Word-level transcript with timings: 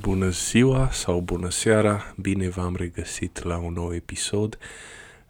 Bună 0.00 0.28
ziua 0.28 0.90
sau 0.90 1.20
bună 1.20 1.50
seara, 1.50 2.14
bine 2.16 2.48
v-am 2.48 2.76
regăsit 2.76 3.42
la 3.42 3.58
un 3.58 3.72
nou 3.72 3.94
episod. 3.94 4.58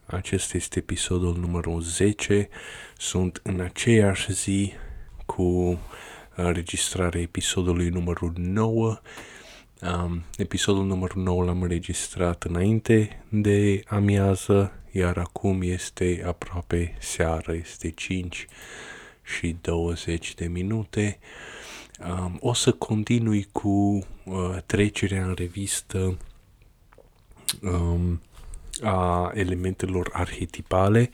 Acesta 0.06 0.56
este 0.56 0.78
episodul 0.78 1.36
numărul 1.36 1.80
10. 1.80 2.48
Sunt 2.96 3.40
în 3.42 3.60
aceeași 3.60 4.32
zi 4.32 4.72
cu 5.26 5.78
înregistrarea 6.34 7.20
episodului 7.20 7.88
numărul 7.88 8.32
9. 8.36 9.00
Um, 9.80 10.22
episodul 10.36 10.84
numărul 10.84 11.22
9 11.22 11.44
l-am 11.44 11.62
înregistrat 11.62 12.42
înainte 12.42 13.22
de 13.28 13.82
amiază, 13.86 14.72
iar 14.90 15.16
acum 15.16 15.62
este 15.62 16.22
aproape 16.26 16.96
seară, 17.00 17.54
este 17.54 17.90
5 17.90 18.46
și 19.22 19.56
20 19.60 20.34
de 20.34 20.46
minute. 20.46 21.18
Um, 22.08 22.38
o 22.40 22.52
să 22.52 22.72
continui 22.72 23.48
cu 23.52 23.68
uh, 23.68 24.56
trecerea 24.66 25.24
în 25.24 25.34
revistă 25.36 26.16
um, 27.62 28.20
a 28.82 29.30
elementelor 29.34 30.10
arhetipale. 30.12 31.10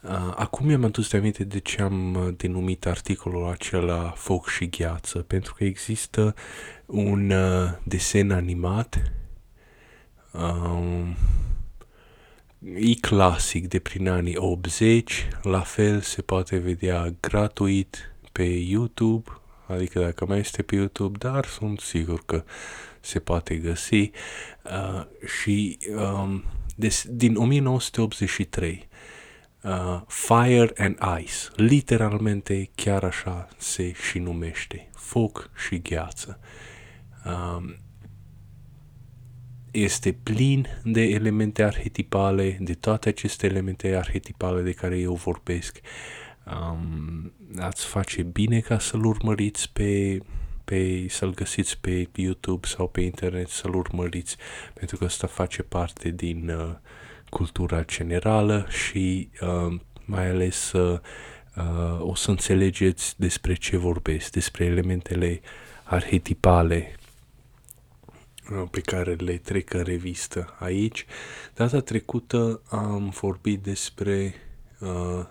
Uh, 0.00 0.10
acum 0.36 0.66
mi-am 0.66 0.84
adus 0.84 1.10
de 1.10 1.16
aminte 1.16 1.44
de 1.44 1.58
ce 1.58 1.82
am 1.82 2.14
uh, 2.14 2.34
denumit 2.36 2.86
articolul 2.86 3.50
acela 3.50 4.12
Foc 4.16 4.48
și 4.48 4.68
Gheață, 4.68 5.18
pentru 5.18 5.54
că 5.54 5.64
există 5.64 6.34
un 6.86 7.30
uh, 7.30 7.70
desen 7.82 8.30
animat 8.30 9.12
um, 10.32 11.16
e 12.74 12.94
clasic 13.00 13.68
de 13.68 13.78
prin 13.78 14.08
anii 14.08 14.36
80, 14.36 15.28
la 15.42 15.60
fel 15.60 16.00
se 16.00 16.22
poate 16.22 16.56
vedea 16.56 17.14
gratuit 17.20 18.14
pe 18.32 18.42
YouTube, 18.42 19.41
adică 19.72 20.00
dacă 20.00 20.26
mai 20.26 20.38
este 20.38 20.62
pe 20.62 20.74
YouTube, 20.74 21.18
dar 21.18 21.44
sunt 21.46 21.80
sigur 21.80 22.24
că 22.24 22.44
se 23.00 23.18
poate 23.18 23.54
găsi 23.54 24.10
uh, 24.64 25.06
și 25.42 25.78
um, 25.96 26.44
des, 26.76 27.04
din 27.08 27.36
1983 27.36 28.88
uh, 29.62 30.00
Fire 30.06 30.72
and 30.76 30.98
Ice, 31.20 31.36
literalmente 31.54 32.70
chiar 32.74 33.04
așa 33.04 33.48
se 33.56 33.92
și 33.92 34.18
numește, 34.18 34.88
foc 34.94 35.50
și 35.66 35.78
gheață. 35.78 36.40
Um, 37.24 37.76
este 39.72 40.12
plin 40.12 40.66
de 40.84 41.02
elemente 41.02 41.62
arhetipale, 41.62 42.56
de 42.60 42.74
toate 42.74 43.08
aceste 43.08 43.46
elemente 43.46 43.96
arhetipale 43.96 44.62
de 44.62 44.72
care 44.72 44.98
eu 44.98 45.14
vorbesc. 45.14 45.80
Um, 46.46 47.32
ați 47.58 47.86
face 47.86 48.22
bine 48.22 48.60
ca 48.60 48.78
să-l 48.78 49.04
urmăriți 49.04 49.70
pe, 49.72 50.20
pe 50.64 51.06
să-l 51.08 51.34
găsiți 51.34 51.78
pe 51.78 52.08
YouTube 52.14 52.66
sau 52.66 52.88
pe 52.88 53.00
internet, 53.00 53.48
să-l 53.48 53.74
urmăriți, 53.74 54.36
pentru 54.74 54.96
că 54.96 55.04
asta 55.04 55.26
face 55.26 55.62
parte 55.62 56.08
din 56.08 56.48
uh, 56.48 56.74
cultura 57.30 57.84
generală 57.84 58.66
și 58.68 59.28
uh, 59.40 59.80
mai 60.04 60.28
ales 60.28 60.72
uh, 60.72 60.98
uh, 61.56 62.00
o 62.00 62.14
să 62.14 62.30
înțelegeți 62.30 63.14
despre 63.16 63.54
ce 63.54 63.76
vorbesc, 63.76 64.32
despre 64.32 64.64
elementele 64.64 65.40
arhetipale 65.84 66.96
Uh, 68.50 68.68
pe 68.70 68.80
care 68.80 69.12
le 69.14 69.36
trec 69.36 69.72
în 69.72 69.82
revistă 69.82 70.56
aici. 70.58 71.06
Data 71.54 71.80
trecută 71.80 72.60
am 72.68 73.08
vorbit 73.08 73.62
despre 73.62 74.34
uh, 74.78 75.24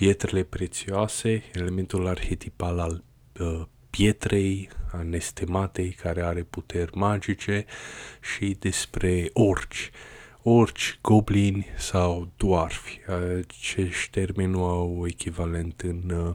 pietrele 0.00 0.42
prețioase, 0.42 1.42
elementul 1.54 2.06
arhetipal 2.06 2.78
al 2.78 3.04
uh, 3.40 3.62
pietrei, 3.90 4.68
a 4.92 5.02
nestematei 5.02 5.90
care 5.90 6.22
are 6.22 6.42
puteri 6.42 6.96
magice 6.96 7.64
și 8.20 8.56
despre 8.58 9.30
orci. 9.32 9.90
Orci, 10.42 10.98
goblini 11.00 11.66
sau 11.76 12.28
dwarfi. 12.36 13.00
Acești 13.06 14.10
termeni 14.10 14.50
nu 14.50 14.64
au 14.64 15.06
echivalent 15.06 15.80
în 15.80 16.10
uh, 16.10 16.34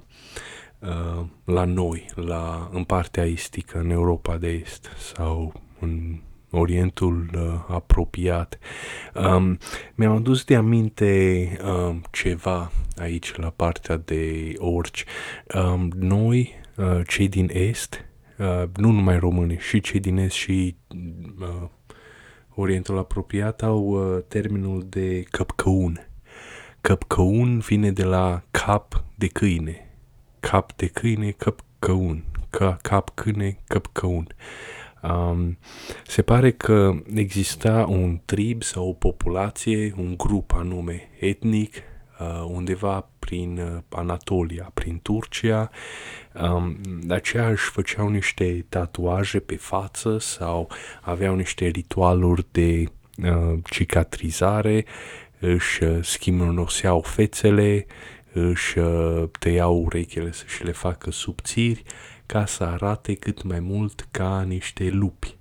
uh, 0.89 1.25
la 1.45 1.63
noi, 1.63 2.05
la, 2.15 2.69
în 2.73 2.83
partea 2.83 3.23
estică, 3.23 3.79
în 3.79 3.89
Europa 3.89 4.37
de 4.37 4.47
Est 4.47 4.89
sau 4.97 5.61
în 5.79 6.21
Orientul 6.55 7.29
uh, 7.35 7.75
apropiat. 7.75 8.59
Um, 9.13 9.57
mi-am 9.95 10.15
adus 10.15 10.43
de 10.43 10.55
aminte 10.55 11.57
um, 11.65 12.01
ceva 12.11 12.71
aici 12.97 13.35
la 13.35 13.49
partea 13.49 13.97
de 13.97 14.53
orci. 14.57 15.05
Um, 15.55 15.91
noi, 15.99 16.53
uh, 16.75 17.01
cei 17.07 17.27
din 17.27 17.49
Est, 17.53 18.05
uh, 18.37 18.63
nu 18.75 18.91
numai 18.91 19.19
români, 19.19 19.57
și 19.59 19.79
cei 19.79 19.99
din 19.99 20.17
Est 20.17 20.35
și 20.35 20.75
uh, 21.39 21.69
Orientul 22.57 22.97
apropiat 22.97 23.61
au 23.61 23.83
uh, 23.83 24.23
termenul 24.27 24.85
de 24.89 25.23
căpcăun. 25.29 26.07
Căpcăun 26.81 27.59
vine 27.59 27.91
de 27.91 28.03
la 28.03 28.43
cap 28.51 29.03
de 29.15 29.27
câine. 29.27 29.89
Cap 30.39 30.75
de 30.75 30.87
câine, 30.87 31.31
căpcăun. 31.31 32.23
Ca, 32.49 32.77
cap 32.81 33.09
câine, 33.13 33.59
căpcăun. 33.67 34.27
Um, 35.09 35.57
se 36.07 36.21
pare 36.21 36.51
că 36.51 36.95
exista 37.13 37.85
un 37.89 38.19
trib 38.25 38.63
sau 38.63 38.87
o 38.87 38.93
populație, 38.93 39.93
un 39.97 40.17
grup 40.17 40.53
anume 40.53 41.09
etnic, 41.19 41.75
uh, 42.19 42.45
undeva 42.47 43.09
prin 43.19 43.57
uh, 43.57 43.81
Anatolia, 43.89 44.71
prin 44.73 44.99
Turcia. 45.01 45.69
Um, 46.33 46.77
de 47.01 47.13
aceea 47.13 47.49
își 47.49 47.69
făceau 47.69 48.09
niște 48.09 48.65
tatuaje 48.69 49.39
pe 49.39 49.55
față 49.55 50.17
sau 50.19 50.69
aveau 51.01 51.35
niște 51.35 51.65
ritualuri 51.65 52.45
de 52.51 52.83
uh, 53.23 53.59
cicatrizare, 53.63 54.85
își 55.39 55.83
uh, 55.83 55.97
schimonoseau 56.01 57.01
fețele, 57.01 57.85
își 58.33 58.77
uh, 58.77 59.23
tăiau 59.39 59.83
urechile 59.83 60.31
să 60.31 60.43
și 60.47 60.63
le 60.63 60.71
facă 60.71 61.11
subțiri 61.11 61.83
ca 62.25 62.45
să 62.45 62.63
arate 62.63 63.13
cât 63.13 63.43
mai 63.43 63.59
mult 63.59 64.07
ca 64.11 64.41
niște 64.41 64.89
lupi. 64.89 65.35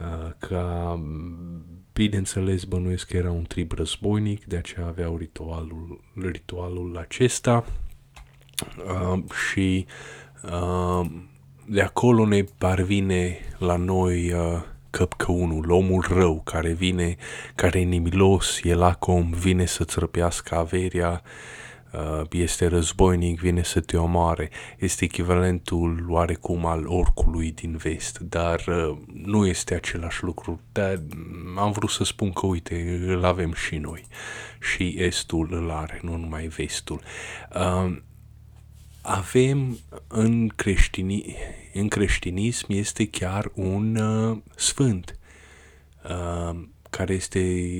Uh, 0.00 0.30
ca, 0.38 1.00
bineînțeles, 1.92 2.64
bănuiesc 2.64 3.06
că 3.06 3.16
era 3.16 3.30
un 3.30 3.42
trib 3.42 3.72
războinic, 3.72 4.44
de 4.44 4.56
aceea 4.56 4.86
aveau 4.86 5.16
ritualul, 5.16 6.00
ritualul 6.20 6.98
acesta 6.98 7.64
uh, 8.86 9.22
și 9.50 9.86
uh, 10.42 11.10
de 11.66 11.82
acolo 11.82 12.26
ne 12.26 12.44
parvine 12.58 13.38
la 13.58 13.76
noi 13.76 14.32
uh, 14.32 14.62
căpcăunul, 14.90 15.70
omul 15.70 16.04
rău 16.08 16.40
care 16.44 16.72
vine, 16.72 17.16
care 17.54 17.80
e 17.80 17.84
nimilos, 17.84 18.60
e 18.62 18.74
lacom, 18.74 19.30
vine 19.30 19.64
să-ți 19.64 19.98
răpească 19.98 20.54
averia, 20.54 21.22
Uh, 21.24 21.61
este 22.30 22.66
războinic, 22.66 23.40
vine 23.40 23.62
să 23.62 23.80
te 23.80 23.96
omoare. 23.96 24.50
Este 24.78 25.04
echivalentul 25.04 26.06
oarecum 26.08 26.66
al 26.66 26.86
orcului 26.86 27.52
din 27.52 27.76
vest, 27.76 28.18
dar 28.18 28.64
uh, 28.66 28.96
nu 29.12 29.46
este 29.46 29.74
același 29.74 30.24
lucru. 30.24 30.60
Dar 30.72 31.00
am 31.56 31.72
vrut 31.72 31.90
să 31.90 32.04
spun 32.04 32.32
că, 32.32 32.46
uite, 32.46 33.04
îl 33.06 33.24
avem 33.24 33.52
și 33.52 33.76
noi. 33.76 34.04
Și 34.60 34.94
estul 34.98 35.48
îl 35.50 35.70
are, 35.70 36.00
nu 36.02 36.16
numai 36.16 36.46
vestul. 36.46 37.00
Uh, 37.54 37.96
avem 39.02 39.78
în, 40.08 40.48
creștini, 40.48 41.36
în 41.72 41.88
creștinism 41.88 42.66
este 42.68 43.08
chiar 43.08 43.50
un 43.54 43.96
uh, 43.96 44.38
sfânt 44.56 45.18
uh, 46.04 46.60
care 46.90 47.14
este 47.14 47.70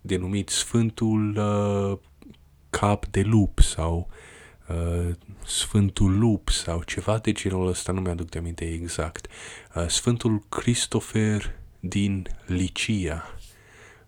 denumit 0.00 0.48
Sfântul 0.48 1.36
uh, 1.36 1.98
cap 2.78 3.06
de 3.06 3.22
lup 3.22 3.58
sau 3.58 4.08
uh, 4.68 5.14
Sfântul 5.44 6.18
Lup 6.18 6.48
sau 6.48 6.82
ceva 6.82 7.18
de 7.18 7.32
genul 7.32 7.66
ăsta, 7.66 7.92
nu 7.92 8.00
mi-aduc 8.00 8.28
de 8.28 8.38
aminte 8.38 8.64
exact. 8.64 9.26
Uh, 9.74 9.86
Sfântul 9.86 10.42
Christopher 10.48 11.54
din 11.80 12.26
Licia. 12.46 13.24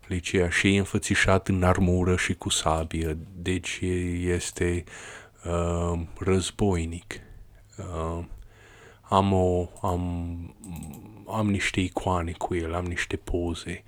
Licia 0.07 0.51
și 0.51 0.75
e 0.75 0.79
înfățișat 0.79 1.49
în 1.49 1.63
armură 1.63 2.17
și 2.17 2.35
cu 2.35 2.49
sabie, 2.49 3.19
deci 3.35 3.79
este 4.21 4.85
uh, 5.45 6.01
războinic. 6.19 7.21
Uh, 7.77 8.25
am, 9.01 9.33
o, 9.33 9.69
am, 9.83 10.57
am 11.29 11.51
niște 11.51 11.81
icoane 11.81 12.33
cu 12.33 12.55
el, 12.55 12.75
am 12.75 12.85
niște 12.85 13.17
poze 13.17 13.83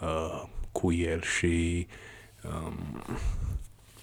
uh, 0.00 0.42
cu 0.72 0.92
el 0.92 1.22
și 1.22 1.86
um, 2.42 3.02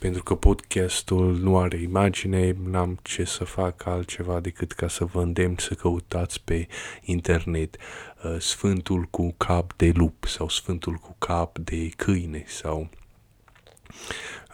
pentru 0.01 0.23
că 0.23 0.35
podcastul 0.35 1.37
nu 1.37 1.57
are 1.57 1.77
imagine, 1.77 2.55
n-am 2.63 2.99
ce 3.01 3.23
să 3.23 3.43
fac 3.43 3.85
altceva 3.85 4.39
decât 4.39 4.71
ca 4.71 4.87
să 4.87 5.05
vă 5.05 5.21
îndemn 5.21 5.55
să 5.57 5.73
căutați 5.73 6.41
pe 6.43 6.67
internet 7.01 7.77
uh, 8.23 8.35
Sfântul 8.39 9.03
cu 9.03 9.33
cap 9.37 9.73
de 9.75 9.91
lup 9.95 10.25
sau 10.27 10.49
Sfântul 10.49 10.93
cu 10.93 11.15
cap 11.17 11.57
de 11.57 11.89
câine 11.95 12.43
sau 12.47 12.89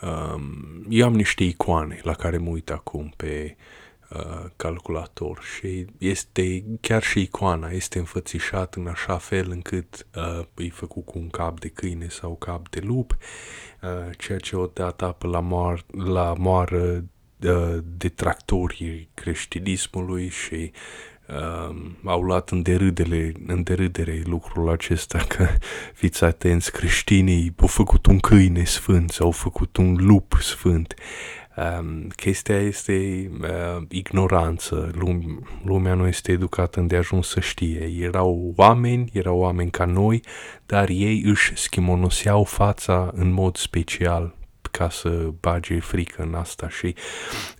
um, 0.02 0.86
eu 0.90 1.06
am 1.06 1.14
niște 1.14 1.44
icoane 1.44 2.00
la 2.04 2.14
care 2.14 2.38
mă 2.38 2.50
uit 2.50 2.70
acum 2.70 3.14
pe 3.18 3.56
uh, 3.58 3.87
calculator 4.56 5.40
și 5.56 5.86
este 5.98 6.64
chiar 6.82 7.04
și 7.04 7.22
icoana 7.22 7.70
este 7.70 8.00
înfățișat 8.00 8.76
în 8.76 8.88
așa 8.88 9.18
fel 9.18 9.52
încât 9.52 10.08
uh, 10.16 10.66
e 10.66 10.70
făcut 10.70 11.06
cu 11.06 11.18
un 11.18 11.30
cap 11.30 11.60
de 11.60 11.68
câine 11.68 12.08
sau 12.08 12.36
cap 12.36 12.70
de 12.70 12.80
lup, 12.84 13.18
uh, 13.82 14.18
ceea 14.18 14.38
ce 14.38 14.56
o 14.56 14.70
apă 14.98 15.28
la, 15.28 15.40
moar, 15.40 15.86
la 15.92 16.34
moară 16.38 17.04
uh, 17.44 17.78
detractorii 17.98 19.10
creștinismului 19.14 20.30
și 20.30 20.72
uh, 21.28 21.76
au 22.04 22.22
luat 22.22 22.50
în 22.50 22.62
derâdere, 22.62 23.32
în 23.48 23.64
derâdere 23.64 24.22
lucrul 24.26 24.70
acesta 24.70 25.18
că 25.28 25.48
fiți 26.02 26.24
atenți, 26.24 26.72
creștinii 26.72 27.54
au 27.60 27.68
făcut 27.68 28.06
un 28.06 28.20
câine 28.20 28.64
sfânt, 28.64 29.18
au 29.20 29.32
făcut 29.32 29.78
un 29.78 29.96
lup 30.00 30.38
sfânt. 30.42 30.94
Um, 31.58 32.08
chestia 32.16 32.60
este 32.60 33.30
uh, 33.42 33.82
ignoranță. 33.90 34.92
Lum- 34.94 35.62
lumea 35.66 35.94
nu 35.94 36.08
este 36.08 36.32
educată 36.32 36.80
îndeajuns 36.80 37.28
să 37.28 37.40
știe. 37.40 37.92
Erau 38.00 38.54
oameni, 38.56 39.10
erau 39.14 39.38
oameni 39.38 39.72
ca 39.72 39.86
noi, 39.86 40.24
dar 40.66 40.90
ei 40.90 41.22
își 41.26 41.56
schimonoseau 41.56 42.44
fața 42.44 43.12
în 43.14 43.32
mod 43.32 43.56
special 43.56 44.36
ca 44.72 44.90
să 44.90 45.10
bage 45.40 45.80
frică 45.80 46.22
în 46.22 46.34
asta 46.34 46.70
și 46.70 46.96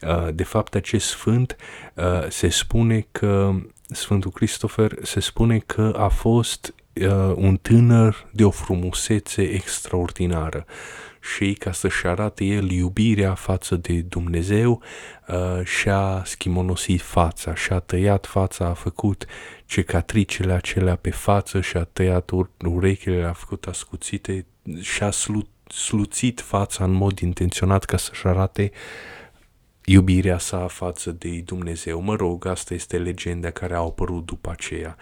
uh, 0.02 0.28
de 0.34 0.44
fapt 0.44 0.76
acest 0.76 1.08
sfânt 1.08 1.56
uh, 1.94 2.30
se 2.30 2.50
spune 2.50 3.08
că 3.12 3.54
Sfântul 3.90 4.32
Christopher 4.32 4.98
se 5.02 5.20
spune 5.20 5.58
că 5.58 5.94
a 5.98 6.08
fost 6.08 6.74
uh, 6.94 7.34
un 7.36 7.58
tânăr 7.62 8.28
de 8.32 8.44
o 8.44 8.50
frumusețe 8.50 9.42
extraordinară 9.42 10.66
și 11.36 11.54
ca 11.54 11.72
să-și 11.72 12.06
arate 12.06 12.44
el 12.44 12.70
iubirea 12.70 13.34
față 13.34 13.76
de 13.76 13.94
Dumnezeu 13.94 14.82
uh, 15.28 15.66
și-a 15.66 16.22
schimonosit 16.26 17.02
fața, 17.02 17.56
și-a 17.56 17.80
tăiat 17.80 18.26
fața, 18.26 18.66
a 18.66 18.74
făcut 18.74 19.26
cicatricele 19.66 20.54
acelea 20.54 20.96
pe 20.96 21.10
față 21.10 21.62
și-a 21.62 21.84
tăiat 21.84 22.32
urechile, 22.66 23.24
a 23.24 23.34
făcut 23.34 23.66
ascuțite 23.66 24.46
și-a 24.82 25.12
slut 25.12 25.48
sluțit 25.68 26.42
fața 26.42 26.84
în 26.84 26.92
mod 26.92 27.20
intenționat 27.20 27.84
ca 27.84 27.98
să-și 27.98 28.28
arate 28.28 28.72
iubirea 29.90 30.38
sa 30.38 30.68
față 30.68 31.12
de 31.12 31.42
Dumnezeu. 31.46 32.00
Mă 32.02 32.16
rog, 32.16 32.46
asta 32.46 32.74
este 32.74 32.98
legenda 32.98 33.52
care 33.52 33.74
a 33.74 33.78
apărut 33.78 34.26
după 34.26 34.50
aceea. 34.50 34.98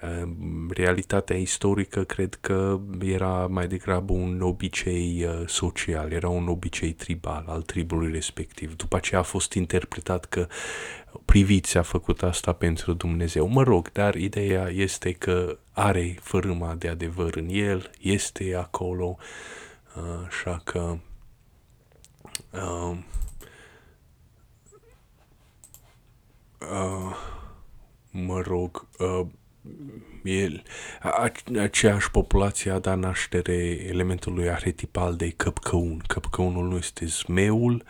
Ehm, 0.00 0.70
realitatea 0.74 1.36
istorică 1.36 2.04
cred 2.04 2.38
că 2.40 2.80
era 3.00 3.46
mai 3.46 3.68
degrabă 3.68 4.12
un 4.12 4.40
obicei 4.40 5.24
uh, 5.24 5.46
social, 5.46 6.12
era 6.12 6.28
un 6.28 6.48
obicei 6.48 6.92
tribal 6.92 7.44
al 7.48 7.62
tribului 7.62 8.10
respectiv. 8.10 8.76
După 8.76 8.96
aceea 8.96 9.20
a 9.20 9.22
fost 9.22 9.52
interpretat 9.52 10.24
că 10.24 10.46
priviți 11.24 11.76
a 11.76 11.82
făcut 11.82 12.22
asta 12.22 12.52
pentru 12.52 12.92
Dumnezeu. 12.92 13.46
Mă 13.46 13.62
rog, 13.62 13.92
dar 13.92 14.14
ideea 14.14 14.68
este 14.68 15.12
că 15.12 15.58
are 15.72 16.16
fărâma 16.20 16.74
de 16.74 16.88
adevăr 16.88 17.36
în 17.36 17.48
el, 17.50 17.90
este 18.00 18.54
acolo, 18.54 19.16
așa 20.26 20.60
că 20.64 20.98
uh, 22.52 22.96
uh, 26.60 27.16
mă 28.24 28.40
rog, 28.40 28.86
uh, 28.98 29.26
el, 30.24 30.62
aceeași 31.60 32.10
populație 32.10 32.70
a 32.70 32.78
dat 32.78 32.98
naștere 32.98 33.86
elementului 33.88 34.50
arhetipal 34.50 35.16
de 35.16 35.30
căpcăun. 35.30 36.02
Căpcăunul 36.06 36.68
nu 36.68 36.76
este 36.76 37.06
zmeul, 37.06 37.84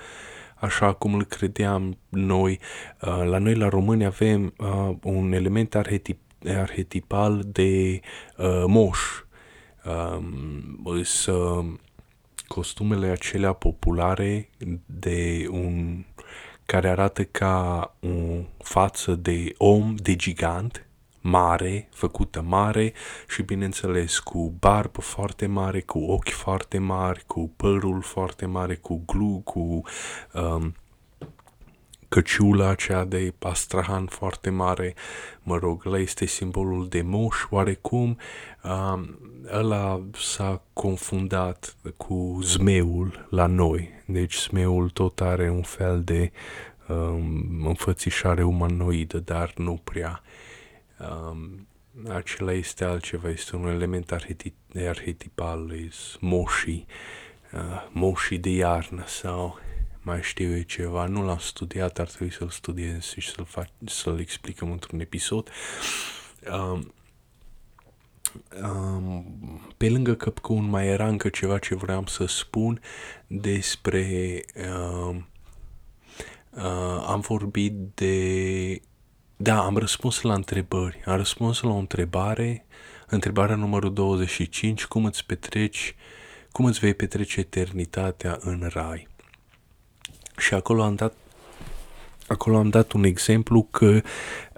așa 0.57 0.93
cum 0.93 1.15
îl 1.15 1.25
credeam 1.25 1.99
noi. 2.09 2.61
La 3.01 3.39
noi, 3.39 3.55
la 3.55 3.69
români, 3.69 4.05
avem 4.05 4.55
un 5.03 5.33
element 5.33 5.75
arhetip, 5.75 6.21
arhetipal 6.47 7.43
de 7.47 8.01
moș. 8.67 8.99
Îs 10.85 11.29
costumele 12.47 13.07
acelea 13.07 13.53
populare 13.53 14.49
de 14.87 15.47
un 15.51 16.05
care 16.67 16.89
arată 16.89 17.25
ca 17.25 17.95
o 18.01 18.65
față 18.65 19.15
de 19.15 19.55
om, 19.57 19.95
de 19.95 20.17
gigant, 20.17 20.87
mare, 21.21 21.89
făcută 21.93 22.43
mare 22.43 22.93
și 23.29 23.43
bineînțeles 23.43 24.19
cu 24.19 24.55
barbă 24.59 25.01
foarte 25.01 25.47
mare, 25.47 25.81
cu 25.81 25.99
ochi 25.99 26.31
foarte 26.31 26.79
mari, 26.79 27.25
cu 27.27 27.51
părul 27.57 28.03
foarte 28.03 28.47
mare, 28.47 28.75
cu 28.75 29.03
glu, 29.07 29.41
cu 29.45 29.83
um, 30.33 30.75
căciula 32.09 32.69
aceea 32.69 33.05
de 33.05 33.33
pastrahan 33.39 34.07
foarte 34.07 34.51
mare, 34.51 34.95
mă 35.43 35.57
rog, 35.57 35.87
ăla 35.87 35.99
este 35.99 36.27
simbolul 36.27 36.89
de 36.89 37.03
moș, 37.03 37.37
oarecum 37.51 38.19
um, 38.63 39.19
ăla 39.53 40.03
s-a 40.15 40.63
confundat 40.73 41.77
cu 41.97 42.39
zmeul 42.43 43.27
la 43.31 43.47
noi, 43.47 43.91
deci 44.07 44.39
zmeul 44.39 44.91
tot 44.91 45.21
are 45.21 45.51
un 45.51 45.63
fel 45.63 46.03
de 46.05 46.33
um, 46.89 47.67
înfățișare 47.67 48.43
umanoidă, 48.43 49.19
dar 49.19 49.53
nu 49.57 49.81
prea. 49.85 50.23
Um, 50.99 51.67
acela 52.09 52.53
este 52.53 52.85
altceva, 52.85 53.29
este 53.29 53.57
un 53.57 53.67
element 53.67 54.13
arhetip, 54.13 54.55
arhetipal, 54.89 55.73
moșii, 56.21 56.87
uh, 57.53 57.89
moșii 57.93 58.39
de 58.39 58.51
iarnă 58.51 59.05
sau 59.07 59.59
mai 60.07 60.23
știu 60.23 60.57
eu 60.57 60.63
ceva, 60.63 61.07
nu 61.07 61.25
l-am 61.25 61.39
studiat, 61.39 61.99
ar 61.99 62.09
trebui 62.09 62.33
să-l 62.33 62.49
studiez 62.49 63.03
și 63.03 63.31
să-l, 63.31 63.45
fac, 63.45 63.69
să-l 63.85 64.21
explicăm 64.21 64.71
într-un 64.71 65.01
episod. 65.01 65.51
Um, 66.53 66.95
um, 68.63 69.75
pe 69.77 69.89
lângă 69.91 70.15
Căpcăun 70.15 70.69
mai 70.69 70.87
era 70.87 71.09
încă 71.09 71.29
ceva 71.29 71.59
ce 71.59 71.75
vreau 71.75 72.07
să 72.07 72.27
spun 72.27 72.81
despre... 73.27 74.45
Um, 74.71 75.29
uh, 76.51 77.05
am 77.07 77.21
vorbit 77.21 77.73
de... 77.95 78.81
Da, 79.37 79.65
am 79.65 79.77
răspuns 79.77 80.21
la 80.21 80.35
întrebări. 80.35 81.03
Am 81.05 81.17
răspuns 81.17 81.61
la 81.61 81.71
o 81.71 81.77
întrebare, 81.77 82.67
întrebarea 83.07 83.57
numărul 83.57 83.93
25, 83.93 84.85
cum 84.85 85.05
îți 85.05 85.27
petreci, 85.27 85.95
cum 86.53 86.65
îți 86.65 86.79
vei 86.79 86.95
petrece 86.95 87.41
eternitatea 87.41 88.39
în 88.41 88.69
rai. 88.73 89.15
Și 90.37 90.55
acolo 90.55 90.83
am 90.83 90.95
dat 90.95 91.13
Acolo 92.29 92.57
am 92.57 92.69
dat 92.69 92.93
un 92.93 93.05
exemplu 93.05 93.69
că 93.71 94.01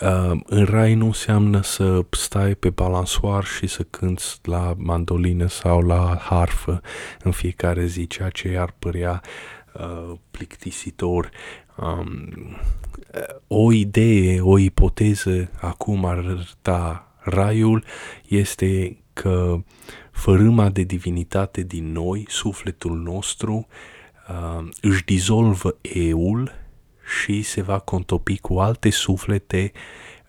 uh, 0.00 0.40
în 0.44 0.64
rai 0.64 0.94
nu 0.94 1.06
înseamnă 1.06 1.62
să 1.62 2.04
stai 2.10 2.54
pe 2.54 2.70
balansoar 2.70 3.44
și 3.44 3.66
să 3.66 3.82
cânti 3.82 4.24
la 4.42 4.74
mandolină 4.76 5.46
sau 5.46 5.80
la 5.80 6.18
harfă 6.20 6.80
în 7.22 7.30
fiecare 7.30 7.86
zi, 7.86 8.06
ceea 8.06 8.28
ce 8.28 8.56
ar 8.58 8.74
părea 8.78 9.22
uh, 9.72 10.14
plictisitor. 10.30 11.30
Um, 11.76 12.56
o 13.46 13.72
idee, 13.72 14.40
o 14.40 14.58
ipoteză 14.58 15.50
acum 15.60 16.04
ar 16.04 16.16
arăta 16.16 17.12
raiul 17.18 17.84
este 18.28 18.96
că 19.12 19.56
fărâma 20.10 20.68
de 20.68 20.82
divinitate 20.82 21.62
din 21.62 21.92
noi, 21.92 22.24
sufletul 22.28 22.96
nostru, 22.96 23.66
uh, 23.68 23.97
își 24.80 25.04
dizolvă 25.04 25.76
eul 25.82 26.52
și 27.20 27.42
se 27.42 27.62
va 27.62 27.78
contopi 27.78 28.38
cu 28.38 28.58
alte 28.58 28.90
suflete 28.90 29.72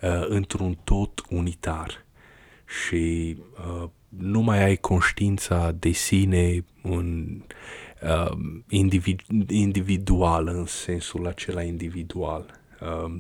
uh, 0.02 0.26
într-un 0.28 0.78
tot 0.84 1.24
unitar. 1.30 2.06
Și 2.66 3.38
uh, 3.82 3.90
nu 4.10 4.40
mai 4.40 4.64
ai 4.64 4.76
conștiința 4.76 5.72
de 5.72 5.92
sine 5.92 6.66
în, 6.82 7.38
uh, 8.02 8.38
individ, 8.70 9.22
individuală, 9.48 10.52
în 10.52 10.66
sensul 10.66 11.28
acela 11.28 11.62
individual. 11.64 12.60
Uh, 12.82 13.16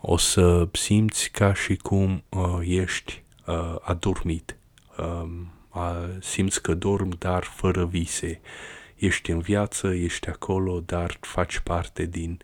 o 0.00 0.16
să 0.16 0.68
simți 0.72 1.30
ca 1.30 1.54
și 1.54 1.76
cum 1.76 2.22
uh, 2.28 2.58
ești 2.64 3.22
uh, 3.46 3.76
adormit. 3.80 4.56
Uh, 4.98 5.28
uh, 5.74 6.08
simți 6.20 6.62
că 6.62 6.74
dormi, 6.74 7.14
dar 7.18 7.42
fără 7.42 7.86
vise. 7.86 8.40
Uh, 8.42 8.80
ești 9.04 9.30
în 9.30 9.38
viață, 9.38 9.94
ești 9.94 10.28
acolo, 10.28 10.80
dar 10.80 11.16
faci 11.20 11.58
parte 11.58 12.06
din 12.06 12.40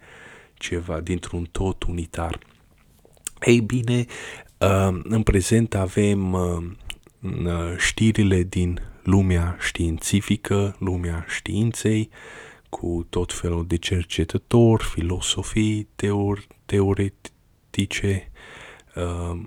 ceva, 0.54 1.00
dintr-un 1.00 1.48
tot 1.52 1.82
unitar. 1.82 2.38
Ei 3.40 3.60
bine, 3.60 4.04
uh, 4.58 4.98
în 5.02 5.22
prezent 5.22 5.74
avem 5.74 6.32
uh, 6.32 6.62
uh, 7.20 7.76
știrile 7.76 8.42
din 8.42 8.80
lumea 9.02 9.56
științifică, 9.60 10.76
lumea 10.78 11.24
științei, 11.28 12.10
cu 12.68 13.06
tot 13.10 13.32
felul 13.32 13.66
de 13.66 13.76
cercetători, 13.76 14.84
filosofii, 14.84 15.88
teor, 15.94 16.46
teoretice, 16.64 18.30
uh, 18.94 19.40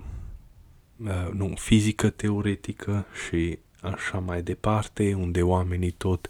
uh, 0.96 1.28
nu, 1.32 1.52
fizică 1.56 2.10
teoretică 2.10 3.06
și 3.26 3.58
așa 3.82 4.18
mai 4.18 4.42
departe, 4.42 5.14
unde 5.14 5.42
oamenii 5.42 5.90
tot 5.90 6.28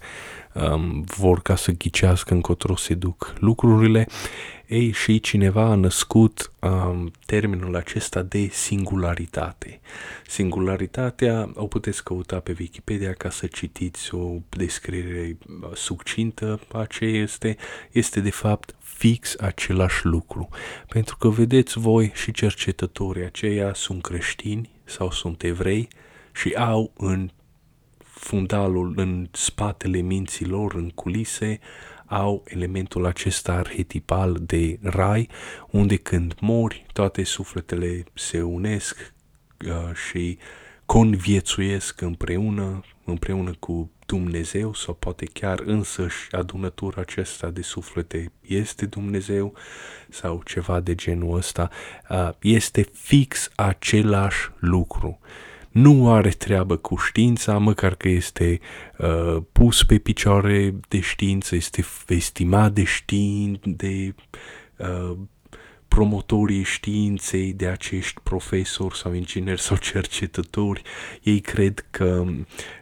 um, 0.55 1.05
vor 1.17 1.43
ca 1.43 1.57
să 1.57 1.73
ghicească 1.73 2.35
încotro 2.35 2.77
se 2.77 2.95
duc 2.95 3.35
lucrurile. 3.39 4.07
Ei, 4.67 4.93
și 4.93 5.21
cineva 5.21 5.63
a 5.63 5.75
născut 5.75 6.53
um, 6.61 7.11
termenul 7.27 7.77
acesta 7.77 8.23
de 8.23 8.49
singularitate. 8.49 9.81
Singularitatea 10.27 11.51
o 11.55 11.67
puteți 11.67 12.05
căuta 12.05 12.41
pe 12.41 12.57
Wikipedia 12.59 13.13
ca 13.13 13.31
să 13.31 13.47
citiți 13.47 14.15
o 14.15 14.39
descriere 14.49 15.39
succintă 15.75 16.61
a 16.73 16.85
ce 16.85 17.05
este. 17.05 17.57
Este 17.91 18.21
de 18.21 18.31
fapt 18.31 18.75
fix 18.79 19.37
același 19.41 20.07
lucru. 20.07 20.49
Pentru 20.89 21.17
că 21.17 21.29
vedeți 21.29 21.79
voi 21.79 22.11
și 22.15 22.33
cercetătorii 22.33 23.25
aceia 23.25 23.75
sunt 23.75 24.03
creștini 24.03 24.71
sau 24.85 25.11
sunt 25.11 25.43
evrei 25.43 25.89
și 26.33 26.53
au 26.53 26.93
în 26.97 27.31
fundalul, 28.23 28.93
în 28.97 29.29
spatele 29.33 29.99
minților, 29.99 30.75
în 30.75 30.91
culise, 30.91 31.61
au 32.07 32.45
elementul 32.47 33.07
acesta 33.07 33.53
arhetipal 33.53 34.39
de 34.41 34.79
rai, 34.83 35.29
unde 35.71 35.97
când 35.97 36.35
mori, 36.41 36.87
toate 36.93 37.23
sufletele 37.23 38.05
se 38.15 38.43
unesc 38.43 39.15
uh, 39.67 39.95
și 40.09 40.39
conviețuiesc 40.87 42.01
împreună, 42.01 42.85
împreună 43.05 43.53
cu 43.59 43.91
Dumnezeu 44.07 44.75
sau 44.75 44.95
poate 44.95 45.25
chiar 45.25 45.61
însăși 45.65 46.33
adunătura 46.33 47.01
acesta 47.01 47.51
de 47.51 47.63
suflete 47.63 48.33
este 48.41 48.87
Dumnezeu 48.87 49.55
sau 50.09 50.43
ceva 50.45 50.81
de 50.81 50.95
genul 50.95 51.37
ăsta, 51.37 51.71
uh, 52.11 52.31
este 52.41 52.83
fix 52.93 53.51
același 53.55 54.51
lucru 54.59 55.19
nu 55.73 56.13
are 56.13 56.29
treabă 56.29 56.77
cu 56.77 56.97
știința, 56.97 57.59
măcar 57.59 57.95
că 57.95 58.09
este 58.09 58.61
uh, 58.99 59.43
pus 59.53 59.85
pe 59.85 59.99
picioare 59.99 60.75
de 60.89 61.01
știință, 61.01 61.55
este 61.55 61.85
estimat 62.09 62.73
de 62.73 62.85
știin, 62.85 63.61
de 63.65 64.15
uh, 64.77 65.17
promotorii 65.89 66.63
științei, 66.63 67.53
de 67.53 67.67
acești 67.67 68.21
profesori 68.23 68.97
sau 68.97 69.13
ingineri 69.13 69.61
sau 69.61 69.77
cercetători, 69.77 70.83
ei 71.23 71.41
cred 71.41 71.87
că, 71.91 72.25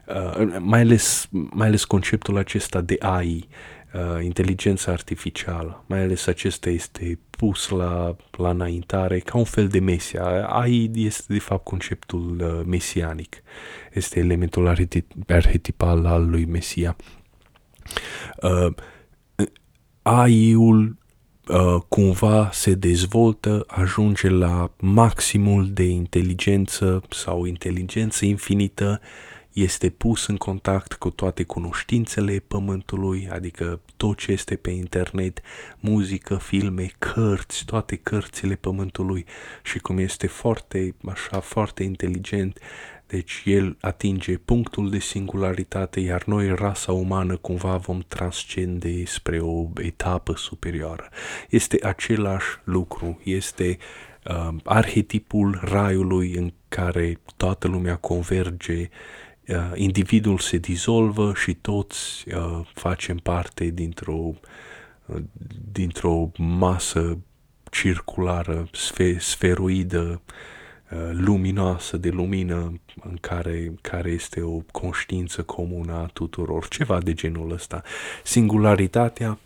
uh, 0.06 0.56
mai, 0.58 0.80
ales, 0.80 1.28
mai 1.30 1.66
ales 1.66 1.84
conceptul 1.84 2.36
acesta 2.36 2.80
de 2.80 2.96
AI, 3.00 3.48
uh, 3.94 4.24
inteligența 4.24 4.92
artificială, 4.92 5.84
mai 5.86 6.00
ales 6.00 6.26
acesta 6.26 6.70
este 6.70 7.18
pus 7.30 7.68
la, 7.68 8.16
la 8.30 8.50
înaintare 8.50 9.18
ca 9.18 9.38
un 9.38 9.44
fel 9.44 9.68
de 9.68 9.78
mesia. 9.80 10.46
AI 10.46 10.90
este 10.94 11.32
de 11.32 11.38
fapt 11.38 11.64
conceptul 11.64 12.40
uh, 12.40 12.66
mesianic, 12.66 13.42
este 13.92 14.18
elementul 14.18 14.66
arhetipal 15.26 16.06
al 16.06 16.30
lui 16.30 16.44
Mesia. 16.44 16.96
Uh, 18.42 18.74
AI-ul 20.02 20.96
uh, 21.48 21.82
cumva 21.88 22.50
se 22.52 22.74
dezvoltă, 22.74 23.64
ajunge 23.66 24.28
la 24.28 24.70
maximul 24.80 25.70
de 25.72 25.84
inteligență 25.84 27.02
sau 27.10 27.44
inteligență 27.44 28.24
infinită 28.24 29.00
este 29.52 29.90
pus 29.90 30.26
în 30.26 30.36
contact 30.36 30.92
cu 30.92 31.10
toate 31.10 31.42
cunoștințele 31.42 32.38
pământului, 32.48 33.28
adică 33.32 33.80
tot 33.96 34.18
ce 34.18 34.32
este 34.32 34.56
pe 34.56 34.70
internet, 34.70 35.40
muzică, 35.80 36.36
filme, 36.36 36.90
cărți, 36.98 37.64
toate 37.64 37.96
cărțile 37.96 38.54
pământului 38.54 39.24
și 39.62 39.78
cum 39.78 39.98
este 39.98 40.26
foarte, 40.26 40.94
așa, 41.04 41.40
foarte 41.40 41.82
inteligent, 41.82 42.58
deci 43.10 43.42
el 43.44 43.76
atinge 43.80 44.36
punctul 44.36 44.90
de 44.90 44.98
singularitate, 44.98 46.00
iar 46.00 46.24
noi, 46.24 46.54
rasa 46.54 46.92
umană, 46.92 47.36
cumva 47.36 47.76
vom 47.76 48.00
transcende 48.08 49.04
spre 49.04 49.38
o 49.38 49.66
etapă 49.74 50.34
superioară. 50.36 51.08
Este 51.48 51.78
același 51.82 52.46
lucru, 52.64 53.20
este 53.22 53.78
uh, 54.24 54.48
arhetipul 54.64 55.60
raiului 55.62 56.34
în 56.34 56.52
care 56.68 57.20
toată 57.36 57.68
lumea 57.68 57.96
converge 57.96 58.88
uh, 59.48 59.72
individul 59.74 60.38
se 60.38 60.56
dizolvă 60.56 61.32
și 61.34 61.54
toți 61.54 62.24
uh, 62.34 62.66
facem 62.74 63.16
parte 63.16 63.64
dintr-o, 63.64 64.34
uh, 65.06 65.22
dintr-o 65.72 66.30
masă 66.36 67.18
circulară, 67.70 68.68
sfe, 68.72 69.18
sferoidă, 69.18 70.20
uh, 70.90 70.98
luminoasă 71.12 71.96
de 71.96 72.08
lumină 72.08 72.80
în 73.02 73.16
care, 73.20 73.72
care 73.80 74.10
este 74.10 74.40
o 74.40 74.58
conștiință 74.70 75.42
comună 75.42 75.92
a 75.92 76.10
tuturor, 76.12 76.68
ceva 76.68 77.00
de 77.00 77.12
genul 77.12 77.52
ăsta. 77.52 77.82
Singularitatea 78.24 79.38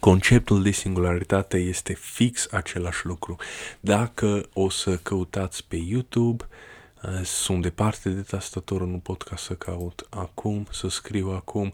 Conceptul 0.00 0.62
de 0.62 0.70
singularitate 0.70 1.56
este 1.56 1.92
fix 1.94 2.48
același 2.50 3.06
lucru. 3.06 3.36
Dacă 3.80 4.48
o 4.52 4.68
să 4.68 4.96
căutați 4.96 5.64
pe 5.68 5.76
YouTube 5.76 6.44
uh, 6.44 6.50
Eh, 6.50 6.77
sunt 7.24 7.62
departe 7.62 8.08
de 8.08 8.20
tastatură, 8.20 8.84
nu 8.84 8.98
pot 8.98 9.22
ca 9.22 9.36
să 9.36 9.54
caut 9.54 10.06
acum, 10.10 10.66
să 10.70 10.88
scriu 10.88 11.30
acum, 11.30 11.72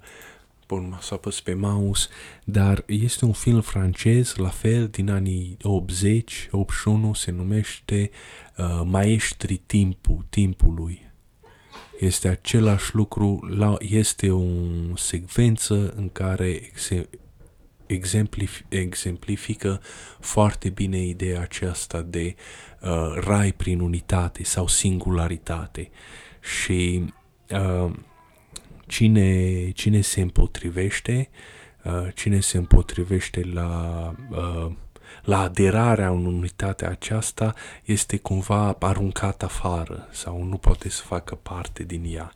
bun, 0.66 0.98
să 1.00 1.14
apăs 1.14 1.40
pe 1.40 1.54
mouse, 1.54 2.08
dar 2.44 2.82
este 2.86 3.24
un 3.24 3.32
film 3.32 3.60
francez, 3.60 4.34
la 4.34 4.48
fel, 4.48 4.88
din 4.88 5.10
anii 5.10 5.56
80, 5.62 6.48
81, 6.50 7.12
se 7.12 7.30
numește 7.30 8.10
uh, 8.56 8.80
Maestri 8.84 9.56
timpul, 9.56 10.26
timpului. 10.28 11.02
Este 11.98 12.28
același 12.28 12.94
lucru, 12.94 13.46
la, 13.56 13.76
este 13.78 14.30
o 14.30 14.42
secvență 14.96 15.92
în 15.96 16.08
care 16.08 16.70
exemplif- 17.86 18.64
exemplifică 18.68 19.80
foarte 20.20 20.68
bine 20.68 20.98
ideea 20.98 21.40
aceasta 21.40 22.02
de 22.02 22.34
uh, 22.80 23.12
rai 23.20 23.52
prin 23.52 23.80
unitate 23.80 24.44
sau 24.44 24.66
singularitate 24.66 25.90
și 26.40 27.04
uh, 27.50 27.92
cine, 28.86 29.70
cine 29.70 30.00
se 30.00 30.20
împotrivește, 30.20 31.28
uh, 31.84 32.08
cine 32.14 32.40
se 32.40 32.56
împotrivește 32.56 33.42
la, 33.52 34.14
uh, 34.30 34.72
la 35.22 35.40
aderarea 35.40 36.08
în 36.08 36.26
unitatea 36.26 36.88
aceasta 36.88 37.54
este 37.84 38.16
cumva 38.16 38.76
aruncat 38.80 39.42
afară 39.42 40.08
sau 40.12 40.42
nu 40.42 40.56
poate 40.56 40.88
să 40.88 41.02
facă 41.02 41.34
parte 41.34 41.82
din 41.82 42.04
ea. 42.14 42.32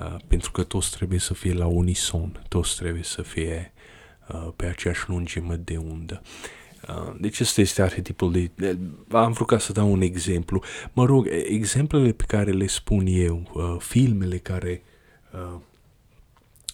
Uh, 0.00 0.16
pentru 0.26 0.50
că 0.50 0.62
toți 0.62 0.90
trebuie 0.90 1.18
să 1.18 1.34
fie 1.34 1.52
la 1.52 1.66
unison, 1.66 2.44
toți 2.48 2.76
trebuie 2.76 3.02
să 3.02 3.22
fie 3.22 3.72
Uh, 3.74 3.99
pe 4.56 4.66
aceeași 4.66 5.08
lungime 5.08 5.60
de 5.64 5.76
undă. 5.76 6.22
Uh, 6.88 7.14
deci 7.20 7.40
ăsta 7.40 7.60
este 7.60 7.82
arhetipul 7.82 8.32
de... 8.32 8.78
Am 9.10 9.32
vrut 9.32 9.46
ca 9.46 9.58
să 9.58 9.72
dau 9.72 9.92
un 9.92 10.00
exemplu. 10.00 10.62
Mă 10.92 11.04
rog, 11.04 11.28
exemplele 11.48 12.12
pe 12.12 12.24
care 12.26 12.50
le 12.50 12.66
spun 12.66 13.06
eu, 13.06 13.50
uh, 13.54 13.76
filmele 13.78 14.38
care... 14.38 14.82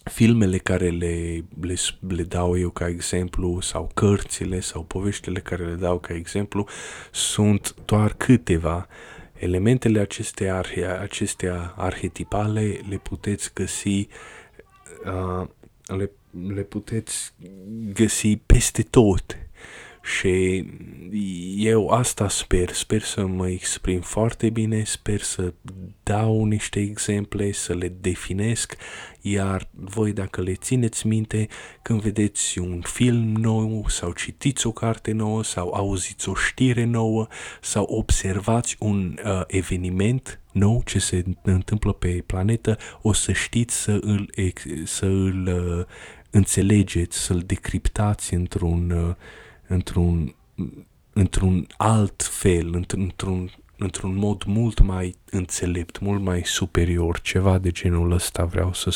Filmele 0.05 0.59
care 0.59 0.89
le, 0.89 1.45
le, 1.61 1.75
le 2.09 2.23
dau 2.23 2.59
eu 2.59 2.71
ca 2.71 2.89
exemplu 2.89 3.61
sau 3.61 3.91
cărțile 3.95 4.61
sau 4.61 4.83
poveștile 4.83 5.41
care 5.41 5.65
le 5.65 5.75
dau 5.75 5.99
ca 5.99 6.15
exemplu 6.15 6.67
sunt 7.11 7.75
doar 7.85 8.13
câteva. 8.13 8.87
Elementele 9.33 10.01
acestea, 10.01 10.65
acestea 11.01 11.75
arhetipale 11.77 12.81
le 12.89 12.97
puteți 12.97 13.51
găsi 13.55 14.09
uh, 15.05 15.47
le 15.87 16.11
le 16.49 16.63
puteți 16.63 17.33
găsi 17.93 18.37
peste 18.37 18.83
tot. 18.83 19.37
Și 20.03 20.65
eu 21.57 21.89
asta 21.89 22.29
sper, 22.29 22.73
sper 22.73 23.03
să 23.03 23.27
mă 23.27 23.49
exprim 23.49 24.01
foarte 24.01 24.51
bine, 24.51 24.85
sper 24.85 25.21
să 25.21 25.53
dau 26.03 26.45
niște 26.45 26.81
exemple, 26.81 27.53
să 27.53 27.75
le 27.75 27.89
definesc, 28.01 28.77
iar 29.21 29.69
voi 29.71 30.13
dacă 30.13 30.41
le 30.41 30.55
țineți 30.55 31.07
minte, 31.07 31.49
când 31.83 32.01
vedeți 32.01 32.59
un 32.59 32.81
film 32.85 33.33
nou 33.33 33.85
sau 33.89 34.13
citiți 34.13 34.67
o 34.67 34.73
carte 34.73 35.13
nouă 35.13 35.45
sau 35.45 35.73
auziți 35.75 36.29
o 36.29 36.35
știre 36.35 36.85
nouă 36.85 37.27
sau 37.61 37.85
observați 37.85 38.77
un 38.79 39.19
uh, 39.25 39.43
eveniment 39.47 40.41
nou 40.53 40.83
ce 40.85 40.99
se 40.99 41.25
întâmplă 41.43 41.93
pe 41.93 42.23
planetă, 42.27 42.77
o 43.03 43.13
să 43.13 43.33
știți 43.33 43.83
să 43.83 43.99
îl, 44.01 44.31
să 44.85 45.07
îl 45.07 45.47
uh, 45.47 45.85
înțelegeți, 46.37 47.19
să-l 47.19 47.43
decriptați 47.47 48.35
într-un, 48.35 48.91
uh, 48.91 49.15
într-un, 49.67 50.35
într-un 51.13 51.67
alt 51.77 52.23
fel, 52.23 52.75
într-un, 52.75 53.51
într-un 53.79 54.17
mod 54.17 54.43
mult 54.47 54.81
mai 54.81 55.15
înțelept, 55.31 56.01
mult 56.01 56.23
mai 56.23 56.43
superior, 56.45 57.21
ceva 57.21 57.59
de 57.59 57.71
genul 57.71 58.13
ăsta 58.13 58.45
vreau 58.45 58.73
să, 58.73 58.95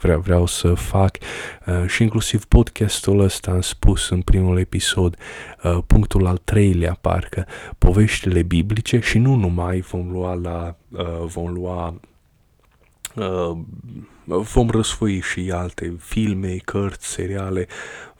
vreau, 0.00 0.20
vreau 0.20 0.46
să 0.46 0.74
fac. 0.74 1.18
Uh, 1.66 1.86
și 1.86 2.02
inclusiv 2.02 2.44
podcastul 2.44 3.20
ăsta 3.20 3.50
am 3.50 3.60
spus 3.60 4.08
în 4.08 4.20
primul 4.20 4.58
episod, 4.58 5.16
uh, 5.64 5.78
punctul 5.86 6.26
al 6.26 6.40
treilea 6.44 6.98
parcă, 7.00 7.46
poveștile 7.78 8.42
biblice 8.42 9.00
și 9.00 9.18
nu 9.18 9.34
numai 9.34 9.80
vom 9.80 10.10
lua 10.10 10.34
la, 10.34 10.76
uh, 10.88 11.24
vom 11.26 11.52
lua 11.52 12.00
Uh, 13.16 13.58
vom 14.24 14.70
răsfoi 14.70 15.20
și 15.20 15.50
alte 15.50 15.96
filme, 15.98 16.56
cărți, 16.56 17.06
seriale, 17.06 17.66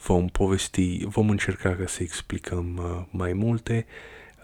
vom 0.06 0.26
povesti, 0.26 1.04
vom 1.04 1.30
încerca 1.30 1.75
ca 1.75 1.87
să 1.87 2.02
explicăm 2.02 2.76
uh, 2.76 3.04
mai 3.11 3.32
multe. 3.32 3.87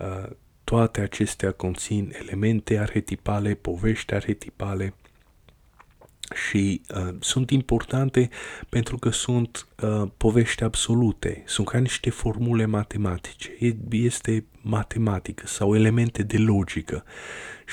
Uh, 0.01 0.31
toate 0.65 1.01
acestea 1.01 1.53
conțin 1.53 2.15
elemente 2.21 2.79
arhetipale, 2.79 3.55
povești 3.55 4.15
arhetipale 4.15 4.95
și 6.49 6.81
uh, 6.95 7.15
sunt 7.21 7.51
importante 7.51 8.29
pentru 8.69 8.97
că 8.99 9.11
sunt 9.11 9.69
uh, 9.83 10.11
povești 10.17 10.65
absolute, 10.65 11.43
sunt 11.47 11.69
ca 11.69 11.79
niște 11.79 12.11
formule 12.11 12.65
matematice, 12.65 13.51
este 13.91 14.45
matematică 14.61 15.47
sau 15.47 15.75
elemente 15.75 16.23
de 16.23 16.37
logică. 16.37 17.05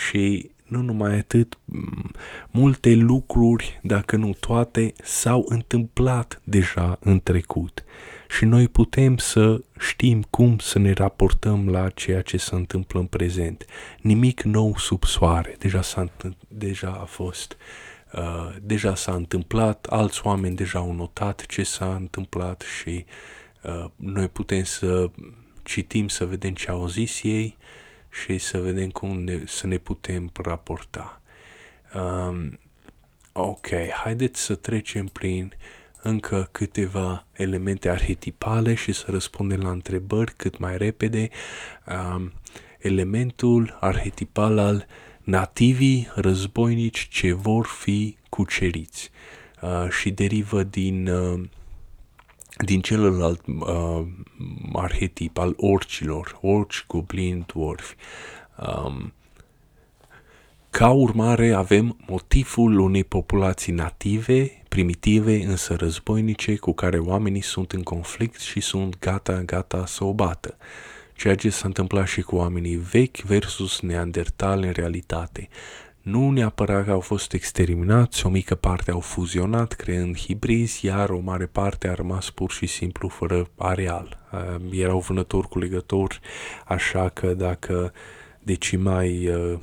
Și 0.09 0.51
nu 0.65 0.81
numai 0.81 1.17
atât, 1.17 1.59
multe 2.51 2.93
lucruri, 2.93 3.79
dacă 3.83 4.15
nu 4.15 4.33
toate, 4.39 4.93
s-au 5.03 5.45
întâmplat 5.49 6.41
deja 6.43 6.97
în 7.01 7.19
trecut. 7.19 7.83
Și 8.29 8.45
noi 8.45 8.67
putem 8.67 9.17
să 9.17 9.61
știm 9.79 10.21
cum 10.29 10.57
să 10.57 10.79
ne 10.79 10.91
raportăm 10.91 11.69
la 11.69 11.89
ceea 11.89 12.21
ce 12.21 12.37
se 12.37 12.55
întâmplă 12.55 12.99
în 12.99 13.05
prezent. 13.05 13.65
Nimic 14.01 14.41
nou 14.41 14.77
sub 14.77 15.03
soare, 15.03 15.55
deja, 15.59 15.81
s-a, 15.81 16.07
deja 16.47 16.97
a 17.01 17.05
fost, 17.05 17.57
uh, 18.13 18.55
deja 18.61 18.95
s-a 18.95 19.13
întâmplat, 19.13 19.85
alți 19.85 20.21
oameni 20.23 20.55
deja 20.55 20.79
au 20.79 20.93
notat 20.93 21.45
ce 21.45 21.63
s-a 21.63 21.95
întâmplat 21.95 22.63
și 22.79 23.05
uh, 23.63 23.85
noi 23.95 24.27
putem 24.27 24.63
să 24.63 25.09
citim, 25.63 26.07
să 26.07 26.25
vedem 26.25 26.53
ce 26.53 26.69
au 26.69 26.87
zis 26.87 27.23
ei 27.23 27.57
și 28.23 28.37
să 28.37 28.59
vedem 28.59 28.89
cum 28.89 29.23
ne, 29.23 29.41
să 29.45 29.67
ne 29.67 29.77
putem 29.77 30.29
raporta. 30.33 31.21
Um, 31.93 32.59
ok, 33.31 33.67
haideți 34.03 34.41
să 34.41 34.55
trecem 34.55 35.05
prin 35.05 35.53
încă 36.01 36.49
câteva 36.51 37.25
elemente 37.31 37.89
arhetipale 37.89 38.73
și 38.73 38.91
să 38.91 39.05
răspundem 39.07 39.59
la 39.59 39.69
întrebări 39.69 40.33
cât 40.35 40.57
mai 40.57 40.77
repede. 40.77 41.29
Um, 41.87 42.33
elementul 42.79 43.77
arhetipal 43.79 44.57
al 44.57 44.87
nativii 45.23 46.07
războinici 46.15 47.07
ce 47.11 47.33
vor 47.33 47.65
fi 47.65 48.17
cuceriți 48.29 49.11
uh, 49.61 49.89
și 49.89 50.11
derivă 50.11 50.63
din 50.63 51.07
uh, 51.07 51.43
din 52.57 52.81
celălalt 52.81 53.41
uh, 53.47 54.05
arhetip 54.73 55.37
al 55.37 55.53
orcilor, 55.57 56.37
orci, 56.41 56.85
goblin, 56.87 57.43
dwarfi. 57.47 57.95
Um, 58.85 59.13
ca 60.69 60.89
urmare 60.89 61.53
avem 61.53 61.97
motivul 62.07 62.79
unei 62.79 63.03
populații 63.03 63.73
native, 63.73 64.61
primitive, 64.69 65.43
însă 65.43 65.75
războinice, 65.75 66.55
cu 66.55 66.73
care 66.73 66.97
oamenii 66.97 67.41
sunt 67.41 67.71
în 67.71 67.83
conflict 67.83 68.39
și 68.39 68.59
sunt 68.59 68.99
gata, 68.99 69.41
gata 69.41 69.85
să 69.85 70.03
o 70.03 70.13
bată. 70.13 70.57
Ceea 71.13 71.35
ce 71.35 71.49
s-a 71.49 71.67
întâmplat 71.67 72.07
și 72.07 72.21
cu 72.21 72.35
oamenii 72.35 72.75
vechi 72.75 73.17
versus 73.17 73.79
neandertali 73.79 74.67
în 74.67 74.71
realitate. 74.71 75.49
Nu 76.05 76.29
neapărat 76.29 76.85
că 76.85 76.91
au 76.91 76.99
fost 76.99 77.33
exterminați, 77.33 78.25
o 78.25 78.29
mică 78.29 78.55
parte 78.55 78.91
au 78.91 78.99
fuzionat 78.99 79.73
creând 79.73 80.17
hibrizi, 80.17 80.85
iar 80.85 81.09
o 81.09 81.19
mare 81.19 81.45
parte 81.45 81.87
a 81.87 81.93
rămas 81.93 82.29
pur 82.29 82.51
și 82.51 82.65
simplu 82.65 83.07
fără 83.07 83.49
areal. 83.57 84.27
Uh, 84.31 84.79
erau 84.79 84.99
vânători 84.99 85.47
cu 85.47 85.59
legători, 85.59 86.19
așa 86.65 87.09
că 87.09 87.33
dacă 87.33 87.93
decimai 88.39 89.27
uh, 89.27 89.59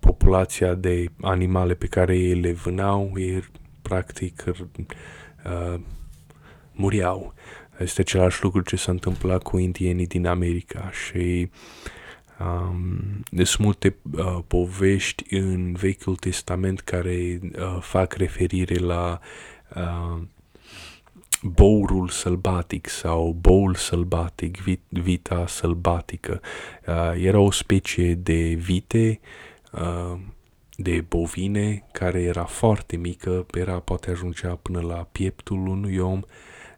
populația 0.00 0.74
de 0.74 1.06
animale 1.20 1.74
pe 1.74 1.86
care 1.86 2.16
ei 2.16 2.40
le 2.40 2.52
vânau, 2.52 3.12
ei 3.16 3.44
practic 3.82 4.44
uh, 4.46 5.80
muriau. 6.72 7.34
Este 7.78 8.00
același 8.00 8.42
lucru 8.42 8.60
ce 8.60 8.76
s-a 8.76 8.92
întâmplat 8.92 9.42
cu 9.42 9.58
indienii 9.58 10.06
din 10.06 10.26
America 10.26 10.90
și 10.90 11.50
uh, 11.50 12.02
Um, 12.44 13.22
sunt 13.32 13.58
multe 13.58 13.96
uh, 14.12 14.38
povești 14.46 15.34
în 15.34 15.72
Vechiul 15.72 16.16
Testament 16.16 16.80
care 16.80 17.40
uh, 17.42 17.78
fac 17.80 18.12
referire 18.12 18.78
la 18.78 19.20
uh, 19.76 20.22
bourul 21.42 22.08
sălbatic 22.08 22.88
sau 22.88 23.36
boul 23.40 23.74
sălbatic, 23.74 24.56
vit, 24.56 24.80
vita 24.88 25.46
sălbatică. 25.46 26.40
Uh, 26.86 27.12
era 27.16 27.38
o 27.38 27.50
specie 27.50 28.14
de 28.14 28.54
vite, 28.54 29.20
uh, 29.72 30.18
de 30.76 31.04
bovine, 31.08 31.84
care 31.92 32.22
era 32.22 32.44
foarte 32.44 32.96
mică, 32.96 33.46
era 33.52 33.78
poate 33.78 34.10
ajungea 34.10 34.58
până 34.62 34.80
la 34.80 35.08
pieptul 35.12 35.66
unui 35.66 35.98
om, 35.98 36.20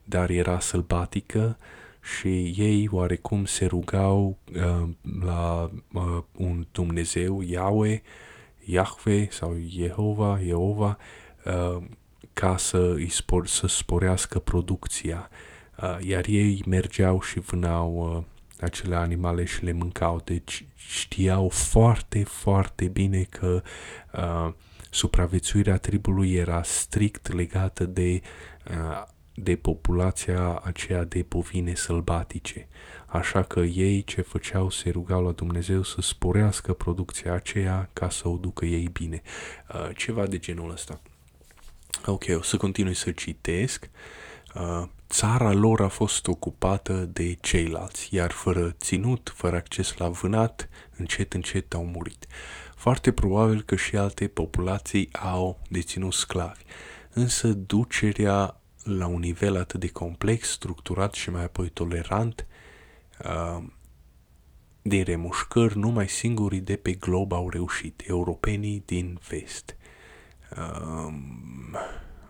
dar 0.04 0.30
era 0.30 0.60
sălbatică 0.60 1.56
și 2.06 2.54
ei 2.56 2.88
oarecum 2.90 3.44
se 3.44 3.66
rugau 3.66 4.38
uh, 4.54 4.88
la 5.24 5.70
uh, 5.92 6.22
un 6.36 6.66
Dumnezeu, 6.72 7.40
Yahweh, 7.40 8.00
Yahweh 8.64 9.30
sau 9.30 9.56
Jehova, 9.68 10.38
Jehova, 10.44 10.98
uh, 11.44 11.82
ca 12.32 12.56
să, 12.56 12.92
îi 12.94 13.08
spor, 13.08 13.46
să 13.46 13.66
sporească 13.66 14.38
producția. 14.38 15.30
Uh, 15.82 15.98
iar 16.00 16.24
ei 16.26 16.62
mergeau 16.66 17.20
și 17.20 17.40
vânau 17.40 18.16
uh, 18.16 18.24
acele 18.60 18.96
animale 18.96 19.44
și 19.44 19.64
le 19.64 19.72
mâncau. 19.72 20.20
Deci 20.24 20.66
știau 20.74 21.48
foarte, 21.48 22.24
foarte 22.24 22.84
bine 22.88 23.22
că 23.22 23.62
uh, 24.12 24.52
supraviețuirea 24.90 25.76
tribului 25.76 26.34
era 26.34 26.62
strict 26.62 27.32
legată 27.32 27.84
de 27.84 28.20
uh, 28.70 29.14
de 29.36 29.56
populația 29.56 30.60
aceea 30.64 31.04
de 31.04 31.24
bovine 31.28 31.74
sălbatice. 31.74 32.68
Așa 33.06 33.42
că 33.42 33.60
ei 33.60 34.02
ce 34.02 34.20
făceau 34.20 34.70
se 34.70 34.90
rugau 34.90 35.24
la 35.24 35.30
Dumnezeu 35.30 35.82
să 35.82 36.00
sporească 36.00 36.72
producția 36.72 37.32
aceea 37.32 37.90
ca 37.92 38.10
să 38.10 38.28
o 38.28 38.36
ducă 38.36 38.64
ei 38.64 38.88
bine. 38.92 39.22
Uh, 39.74 39.88
ceva 39.96 40.26
de 40.26 40.38
genul 40.38 40.70
ăsta. 40.70 41.00
Ok, 42.06 42.24
o 42.36 42.42
să 42.42 42.56
continui 42.56 42.94
să 42.94 43.10
citesc. 43.10 43.90
Uh, 44.54 44.82
țara 45.08 45.52
lor 45.52 45.80
a 45.80 45.88
fost 45.88 46.26
ocupată 46.26 46.92
de 46.92 47.36
ceilalți, 47.40 48.14
iar 48.14 48.30
fără 48.30 48.70
ținut, 48.70 49.32
fără 49.34 49.56
acces 49.56 49.96
la 49.96 50.08
vânat, 50.08 50.68
încet, 50.96 51.32
încet 51.32 51.74
au 51.74 51.84
murit. 51.84 52.26
Foarte 52.76 53.12
probabil 53.12 53.62
că 53.62 53.76
și 53.76 53.96
alte 53.96 54.26
populații 54.26 55.08
au 55.12 55.60
deținut 55.68 56.12
sclavi, 56.12 56.62
însă 57.12 57.48
ducerea 57.48 58.60
la 58.86 59.06
un 59.06 59.20
nivel 59.20 59.56
atât 59.56 59.80
de 59.80 59.88
complex, 59.88 60.50
structurat 60.50 61.12
și 61.12 61.30
mai 61.30 61.44
apoi 61.44 61.68
tolerant, 61.68 62.46
uh, 63.24 63.64
de 64.82 65.02
remușcări, 65.02 65.78
numai 65.78 66.08
singurii 66.08 66.60
de 66.60 66.76
pe 66.76 66.92
glob 66.92 67.32
au 67.32 67.50
reușit, 67.50 68.02
europenii 68.06 68.82
din 68.86 69.18
vest. 69.28 69.76
Uh, 70.56 71.14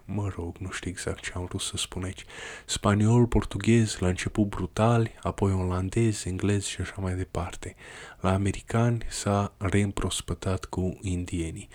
mă 0.04 0.32
rog, 0.36 0.56
nu 0.58 0.70
știu 0.70 0.90
exact 0.90 1.22
ce 1.22 1.32
am 1.34 1.44
vrut 1.44 1.60
să 1.60 1.76
spun 1.76 2.04
aici. 2.04 2.24
Spaniol, 2.64 3.26
portughez, 3.26 3.98
la 3.98 4.08
început 4.08 4.48
brutali, 4.48 5.14
apoi 5.22 5.52
olandez, 5.52 6.24
englez 6.24 6.64
și 6.64 6.80
așa 6.80 6.94
mai 6.96 7.14
departe. 7.14 7.74
La 8.20 8.32
americani 8.32 9.06
s-a 9.08 9.52
reîmprospătat 9.58 10.64
cu 10.64 10.98
indienii. 11.00 11.68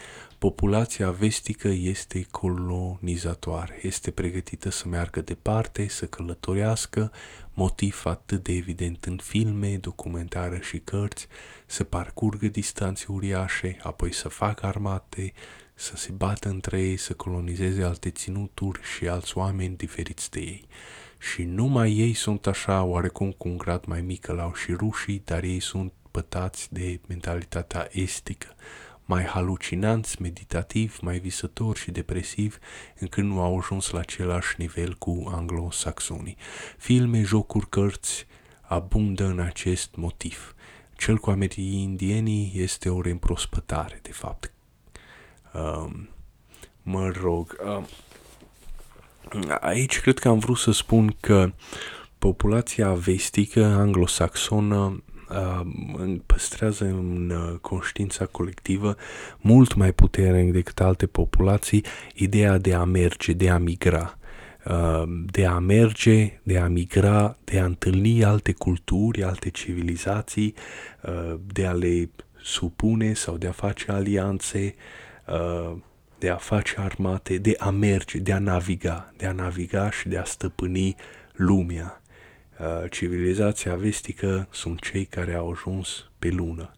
Populația 0.47 1.11
vestică 1.11 1.67
este 1.67 2.27
colonizatoare, 2.31 3.79
este 3.81 4.11
pregătită 4.11 4.69
să 4.69 4.87
meargă 4.87 5.21
departe, 5.21 5.87
să 5.87 6.05
călătorească, 6.05 7.11
motiv 7.53 8.01
atât 8.05 8.43
de 8.43 8.53
evident 8.53 9.05
în 9.05 9.17
filme, 9.17 9.77
documentare 9.77 10.59
și 10.61 10.79
cărți, 10.79 11.27
să 11.65 11.83
parcurgă 11.83 12.47
distanțe 12.47 13.05
uriașe, 13.07 13.77
apoi 13.83 14.13
să 14.13 14.29
facă 14.29 14.65
armate, 14.65 15.33
să 15.73 15.95
se 15.95 16.11
bată 16.11 16.49
între 16.49 16.81
ei, 16.81 16.97
să 16.97 17.13
colonizeze 17.13 17.83
alte 17.83 18.09
ținuturi 18.09 18.79
și 18.95 19.07
alți 19.07 19.37
oameni 19.37 19.75
diferiți 19.75 20.31
de 20.31 20.39
ei. 20.39 20.67
Și 21.17 21.43
numai 21.43 21.91
ei 21.91 22.13
sunt 22.13 22.47
așa, 22.47 22.83
oarecum 22.83 23.31
cu 23.31 23.47
un 23.47 23.57
grad 23.57 23.85
mai 23.85 24.01
mic, 24.01 24.27
la 24.27 24.51
și 24.55 24.73
rușii, 24.73 25.21
dar 25.25 25.43
ei 25.43 25.59
sunt 25.59 25.93
pătați 26.11 26.73
de 26.73 26.99
mentalitatea 27.07 27.87
estică, 27.91 28.55
mai 29.11 29.23
halucinanți, 29.23 30.21
meditativ, 30.21 30.97
mai 31.01 31.19
visători 31.19 31.79
și 31.79 31.91
depresivi, 31.91 32.55
încât 32.99 33.23
nu 33.23 33.41
au 33.41 33.57
ajuns 33.57 33.89
la 33.89 33.99
același 33.99 34.55
nivel 34.57 34.93
cu 34.93 35.31
anglosaxonii. 35.33 36.37
Filme, 36.77 37.21
jocuri, 37.21 37.69
cărți 37.69 38.27
abundă 38.61 39.25
în 39.25 39.39
acest 39.39 39.95
motiv. 39.95 40.55
Cel 40.95 41.17
cu 41.17 41.29
amerii 41.29 41.81
indienii 41.81 42.51
este 42.55 42.89
o 42.89 43.01
reîmprospătare, 43.01 43.99
de 44.01 44.11
fapt. 44.11 44.53
Um, 45.53 46.09
mă 46.81 47.09
rog, 47.21 47.57
um, 47.65 47.87
aici 49.59 49.99
cred 49.99 50.19
că 50.19 50.27
am 50.27 50.39
vrut 50.39 50.57
să 50.57 50.71
spun 50.71 51.15
că 51.19 51.51
populația 52.17 52.93
vestică 52.93 53.65
anglosaxonă 53.65 54.77
uh, 54.77 55.10
păstrează 56.25 56.83
în 56.83 57.29
uh, 57.29 57.59
conștiința 57.61 58.25
colectivă 58.25 58.95
mult 59.37 59.73
mai 59.73 59.91
puternic 59.91 60.51
decât 60.51 60.79
alte 60.79 61.05
populații 61.05 61.85
ideea 62.13 62.57
de 62.57 62.73
a 62.73 62.83
merge, 62.83 63.33
de 63.33 63.49
a 63.49 63.57
migra. 63.57 64.15
Uh, 64.65 65.03
de 65.25 65.45
a 65.45 65.59
merge, 65.59 66.39
de 66.43 66.57
a 66.57 66.67
migra, 66.67 67.37
de 67.43 67.59
a 67.59 67.65
întâlni 67.65 68.23
alte 68.23 68.51
culturi, 68.51 69.23
alte 69.23 69.49
civilizații, 69.49 70.53
uh, 71.01 71.35
de 71.53 71.65
a 71.65 71.71
le 71.71 72.09
supune 72.43 73.13
sau 73.13 73.37
de 73.37 73.47
a 73.47 73.51
face 73.51 73.91
alianțe, 73.91 74.75
uh, 75.27 75.77
de 76.17 76.29
a 76.29 76.35
face 76.35 76.75
armate, 76.77 77.37
de 77.37 77.55
a 77.59 77.69
merge, 77.69 78.17
de 78.17 78.33
a 78.33 78.39
naviga, 78.39 79.13
de 79.17 79.25
a 79.25 79.31
naviga 79.31 79.91
și 79.91 80.07
de 80.07 80.17
a 80.17 80.23
stăpâni 80.23 80.95
lumea. 81.33 82.00
Uh, 82.61 82.89
civilizația 82.89 83.75
vestică 83.75 84.47
sunt 84.51 84.79
cei 84.79 85.05
care 85.05 85.33
au 85.33 85.51
ajuns 85.51 86.09
pe 86.19 86.29
lună. 86.29 86.71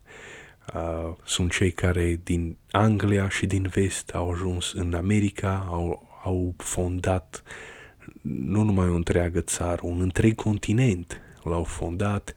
Uh, 0.73 1.15
sunt 1.25 1.51
cei 1.51 1.71
care 1.71 2.19
din 2.23 2.57
Anglia 2.71 3.29
și 3.29 3.45
din 3.45 3.67
vest 3.73 4.09
au 4.09 4.31
ajuns 4.31 4.73
în 4.73 4.93
America, 4.93 5.65
au, 5.69 6.19
au 6.23 6.53
fondat 6.57 7.43
nu 8.21 8.63
numai 8.63 8.89
o 8.89 8.95
întreagă 8.95 9.41
țară, 9.41 9.81
un 9.83 10.01
întreg 10.01 10.35
continent 10.35 11.21
l-au 11.43 11.63
fondat. 11.63 12.35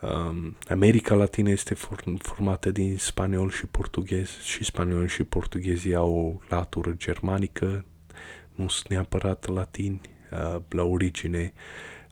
Um, 0.00 0.56
America 0.68 1.14
Latină 1.14 1.50
este 1.50 1.74
formată 2.18 2.70
din 2.70 2.96
spaniol 2.98 3.50
și 3.50 3.66
portughez 3.66 4.40
și 4.42 4.64
spaniol 4.64 5.06
și 5.06 5.24
portughezii 5.24 5.94
au 5.94 6.14
o 6.14 6.40
latură 6.48 6.94
germanică, 6.96 7.84
nu 8.54 8.68
sunt 8.68 8.88
neapărat 8.88 9.48
latini, 9.48 10.00
uh, 10.32 10.60
la 10.68 10.82
origine 10.82 11.52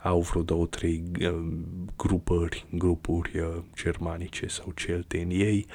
au 0.04 0.20
vreo 0.20 0.42
două, 0.42 0.66
trei 0.66 1.02
uh, 1.20 1.52
grupări, 1.96 2.66
grupuri 2.70 3.38
uh, 3.38 3.62
germanice 3.82 4.46
sau 4.46 4.72
celte 4.74 5.20
în 5.20 5.30
ei. 5.30 5.66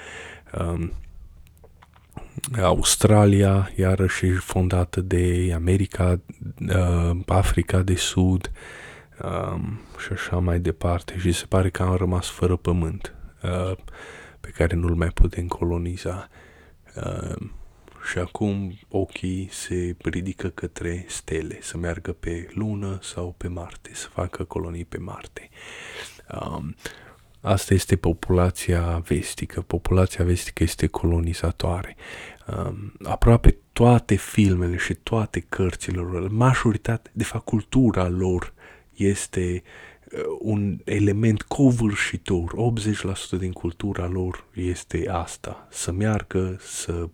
Um, 0.59 0.91
Australia, 2.61 3.71
iarăși 3.75 4.31
fondată 4.31 5.01
de 5.01 5.51
America, 5.55 6.19
uh, 6.69 7.17
Africa 7.25 7.81
de 7.81 7.95
Sud 7.95 8.51
um, 9.23 9.79
și 9.99 10.11
așa 10.11 10.37
mai 10.37 10.59
departe. 10.59 11.17
Și 11.17 11.31
se 11.31 11.45
pare 11.45 11.69
că 11.69 11.83
am 11.83 11.95
rămas 11.95 12.27
fără 12.27 12.55
pământ 12.55 13.15
uh, 13.43 13.77
pe 14.39 14.49
care 14.49 14.75
nu-l 14.75 14.95
mai 14.95 15.09
putem 15.09 15.47
coloniza. 15.47 16.29
Uh, 18.09 18.15
și 18.15 18.17
acum 18.17 18.79
ochii 18.87 19.47
se 19.51 19.95
ridică 20.03 20.47
către 20.47 21.05
stele, 21.07 21.57
să 21.61 21.77
meargă 21.77 22.11
pe 22.11 22.49
lună 22.53 22.99
sau 23.01 23.35
pe 23.37 23.47
Marte, 23.47 23.89
să 23.93 24.07
facă 24.07 24.43
colonii 24.43 24.85
pe 24.85 24.97
Marte. 24.97 25.49
Um, 26.41 26.75
Asta 27.41 27.73
este 27.73 27.95
populația 27.95 28.97
vestică. 28.97 29.61
Populația 29.61 30.25
vestică 30.25 30.63
este 30.63 30.87
colonizatoare. 30.87 31.95
Um, 32.47 32.93
aproape 33.03 33.57
toate 33.73 34.15
filmele 34.15 34.77
și 34.77 34.93
toate 34.93 35.39
cărțile 35.39 36.01
lor, 36.01 36.29
majoritatea, 36.29 37.11
de 37.15 37.23
fapt 37.23 37.45
cultura 37.45 38.07
lor 38.07 38.53
este 38.93 39.63
uh, 40.11 40.21
un 40.39 40.79
element 40.83 41.41
covârșitor. 41.41 42.53
80% 43.35 43.39
din 43.39 43.51
cultura 43.51 44.07
lor 44.07 44.45
este 44.53 45.09
asta. 45.09 45.67
Să 45.71 45.91
meargă, 45.91 46.57
să 46.59 46.91
uh, 46.91 47.09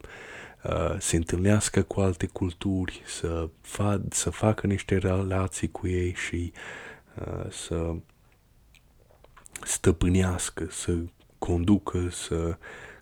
se 0.99 1.15
întâlnească 1.15 1.81
cu 1.81 1.99
alte 1.99 2.25
culturi, 2.25 3.01
să, 3.05 3.49
fa- 3.61 4.07
să 4.09 4.29
facă 4.29 4.67
niște 4.67 4.97
relații 4.97 5.71
cu 5.71 5.87
ei 5.87 6.13
și 6.13 6.51
uh, 7.19 7.51
să 7.51 7.95
stăpânească, 9.63 10.67
să 10.69 10.95
conducă, 11.37 12.09
să 12.09 12.57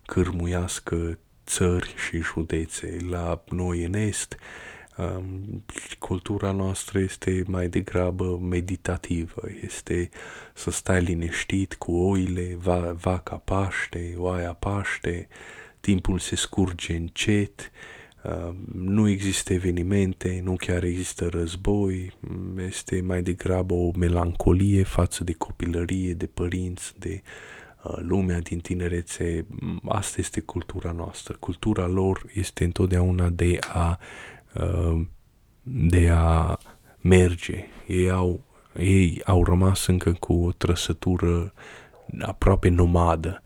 cârmuiască 0.06 1.18
țări 1.46 1.94
și 2.08 2.18
județe. 2.18 2.96
La 3.08 3.44
noi 3.48 3.84
în 3.84 3.94
Est, 3.94 4.36
um, 4.96 5.64
cultura 5.98 6.50
noastră 6.50 6.98
este 6.98 7.42
mai 7.46 7.68
degrabă 7.68 8.38
meditativă, 8.38 9.42
este 9.62 10.08
să 10.54 10.70
stai 10.70 11.02
liniștit 11.02 11.74
cu 11.74 11.92
oile, 11.92 12.56
va, 12.58 12.92
vaca 12.92 13.36
paște, 13.36 14.14
oaia 14.16 14.52
paște, 14.52 15.28
timpul 15.84 16.18
se 16.18 16.36
scurge 16.36 16.96
încet, 16.96 17.70
uh, 18.22 18.54
nu 18.72 19.08
există 19.08 19.52
evenimente, 19.52 20.40
nu 20.44 20.56
chiar 20.56 20.84
există 20.84 21.28
război, 21.28 22.12
este 22.66 23.00
mai 23.00 23.22
degrabă 23.22 23.74
o 23.74 23.90
melancolie 23.96 24.82
față 24.82 25.24
de 25.24 25.32
copilărie, 25.32 26.12
de 26.14 26.26
părinți, 26.26 26.98
de 26.98 27.22
uh, 27.82 27.96
lumea 27.98 28.40
din 28.40 28.58
tinerețe. 28.58 29.46
Asta 29.88 30.16
este 30.18 30.40
cultura 30.40 30.92
noastră. 30.92 31.36
Cultura 31.40 31.86
lor 31.86 32.22
este 32.32 32.64
întotdeauna 32.64 33.28
de 33.28 33.58
a, 33.72 33.98
uh, 34.54 35.00
de 35.62 36.08
a 36.12 36.58
merge. 37.00 37.64
Ei 37.86 38.10
au, 38.10 38.44
ei 38.78 39.22
au 39.24 39.44
rămas 39.44 39.86
încă 39.86 40.12
cu 40.12 40.32
o 40.44 40.52
trăsătură 40.52 41.52
aproape 42.20 42.68
nomadă 42.68 43.42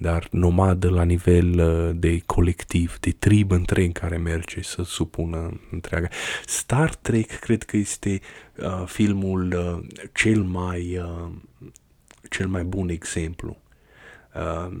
dar 0.00 0.28
nomadă 0.30 0.90
la 0.90 1.02
nivel 1.02 1.58
uh, 1.58 1.90
de 1.94 2.22
colectiv, 2.26 2.98
de 3.00 3.10
trib 3.10 3.50
întreg 3.50 3.92
care 3.92 4.16
merge 4.16 4.62
să 4.62 4.82
supună 4.82 5.60
întreaga. 5.70 6.08
Star 6.44 6.94
Trek 6.94 7.38
cred 7.38 7.62
că 7.62 7.76
este 7.76 8.20
uh, 8.56 8.82
filmul 8.86 9.52
uh, 9.52 9.86
cel 10.12 10.42
mai 10.42 10.98
uh, 10.98 11.30
cel 12.30 12.48
mai 12.48 12.64
bun 12.64 12.88
exemplu. 12.88 13.56
Uh, 14.34 14.72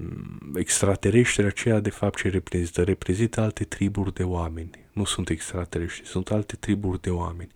extraterestrii 0.54 1.46
aceea 1.46 1.80
de 1.80 1.90
fapt 1.90 2.18
ce 2.18 2.28
reprezintă, 2.28 2.82
reprezintă 2.82 3.40
alte 3.40 3.64
triburi 3.64 4.14
de 4.14 4.22
oameni. 4.22 4.70
Nu 4.92 5.04
sunt 5.04 5.28
extraterestri, 5.28 6.06
sunt 6.06 6.30
alte 6.30 6.56
triburi 6.56 7.00
de 7.00 7.10
oameni. 7.10 7.50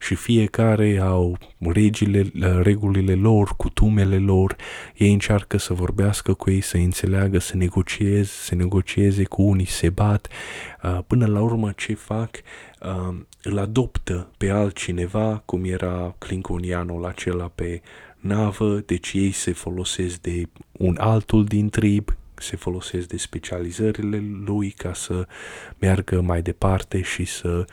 Și 0.00 0.14
fiecare 0.14 0.98
au 0.98 1.38
regile, 1.58 2.30
regulile 2.62 3.14
lor, 3.14 3.54
cutumele 3.56 4.18
lor, 4.18 4.56
ei 4.96 5.12
încearcă 5.12 5.56
să 5.56 5.74
vorbească 5.74 6.34
cu 6.34 6.50
ei, 6.50 6.60
să 6.60 6.76
înțeleagă, 6.76 7.38
să 7.38 7.56
negocieze, 7.56 8.30
să 8.32 8.54
negocieze 8.54 9.24
cu 9.24 9.42
unii, 9.42 9.66
se 9.66 9.88
bat, 9.88 10.28
uh, 10.82 10.98
până 11.06 11.26
la 11.26 11.40
urmă 11.40 11.72
ce 11.76 11.94
fac, 11.94 12.30
uh, 12.80 13.16
îl 13.42 13.58
adoptă 13.58 14.30
pe 14.36 14.50
altcineva, 14.50 15.42
cum 15.44 15.64
era 15.64 16.14
clinconianul 16.18 17.04
acela 17.04 17.50
pe 17.54 17.82
navă, 18.20 18.82
deci 18.86 19.12
ei 19.12 19.30
se 19.30 19.52
folosesc 19.52 20.20
de 20.20 20.42
un 20.72 20.96
altul 20.98 21.44
din 21.44 21.70
trib, 21.70 22.16
se 22.34 22.56
folosesc 22.56 23.08
de 23.08 23.16
specializările 23.16 24.22
lui 24.44 24.70
ca 24.70 24.94
să 24.94 25.26
meargă 25.78 26.20
mai 26.20 26.42
departe 26.42 27.02
și 27.02 27.24
să 27.24 27.64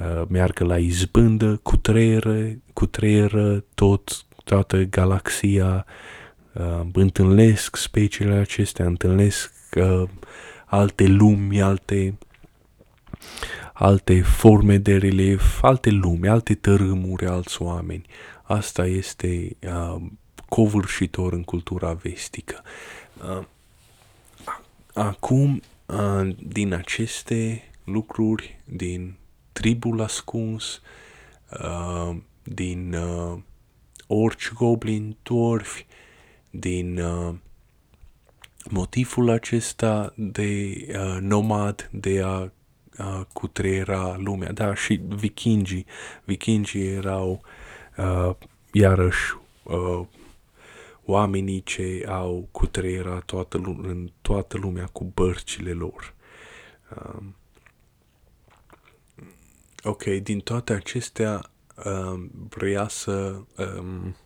uh, 0.00 0.22
meargă 0.28 0.64
la 0.64 0.78
izbândă 0.78 1.60
cu 1.62 1.76
treieră, 1.76 2.48
cu 2.72 2.86
treieră 2.86 3.64
tot, 3.74 4.24
toată 4.44 4.82
galaxia, 4.82 5.86
uh, 6.52 6.80
întâlnesc 6.92 7.76
speciile 7.76 8.34
acestea, 8.34 8.84
întâlnesc 8.84 9.52
uh, 9.76 10.08
alte 10.66 11.06
lumi, 11.06 11.62
alte 11.62 12.14
alte 13.72 14.22
forme 14.22 14.76
de 14.76 14.96
relief, 14.96 15.62
alte 15.62 15.90
lumi, 15.90 16.28
alte 16.28 16.54
tărâmuri, 16.54 17.26
alți 17.26 17.62
oameni. 17.62 18.06
Asta 18.52 18.86
este 18.86 19.56
uh, 19.66 20.02
covârșitor 20.48 21.32
în 21.32 21.42
cultura 21.42 21.92
vestică. 21.92 22.62
Uh, 23.22 23.44
Acum, 24.94 25.62
din 26.38 26.72
aceste 26.72 27.62
lucruri, 27.84 28.60
din 28.64 29.14
tribul 29.52 30.00
ascuns, 30.00 30.80
din 32.42 32.96
orci, 34.06 34.52
goblin, 34.52 35.16
dwarfi, 35.22 35.86
din 36.50 37.00
motivul 38.70 39.30
acesta 39.30 40.12
de 40.16 40.76
nomad, 41.20 41.88
de 41.92 42.22
a 42.22 42.50
cutreiera 43.32 44.16
lumea. 44.18 44.52
Da, 44.52 44.74
și 44.74 45.00
vikingii. 45.08 45.86
Vikingii 46.24 46.86
erau 46.86 47.40
iarăși 48.72 49.36
oamenii 51.04 51.62
ce 51.62 52.04
au 52.08 52.48
cutreierat 52.50 53.24
toată 53.24 53.58
lumea, 53.58 53.90
în 53.90 54.10
toată 54.20 54.56
lumea 54.56 54.86
cu 54.86 55.04
bărcile 55.14 55.72
lor. 55.72 56.14
Um, 56.96 57.34
ok, 59.82 60.04
din 60.04 60.40
toate 60.40 60.72
acestea 60.72 61.50
um, 61.84 62.30
vrea 62.48 62.88
să 62.88 63.42
um, 63.56 64.16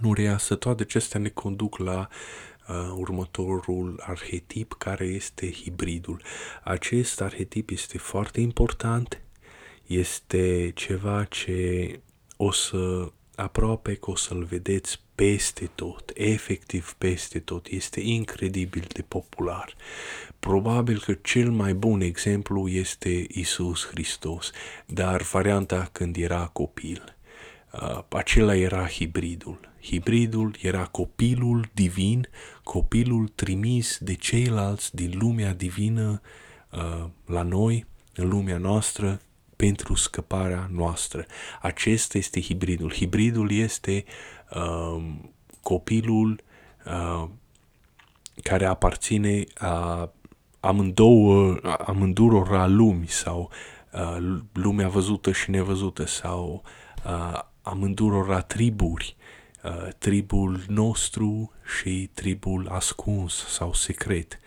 nu 0.00 0.12
să 0.38 0.54
toate 0.54 0.82
acestea 0.82 1.20
ne 1.20 1.28
conduc 1.28 1.78
la 1.78 2.08
uh, 2.68 2.92
următorul 2.96 4.02
arhetip 4.06 4.74
care 4.78 5.04
este 5.04 5.52
hibridul. 5.52 6.22
Acest 6.64 7.20
arhetip 7.20 7.70
este 7.70 7.98
foarte 7.98 8.40
important, 8.40 9.22
este 9.96 10.72
ceva 10.74 11.24
ce 11.24 12.00
o 12.36 12.50
să 12.50 13.12
aproape 13.34 13.94
că 13.94 14.10
o 14.10 14.16
să-l 14.16 14.44
vedeți 14.44 15.00
peste 15.14 15.70
tot, 15.74 16.10
efectiv 16.14 16.94
peste 16.98 17.38
tot. 17.38 17.66
Este 17.66 18.00
incredibil 18.00 18.84
de 18.92 19.02
popular. 19.02 19.74
Probabil 20.38 21.00
că 21.00 21.12
cel 21.12 21.50
mai 21.50 21.74
bun 21.74 22.00
exemplu 22.00 22.68
este 22.68 23.26
Isus 23.28 23.86
Hristos, 23.86 24.50
dar 24.86 25.22
varianta 25.22 25.88
când 25.92 26.16
era 26.16 26.46
copil. 26.46 27.16
Uh, 27.72 28.02
acela 28.08 28.56
era 28.56 28.86
hibridul. 28.86 29.70
Hibridul 29.82 30.56
era 30.60 30.84
copilul 30.84 31.70
divin, 31.72 32.28
copilul 32.62 33.28
trimis 33.28 33.98
de 34.00 34.14
ceilalți 34.14 34.94
din 34.94 35.18
lumea 35.18 35.54
divină 35.54 36.20
uh, 36.70 37.04
la 37.26 37.42
noi, 37.42 37.86
în 38.14 38.28
lumea 38.28 38.58
noastră, 38.58 39.20
pentru 39.66 39.94
scăparea 39.94 40.68
noastră. 40.72 41.26
Acesta 41.60 42.18
este 42.18 42.40
hibridul. 42.40 42.92
Hibridul 42.92 43.50
este 43.50 44.04
uh, 44.54 45.04
copilul 45.60 46.40
uh, 46.86 47.28
care 48.42 48.64
aparține 48.64 49.44
a 49.54 50.12
amândouă, 50.60 51.58
amândurora 51.86 52.66
lumi 52.66 53.08
sau 53.08 53.50
uh, 53.92 54.38
lumea 54.52 54.88
văzută 54.88 55.32
și 55.32 55.50
nevăzută 55.50 56.06
sau 56.06 56.62
uh, 57.06 57.38
amândurora 57.62 58.40
triburi, 58.40 59.16
uh, 59.64 59.88
tribul 59.98 60.64
nostru 60.68 61.52
și 61.78 62.10
tribul 62.14 62.68
ascuns 62.68 63.46
sau 63.48 63.72
secret, 63.72 64.38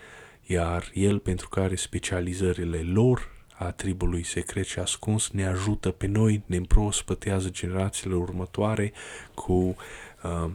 iar 0.43 0.91
el 0.93 1.19
pentru 1.19 1.49
care 1.49 1.75
specializările 1.75 2.77
lor 2.77 3.34
a 3.57 3.71
tribului 3.71 4.23
secret 4.23 4.65
și 4.65 4.79
ascuns 4.79 5.29
ne 5.29 5.45
ajută 5.45 5.91
pe 5.91 6.07
noi, 6.07 6.43
ne 6.45 6.55
împrospătează 6.55 7.49
generațiile 7.49 8.15
următoare 8.15 8.93
cu 9.33 9.75
uh, 10.23 10.49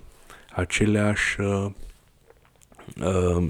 aceleași 0.53 1.41
uh, 1.41 1.71
uh, 3.03 3.49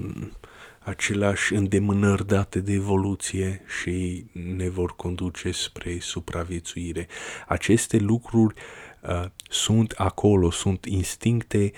aceleași 0.83 1.53
îndemânări 1.53 2.27
date 2.27 2.59
de 2.59 2.73
evoluție 2.73 3.61
și 3.81 4.25
ne 4.55 4.69
vor 4.69 4.95
conduce 4.95 5.51
spre 5.51 5.99
supraviețuire. 5.99 7.07
Aceste 7.47 7.97
lucruri 7.97 8.53
uh, 9.01 9.25
sunt 9.49 9.91
acolo, 9.91 10.51
sunt 10.51 10.85
instincte, 10.85 11.71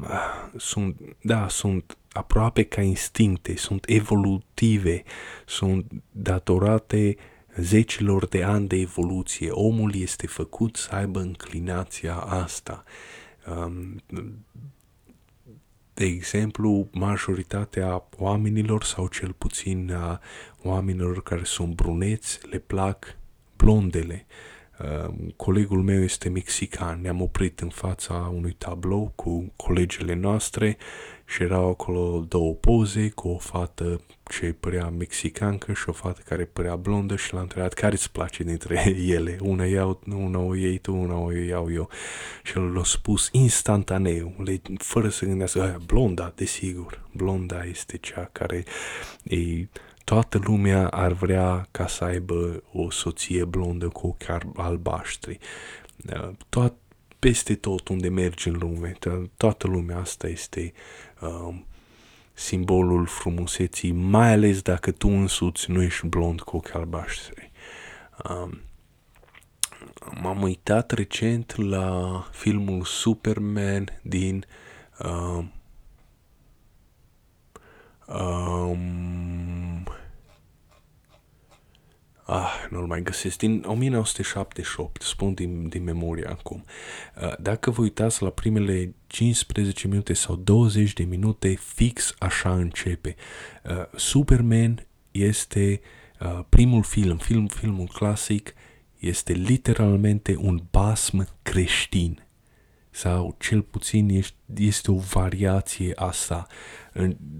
uh, 0.00 0.10
sunt, 0.56 1.00
da, 1.20 1.48
sunt 1.48 1.96
aproape 2.16 2.62
ca 2.62 2.82
instincte, 2.82 3.56
sunt 3.56 3.84
evolutive, 3.88 5.02
sunt 5.46 5.92
datorate 6.10 7.16
zecilor 7.56 8.26
de 8.26 8.42
ani 8.42 8.68
de 8.68 8.76
evoluție. 8.76 9.50
Omul 9.50 9.94
este 9.94 10.26
făcut 10.26 10.76
să 10.76 10.94
aibă 10.94 11.20
înclinația 11.20 12.14
asta. 12.16 12.84
Um, 13.56 14.02
de 15.94 16.04
exemplu, 16.04 16.88
majoritatea 16.92 18.08
oamenilor, 18.18 18.84
sau 18.84 19.08
cel 19.08 19.32
puțin 19.32 19.92
a 19.92 20.20
oamenilor 20.62 21.22
care 21.22 21.44
sunt 21.44 21.74
bruneți, 21.74 22.38
le 22.50 22.58
plac 22.58 23.16
blondele. 23.56 24.26
Uh, 24.78 25.14
colegul 25.36 25.82
meu 25.82 26.02
este 26.02 26.28
mexican, 26.28 27.00
ne-am 27.00 27.20
oprit 27.20 27.60
în 27.60 27.68
fața 27.68 28.30
unui 28.34 28.52
tablou 28.52 29.12
cu 29.14 29.52
colegele 29.56 30.14
noastre 30.14 30.76
și 31.26 31.42
erau 31.42 31.68
acolo 31.68 32.24
două 32.28 32.52
poze 32.54 33.08
cu 33.08 33.28
o 33.28 33.38
fată 33.38 34.00
ce 34.30 34.52
părea 34.60 34.88
mexicancă 34.88 35.72
și 35.72 35.88
o 35.88 35.92
fată 35.92 36.20
care 36.24 36.44
părea 36.44 36.76
blondă 36.76 37.16
și 37.16 37.34
l-a 37.34 37.40
întrebat 37.40 37.72
care 37.72 37.92
îți 37.92 38.12
place 38.12 38.42
dintre 38.42 38.94
ele. 39.16 39.36
Una, 39.40 39.64
iau, 39.64 40.00
una 40.06 40.38
o 40.38 40.54
iei 40.54 40.78
tu, 40.78 40.94
una 40.94 41.18
o 41.18 41.32
iau 41.32 41.72
eu. 41.72 41.88
Și 42.42 42.52
el 42.56 42.72
l-a 42.72 42.84
spus 42.84 43.28
instantaneu, 43.32 44.34
le, 44.44 44.60
fără 44.78 45.08
să 45.08 45.24
gândească, 45.24 45.80
blonda, 45.86 46.32
desigur, 46.34 47.08
blonda 47.12 47.64
este 47.64 47.96
cea 47.96 48.28
care 48.32 48.64
e, 49.22 49.66
toată 50.04 50.40
lumea 50.44 50.88
ar 50.88 51.12
vrea 51.12 51.68
ca 51.70 51.86
să 51.86 52.04
aibă 52.04 52.62
o 52.72 52.90
soție 52.90 53.44
blondă 53.44 53.88
cu 53.88 54.06
ochi 54.06 54.38
albaștri. 54.56 55.38
Toat, 56.48 56.74
peste 57.26 57.54
tot 57.54 57.88
unde 57.88 58.08
mergi 58.08 58.48
în 58.48 58.56
lume, 58.58 58.96
toată 59.36 59.66
lumea 59.66 59.98
asta 59.98 60.28
este 60.28 60.72
uh, 61.20 61.54
simbolul 62.32 63.06
frumuseții, 63.06 63.92
mai 63.92 64.32
ales 64.32 64.62
dacă 64.62 64.90
tu 64.90 65.08
însuți 65.08 65.70
nu 65.70 65.82
ești 65.82 66.06
blond 66.06 66.40
cu 66.40 66.56
ochi 66.56 66.74
albaștri. 66.74 67.50
Uh, 68.24 68.58
m-am 70.22 70.42
uitat 70.42 70.90
recent 70.90 71.56
la 71.56 72.20
filmul 72.32 72.84
Superman 72.84 74.00
din 74.02 74.44
uh, 74.98 75.44
um, 78.06 79.86
Ah, 82.26 82.66
nu-l 82.70 82.86
mai 82.86 83.02
găsesc. 83.02 83.38
Din 83.38 83.64
1978, 83.66 85.02
spun 85.02 85.34
din, 85.34 85.68
din 85.68 85.82
memorie 85.84 86.26
acum. 86.28 86.64
Uh, 87.22 87.32
dacă 87.38 87.70
vă 87.70 87.82
uitați 87.82 88.22
la 88.22 88.30
primele 88.30 88.94
15 89.06 89.88
minute 89.88 90.12
sau 90.12 90.36
20 90.36 90.92
de 90.92 91.04
minute, 91.04 91.54
fix 91.54 92.14
așa 92.18 92.54
începe. 92.54 93.16
Uh, 93.64 93.98
Superman 93.98 94.86
este 95.10 95.80
uh, 96.20 96.40
primul 96.48 96.82
film, 96.82 97.16
film, 97.16 97.46
filmul 97.46 97.86
clasic, 97.86 98.54
este 98.98 99.32
literalmente 99.32 100.36
un 100.38 100.62
basm 100.70 101.28
creștin 101.42 102.25
sau 102.96 103.36
cel 103.38 103.62
puțin 103.62 104.24
este 104.56 104.90
o 104.90 104.96
variație 104.96 105.92
a 105.94 106.10
sa. 106.10 106.46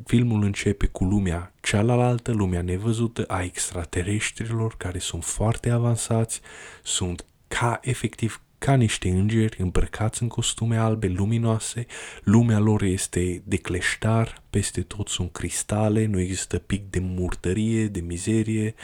Filmul 0.05 0.43
începe 0.43 0.87
cu 0.87 1.05
lumea 1.05 1.53
cealaltă, 1.61 2.33
lumea 2.33 2.63
nevăzută 2.63 3.25
a 3.27 3.43
extraterestrilor 3.43 4.77
care 4.77 4.99
sunt 4.99 5.25
foarte 5.25 5.71
avansați, 5.71 6.41
sunt 6.83 7.25
ca 7.49 7.79
efectiv 7.83 8.43
ca 8.59 8.75
niște 8.75 9.09
îngeri 9.09 9.61
îmbrăcați 9.61 10.23
în 10.23 10.29
costume 10.29 10.77
albe 10.77 11.07
luminoase, 11.07 11.87
lumea 12.23 12.59
lor 12.59 12.83
este 12.83 13.43
de 13.45 13.57
cleștar, 13.57 14.43
peste 14.51 14.81
tot 14.81 15.09
sunt 15.09 15.33
cristale, 15.33 16.07
nu 16.07 16.21
există 16.21 16.59
pic 16.59 16.91
de 16.91 16.99
murtărie, 16.99 17.87
de 17.87 18.01
mizerie, 18.01 18.75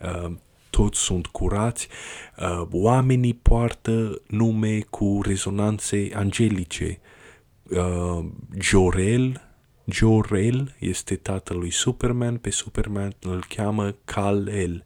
uh, 0.00 0.32
toți 0.72 1.00
sunt 1.00 1.26
curați, 1.26 1.88
uh, 2.38 2.66
oamenii 2.70 3.34
poartă 3.34 4.20
nume 4.26 4.80
cu 4.90 5.20
rezonanțe 5.22 6.10
angelice. 6.14 7.00
Uh, 7.70 8.24
Jorel, 8.60 9.40
Jorel 9.84 10.74
este 10.78 11.16
tatăl 11.16 11.58
lui 11.58 11.70
Superman, 11.70 12.36
pe 12.36 12.50
Superman 12.50 13.14
îl 13.20 13.44
cheamă 13.48 13.94
Kal-El. 14.04 14.84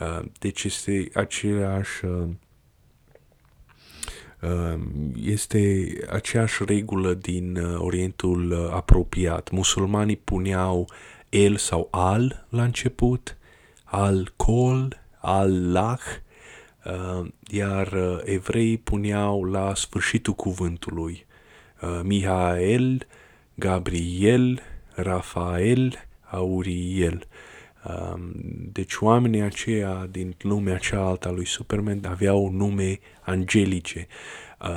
Uh, 0.00 0.24
deci 0.38 0.64
este 0.64 1.10
același 1.14 2.04
uh, 2.04 2.28
uh, 4.42 4.80
este 5.22 5.92
aceeași 6.10 6.64
regulă 6.64 7.14
din 7.14 7.56
uh, 7.56 7.76
Orientul 7.78 8.70
apropiat. 8.72 9.50
Musulmanii 9.50 10.16
puneau 10.16 10.88
el 11.28 11.56
sau 11.56 11.88
al 11.90 12.46
la 12.48 12.62
început, 12.62 13.36
al-Kol, 13.84 15.03
Allah, 15.26 15.98
uh, 16.84 17.26
iar 17.50 17.92
uh, 17.92 18.18
evreii 18.24 18.78
puneau 18.78 19.44
la 19.44 19.74
sfârșitul 19.74 20.34
cuvântului 20.34 21.26
uh, 21.80 22.00
Mihael, 22.02 23.06
Gabriel, 23.54 24.60
Rafael, 24.94 25.94
Auriel. 26.30 27.26
Um, 27.88 28.32
deci 28.72 28.96
oamenii 29.00 29.40
aceia 29.40 30.08
din 30.10 30.34
lumea 30.38 30.78
cealaltă 30.78 31.28
a 31.28 31.30
lui 31.30 31.46
Superman 31.46 32.04
aveau 32.04 32.50
nume 32.50 32.98
angelice. 33.20 34.06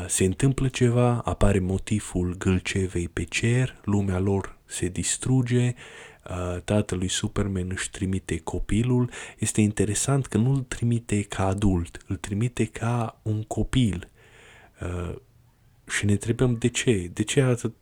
Se 0.08 0.24
întâmplă 0.26 0.68
ceva, 0.68 1.22
apare 1.26 1.60
motivul 1.60 2.36
gâlcevei 2.38 3.10
pe 3.10 3.24
cer, 3.24 3.76
lumea 3.84 4.20
lor 4.20 4.58
se 4.66 4.88
distruge, 4.88 5.74
tatălui 6.64 7.08
Superman 7.08 7.70
își 7.72 7.90
trimite 7.90 8.38
copilul, 8.38 9.10
este 9.38 9.62
interesant 9.62 10.26
că 10.26 10.38
nu 10.38 10.52
îl 10.52 10.60
trimite 10.60 11.22
ca 11.22 11.48
adult, 11.48 12.04
îl 12.08 12.16
trimite 12.16 12.66
ca 12.66 13.20
un 13.22 13.44
copil. 13.44 14.10
Și 15.88 16.06
ne 16.06 16.12
întrebăm 16.12 16.56
de 16.56 16.68
ce? 16.68 17.10
De 17.14 17.24
ce 17.24 17.42
atât, 17.42 17.74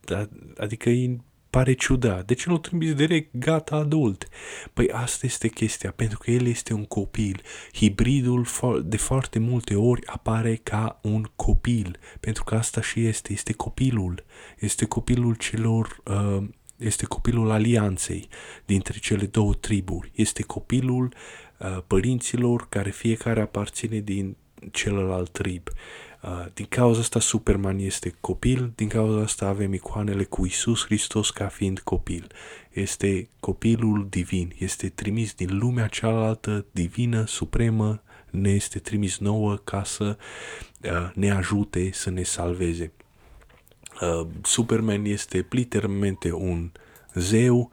adică 0.57 0.89
îi 0.89 1.23
pare 1.49 1.73
ciudat. 1.73 2.25
De 2.25 2.33
ce 2.33 2.49
nu 2.49 2.57
trimis 2.57 2.93
direct 2.93 3.37
gata 3.37 3.75
adult? 3.75 4.27
Păi 4.73 4.89
asta 4.91 5.25
este 5.25 5.47
chestia, 5.47 5.91
pentru 5.91 6.17
că 6.17 6.31
el 6.31 6.45
este 6.45 6.73
un 6.73 6.85
copil. 6.85 7.41
Hibridul 7.73 8.45
de 8.83 8.97
foarte 8.97 9.39
multe 9.39 9.75
ori 9.75 10.05
apare 10.05 10.55
ca 10.55 10.99
un 11.03 11.25
copil, 11.35 11.99
pentru 12.19 12.43
că 12.43 12.55
asta 12.55 12.81
și 12.81 13.05
este, 13.05 13.33
este 13.33 13.53
copilul. 13.53 14.23
Este 14.59 14.85
copilul 14.85 15.35
celor 15.35 15.97
uh, 16.05 16.47
este 16.77 17.05
copilul 17.05 17.51
alianței 17.51 18.27
dintre 18.65 18.99
cele 18.99 19.25
două 19.25 19.53
triburi, 19.53 20.11
este 20.15 20.43
copilul 20.43 21.13
uh, 21.57 21.77
părinților 21.87 22.69
care 22.69 22.89
fiecare 22.89 23.41
aparține 23.41 23.99
din 23.99 24.35
celălalt 24.71 25.29
trib. 25.29 25.67
Uh, 26.21 26.45
din 26.53 26.65
cauza 26.69 26.99
asta 26.99 27.19
Superman 27.19 27.79
este 27.79 28.15
copil, 28.19 28.71
din 28.75 28.87
cauza 28.87 29.21
asta 29.21 29.47
avem 29.47 29.73
icoanele 29.73 30.23
cu 30.23 30.45
Isus 30.45 30.85
Hristos 30.85 31.29
ca 31.29 31.47
fiind 31.47 31.79
copil. 31.79 32.31
Este 32.71 33.29
copilul 33.39 34.07
divin, 34.09 34.53
este 34.57 34.89
trimis 34.89 35.33
din 35.33 35.57
lumea 35.57 35.87
cealaltă 35.87 36.65
divină, 36.71 37.25
supremă, 37.25 38.03
ne 38.29 38.49
este 38.49 38.79
trimis 38.79 39.17
nouă 39.17 39.55
ca 39.55 39.83
să 39.83 40.17
uh, 40.83 41.11
ne 41.13 41.31
ajute 41.31 41.89
să 41.93 42.09
ne 42.09 42.23
salveze. 42.23 42.91
Uh, 44.01 44.27
Superman 44.43 45.05
este 45.05 45.45
literalmente 45.49 46.31
un 46.31 46.71
zeu. 47.13 47.69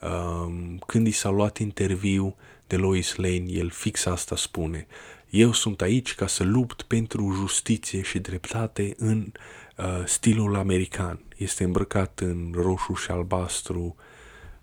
Uh, 0.00 0.52
când 0.86 1.06
i 1.06 1.10
s-a 1.10 1.30
luat 1.30 1.58
interviu 1.58 2.36
de 2.66 2.76
Lois 2.76 3.14
Lane, 3.14 3.44
el 3.46 3.70
fix 3.70 4.06
asta 4.06 4.36
spune. 4.36 4.86
Eu 5.30 5.52
sunt 5.52 5.80
aici 5.80 6.14
ca 6.14 6.26
să 6.26 6.44
lupt 6.44 6.82
pentru 6.82 7.32
justiție 7.32 8.02
și 8.02 8.18
dreptate 8.18 8.94
în 8.96 9.32
uh, 9.76 10.02
stilul 10.04 10.56
american. 10.56 11.20
Este 11.36 11.64
îmbrăcat 11.64 12.20
în 12.20 12.52
roșu 12.54 12.94
și 12.94 13.10
albastru 13.10 13.96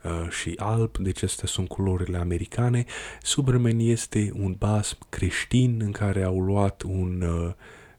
uh, 0.03 0.29
și 0.29 0.53
alb, 0.57 0.97
deci 0.97 1.23
astea 1.23 1.47
sunt 1.47 1.67
culorile 1.67 2.17
americane. 2.17 2.85
Superman 3.21 3.79
este 3.79 4.31
un 4.33 4.55
basm 4.57 4.97
creștin 5.09 5.81
în 5.83 5.91
care 5.91 6.23
au 6.23 6.39
luat 6.39 6.81
un 6.81 7.21
uh, 7.21 7.53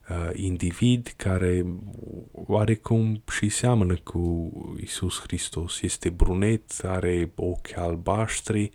uh, 0.09 0.29
individ 0.33 1.13
care 1.15 1.65
oarecum 2.31 3.23
și 3.31 3.49
seamănă 3.49 3.95
cu 4.03 4.51
Isus 4.81 5.19
Hristos. 5.19 5.81
Este 5.81 6.09
brunet, 6.09 6.71
are 6.83 7.31
ochi 7.35 7.77
albaștri 7.77 8.71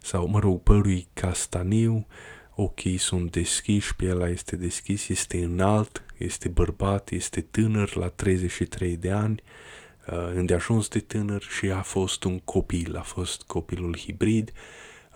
sau, 0.00 0.28
mă 0.28 0.38
rog, 0.38 0.62
părul 0.62 1.04
castaniu, 1.12 2.06
ochii 2.54 2.96
sunt 2.96 3.30
deschiși, 3.30 3.96
pielea 3.96 4.28
este 4.28 4.56
deschis, 4.56 5.08
este 5.08 5.44
înalt, 5.44 6.04
este 6.16 6.48
bărbat, 6.48 7.10
este 7.10 7.40
tânăr 7.40 7.96
la 7.96 8.08
33 8.08 8.96
de 8.96 9.10
ani, 9.10 9.42
uh, 10.12 10.30
îndeajuns 10.34 10.88
de 10.88 10.98
tânăr 10.98 11.42
și 11.42 11.70
a 11.70 11.82
fost 11.82 12.24
un 12.24 12.38
copil, 12.38 12.96
a 12.96 13.02
fost 13.02 13.42
copilul 13.42 13.96
hibrid, 13.96 14.52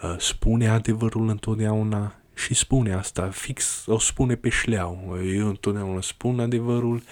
uh, 0.03 0.15
spune 0.19 0.69
adevărul 0.69 1.29
întotdeauna, 1.29 2.22
și 2.35 2.55
spune 2.55 2.93
asta, 2.95 3.31
fix 3.31 3.85
o 3.87 3.99
spune 3.99 4.35
pe 4.35 4.49
șleau. 4.49 5.19
Eu 5.35 5.49
întotdeauna 5.49 6.01
spun 6.01 6.41
adevărul. 6.41 7.03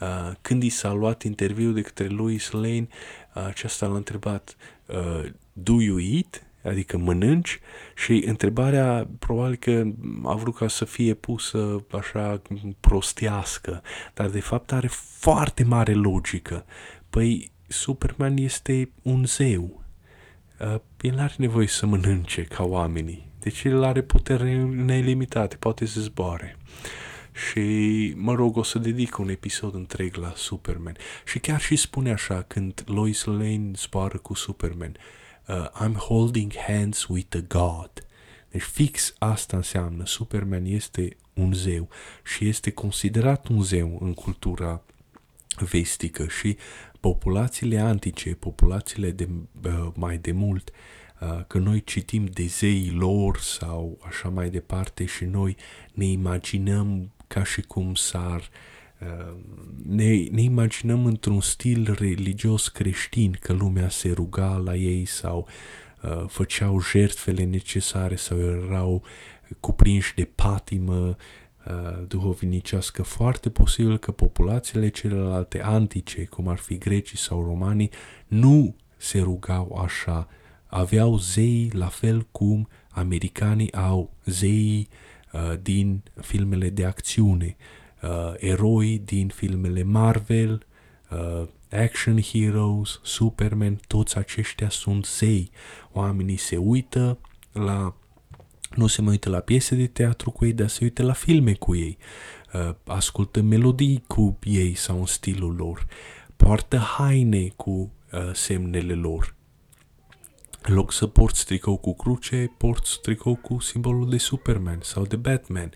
Uh, 0.00 0.32
când 0.40 0.62
i 0.62 0.68
s-a 0.68 0.92
luat 0.92 1.22
interviu 1.22 1.70
de 1.70 1.80
către 1.80 2.06
Louis 2.06 2.50
Lane, 2.50 2.88
uh, 3.34 3.44
aceasta 3.46 3.86
l-a 3.86 3.96
întrebat, 3.96 4.56
uh, 4.86 5.30
do 5.52 5.82
you 5.82 6.00
eat? 6.00 6.40
Adică 6.64 6.96
mănânci? 6.96 7.60
Și 7.94 8.24
întrebarea 8.26 9.08
probabil 9.18 9.56
că 9.56 9.84
a 10.24 10.34
vrut 10.34 10.56
ca 10.56 10.68
să 10.68 10.84
fie 10.84 11.14
pusă 11.14 11.84
așa 11.90 12.42
prostiască, 12.80 13.82
dar 14.14 14.28
de 14.28 14.40
fapt 14.40 14.72
are 14.72 14.86
foarte 15.18 15.64
mare 15.64 15.92
logică. 15.92 16.64
Păi 17.10 17.50
Superman 17.66 18.36
este 18.36 18.90
un 19.02 19.24
zeu. 19.24 19.82
Uh, 20.60 20.80
el 21.00 21.18
are 21.18 21.34
nevoie 21.36 21.66
să 21.66 21.86
mănânce 21.86 22.42
ca 22.42 22.64
oamenii 22.64 23.25
deci 23.46 23.64
el 23.64 23.82
are 23.82 24.02
putere 24.02 24.64
nelimitate, 24.64 25.56
poate 25.56 25.86
să 25.86 26.00
zboare. 26.00 26.56
Și, 27.32 28.12
mă 28.16 28.34
rog, 28.34 28.56
o 28.56 28.62
să 28.62 28.78
dedic 28.78 29.18
un 29.18 29.28
episod 29.28 29.74
întreg 29.74 30.14
la 30.14 30.32
Superman. 30.36 30.96
Și 31.24 31.38
chiar 31.38 31.60
și 31.60 31.76
spune 31.76 32.12
așa, 32.12 32.42
când 32.42 32.82
Lois 32.86 33.24
Lane 33.24 33.70
zboară 33.74 34.18
cu 34.18 34.34
Superman, 34.34 34.96
uh, 35.48 35.86
I'm 35.86 35.94
holding 35.94 36.52
hands 36.66 37.06
with 37.06 37.36
a 37.36 37.44
God. 37.48 37.90
Deci 38.50 38.62
fix 38.62 39.14
asta 39.18 39.56
înseamnă. 39.56 40.06
Superman 40.06 40.64
este 40.64 41.16
un 41.34 41.52
zeu 41.52 41.88
și 42.24 42.48
este 42.48 42.70
considerat 42.70 43.48
un 43.48 43.62
zeu 43.62 43.98
în 44.00 44.14
cultura 44.14 44.82
vestică 45.70 46.26
și 46.40 46.56
populațiile 47.00 47.78
antice, 47.78 48.34
populațiile 48.34 49.10
de 49.10 49.28
uh, 49.64 49.88
mai 49.94 50.18
de 50.18 50.32
mult, 50.32 50.68
uh, 50.68 50.74
Uh, 50.74 51.05
că 51.46 51.58
noi 51.58 51.84
citim 51.84 52.24
de 52.24 52.44
zeii 52.46 52.90
lor 52.90 53.38
sau 53.38 53.98
așa 54.06 54.28
mai 54.28 54.50
departe 54.50 55.04
și 55.04 55.24
noi 55.24 55.56
ne 55.92 56.04
imaginăm 56.04 57.10
ca 57.26 57.44
și 57.44 57.60
cum 57.60 57.94
s-ar 57.94 58.50
uh, 59.00 59.34
ne, 59.86 60.26
ne 60.30 60.42
imaginăm 60.42 61.06
într-un 61.06 61.40
stil 61.40 61.96
religios 61.98 62.68
creștin 62.68 63.36
că 63.40 63.52
lumea 63.52 63.88
se 63.88 64.12
ruga 64.12 64.56
la 64.56 64.74
ei 64.74 65.04
sau 65.04 65.48
uh, 66.02 66.24
făceau 66.28 66.80
jertfele 66.80 67.44
necesare 67.44 68.16
sau 68.16 68.38
erau 68.38 69.02
cuprinși 69.60 70.14
de 70.14 70.24
patimă 70.34 71.16
uh, 71.66 72.06
duhovnicească. 72.08 73.02
Foarte 73.02 73.50
posibil 73.50 73.98
că 73.98 74.10
populațiile 74.10 74.88
celelalte 74.88 75.62
antice, 75.62 76.24
cum 76.24 76.48
ar 76.48 76.58
fi 76.58 76.78
grecii 76.78 77.18
sau 77.18 77.44
romanii, 77.44 77.90
nu 78.26 78.76
se 78.96 79.20
rugau 79.20 79.80
așa 79.84 80.28
aveau 80.76 81.18
zei 81.18 81.70
la 81.72 81.86
fel 81.86 82.26
cum 82.30 82.68
americanii 82.90 83.72
au 83.72 84.10
zei 84.24 84.88
uh, 85.32 85.52
din 85.62 86.02
filmele 86.20 86.70
de 86.70 86.84
acțiune, 86.84 87.56
uh, 88.02 88.34
eroi 88.36 89.02
din 89.04 89.28
filmele 89.28 89.82
Marvel, 89.82 90.66
uh, 91.10 91.48
action 91.70 92.20
heroes, 92.20 93.00
Superman, 93.02 93.80
toți 93.86 94.16
aceștia 94.16 94.68
sunt 94.68 95.04
zei. 95.04 95.50
Oamenii 95.92 96.36
se 96.36 96.56
uită 96.56 97.18
la 97.52 97.94
nu 98.74 98.86
se 98.86 99.00
mai 99.00 99.10
uită 99.10 99.30
la 99.30 99.40
piese 99.40 99.74
de 99.74 99.86
teatru 99.86 100.30
cu 100.30 100.44
ei, 100.44 100.52
dar 100.52 100.68
se 100.68 100.78
uită 100.82 101.02
la 101.02 101.12
filme 101.12 101.52
cu 101.52 101.74
ei, 101.74 101.98
uh, 102.52 102.74
ascultă 102.86 103.42
melodii 103.42 104.04
cu 104.06 104.38
ei 104.42 104.74
sau 104.74 104.98
în 104.98 105.06
stilul 105.06 105.54
lor, 105.54 105.86
poartă 106.36 106.76
haine 106.76 107.52
cu 107.56 107.70
uh, 107.70 108.30
semnele 108.32 108.94
lor. 108.94 109.35
În 110.68 110.74
loc 110.74 110.92
să 110.92 111.06
porți 111.06 111.44
tricou 111.44 111.76
cu 111.76 111.94
cruce, 111.94 112.52
porți 112.56 113.00
tricou 113.00 113.36
cu 113.36 113.58
simbolul 113.58 114.10
de 114.10 114.18
Superman 114.18 114.78
sau 114.82 115.04
de 115.04 115.16
Batman. 115.16 115.72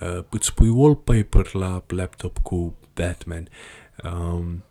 Uh, 0.00 0.24
îți 0.30 0.54
pui 0.54 0.68
wallpaper 0.68 1.54
la 1.54 1.84
laptop 1.88 2.38
cu 2.38 2.76
Batman. 2.94 3.48
Um, 4.04 4.64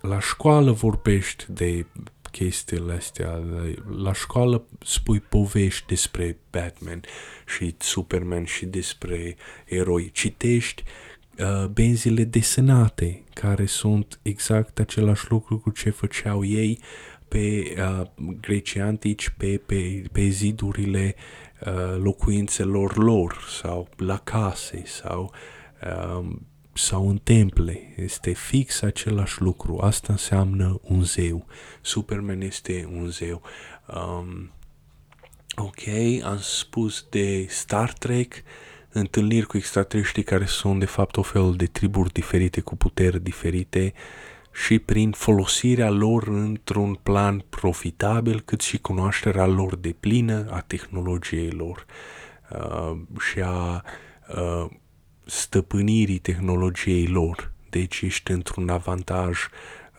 la 0.00 0.20
școală 0.20 0.72
vorbești 0.72 1.44
de 1.48 1.86
chestiile 2.30 2.92
astea. 2.92 3.42
La 3.96 4.12
școală 4.12 4.64
spui 4.84 5.20
povești 5.20 5.86
despre 5.86 6.38
Batman 6.50 7.00
și 7.46 7.74
Superman 7.78 8.44
și 8.44 8.66
despre 8.66 9.36
eroi. 9.64 10.10
Citești 10.10 10.82
uh, 11.38 11.66
benzile 11.66 12.24
desenate, 12.24 13.24
care 13.34 13.66
sunt 13.66 14.18
exact 14.22 14.78
același 14.78 15.30
lucru 15.30 15.58
cu 15.58 15.70
ce 15.70 15.90
făceau 15.90 16.44
ei 16.44 16.80
pe 17.32 17.74
uh, 17.78 18.06
grecii 18.40 18.80
antici, 18.80 19.28
pe, 19.28 19.60
pe, 19.66 20.02
pe 20.12 20.28
zidurile 20.28 21.14
uh, 21.66 21.96
locuințelor 22.02 22.96
lor 22.96 23.46
sau 23.60 23.88
la 23.96 24.18
case 24.18 24.82
sau, 24.86 25.32
uh, 25.82 26.28
sau 26.72 27.08
în 27.08 27.18
temple. 27.22 27.94
Este 27.96 28.32
fix 28.32 28.82
același 28.82 29.42
lucru. 29.42 29.78
Asta 29.78 30.12
înseamnă 30.12 30.80
un 30.82 31.02
zeu. 31.02 31.46
Superman 31.80 32.40
este 32.40 32.88
un 32.92 33.06
zeu. 33.06 33.42
Um, 33.86 34.50
ok, 35.56 35.80
am 36.24 36.38
spus 36.40 37.06
de 37.10 37.46
Star 37.48 37.92
Trek, 37.92 38.42
întâlniri 38.88 39.46
cu 39.46 39.56
extraterestri 39.56 40.22
care 40.22 40.44
sunt 40.44 40.78
de 40.78 40.86
fapt 40.86 41.16
o 41.16 41.22
fel 41.22 41.54
de 41.56 41.66
triburi 41.66 42.12
diferite 42.12 42.60
cu 42.60 42.76
puteri 42.76 43.22
diferite. 43.22 43.92
Uh, 43.94 44.31
și 44.52 44.78
prin 44.78 45.10
folosirea 45.10 45.90
lor 45.90 46.28
într-un 46.28 46.94
plan 46.94 47.44
profitabil, 47.48 48.40
cât 48.40 48.60
și 48.60 48.78
cunoașterea 48.78 49.46
lor 49.46 49.76
de 49.76 49.94
plină 50.00 50.46
a 50.50 50.60
tehnologiei 50.60 51.50
lor 51.50 51.86
uh, 52.50 52.98
și 53.20 53.40
a 53.40 53.84
uh, 54.36 54.70
stăpânirii 55.24 56.18
tehnologiei 56.18 57.06
lor. 57.06 57.52
Deci 57.70 58.00
ești 58.00 58.30
într-un 58.30 58.68
avantaj 58.68 59.38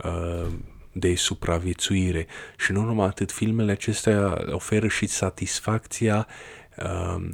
uh, 0.03 0.47
de 0.91 1.15
supraviețuire. 1.15 2.27
Și 2.57 2.71
nu 2.71 2.81
numai 2.81 3.07
atât, 3.07 3.31
filmele 3.31 3.71
acestea 3.71 4.43
oferă 4.49 4.87
și 4.87 5.05
satisfacția 5.05 6.27
uh, 6.77 7.29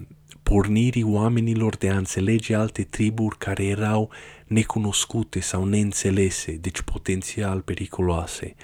pornirii 0.49 1.03
oamenilor 1.03 1.75
de 1.75 1.89
a 1.89 1.97
înțelege 1.97 2.55
alte 2.55 2.83
triburi 2.83 3.37
care 3.37 3.65
erau 3.65 4.09
necunoscute 4.47 5.39
sau 5.39 5.65
neînțelese, 5.65 6.51
deci 6.51 6.81
potențial 6.81 7.61
periculoase. 7.61 8.55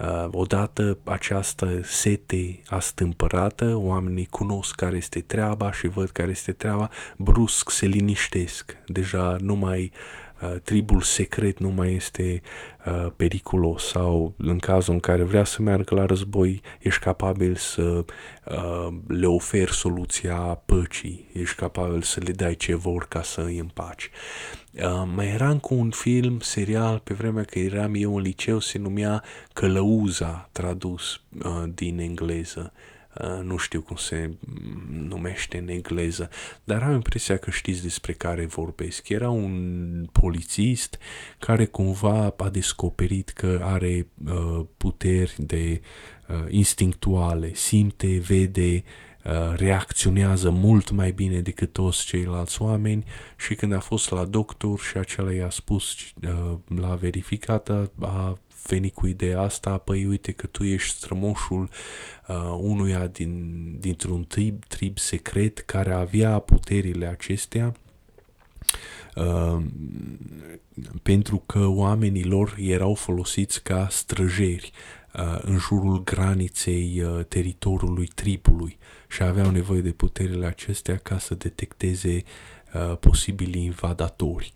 Uh, 0.00 0.28
odată 0.30 0.98
această 1.04 1.80
sete 1.82 2.60
astâmpărată, 2.66 3.76
oamenii 3.76 4.26
cunosc 4.30 4.74
care 4.74 4.96
este 4.96 5.20
treaba 5.20 5.72
și 5.72 5.86
văd 5.86 6.10
care 6.10 6.30
este 6.30 6.52
treaba, 6.52 6.90
brusc 7.16 7.70
se 7.70 7.86
liniștesc. 7.86 8.76
Deja 8.86 9.36
nu 9.40 9.54
mai 9.54 9.92
uh, 9.92 10.23
tribul 10.62 11.00
secret 11.00 11.58
nu 11.58 11.68
mai 11.68 11.94
este 11.94 12.42
uh, 12.86 13.06
periculos 13.16 13.86
sau 13.86 14.34
în 14.36 14.58
cazul 14.58 14.92
în 14.92 15.00
care 15.00 15.22
vrea 15.22 15.44
să 15.44 15.62
meargă 15.62 15.94
la 15.94 16.06
război, 16.06 16.60
ești 16.80 17.00
capabil 17.00 17.54
să 17.54 18.04
uh, 18.44 18.88
le 19.06 19.26
oferi 19.26 19.72
soluția 19.72 20.36
păcii, 20.66 21.28
ești 21.32 21.56
capabil 21.56 22.02
să 22.02 22.20
le 22.24 22.32
dai 22.32 22.54
ce 22.54 22.74
vor 22.74 23.06
ca 23.08 23.22
să 23.22 23.40
îi 23.40 23.58
împaci. 23.58 24.10
Uh, 24.72 25.02
mai 25.14 25.26
eram 25.26 25.58
cu 25.58 25.74
un 25.74 25.90
film 25.90 26.40
serial 26.40 26.98
pe 26.98 27.14
vremea 27.14 27.44
că 27.44 27.58
eram 27.58 27.94
eu 27.94 28.16
în 28.16 28.22
liceu, 28.22 28.58
se 28.58 28.78
numea 28.78 29.22
Călăuza, 29.52 30.48
tradus 30.52 31.20
uh, 31.44 31.62
din 31.74 31.98
engleză. 31.98 32.72
Uh, 33.20 33.40
nu 33.42 33.56
știu 33.56 33.80
cum 33.80 33.96
se 33.96 34.30
numește 34.90 35.58
în 35.58 35.68
engleză, 35.68 36.30
dar 36.64 36.82
am 36.82 36.92
impresia 36.92 37.36
că 37.36 37.50
știți 37.50 37.82
despre 37.82 38.12
care 38.12 38.46
vorbesc. 38.46 39.08
Era 39.08 39.30
un 39.30 40.06
polițist 40.12 40.98
care 41.38 41.64
cumva 41.64 42.34
a 42.36 42.48
descoperit 42.48 43.28
că 43.28 43.60
are 43.62 44.06
uh, 44.24 44.64
puteri 44.76 45.34
de 45.38 45.80
uh, 46.28 46.44
instinctuale, 46.48 47.54
simte, 47.54 48.18
vede, 48.18 48.84
uh, 49.24 49.56
reacționează 49.56 50.50
mult 50.50 50.90
mai 50.90 51.12
bine 51.12 51.40
decât 51.40 51.72
toți 51.72 52.04
ceilalți 52.04 52.62
oameni 52.62 53.04
și 53.36 53.54
când 53.54 53.72
a 53.72 53.80
fost 53.80 54.10
la 54.10 54.24
doctor 54.24 54.80
și 54.80 54.96
acela 54.96 55.32
i-a 55.32 55.50
spus, 55.50 55.96
uh, 56.22 56.58
l-a 56.78 56.94
verificat, 56.94 57.68
a 58.00 58.38
venit 58.66 58.94
cu 58.94 59.06
ideea 59.06 59.40
asta, 59.40 59.78
păi 59.78 60.04
uite 60.04 60.32
că 60.32 60.46
tu 60.46 60.64
ești 60.64 60.96
strămoșul 60.96 61.68
uh, 62.28 62.56
unuia 62.58 63.06
din, 63.06 63.76
dintr-un 63.80 64.24
trib, 64.24 64.64
trib 64.64 64.98
secret 64.98 65.58
care 65.58 65.92
avea 65.92 66.38
puterile 66.38 67.06
acestea 67.06 67.74
uh, 69.14 69.62
pentru 71.02 71.42
că 71.46 71.66
oamenii 71.66 72.24
lor 72.24 72.54
erau 72.58 72.94
folosiți 72.94 73.62
ca 73.62 73.88
străjeri 73.90 74.72
uh, 75.14 75.38
în 75.40 75.58
jurul 75.58 76.04
graniței 76.04 77.02
uh, 77.02 77.24
teritoriului 77.24 78.06
tribului 78.06 78.78
și 79.08 79.22
aveau 79.22 79.50
nevoie 79.50 79.80
de 79.80 79.90
puterile 79.90 80.46
acestea 80.46 80.96
ca 80.96 81.18
să 81.18 81.34
detecteze 81.34 82.22
uh, 82.74 82.96
posibili 82.98 83.64
invadatori. 83.64 84.52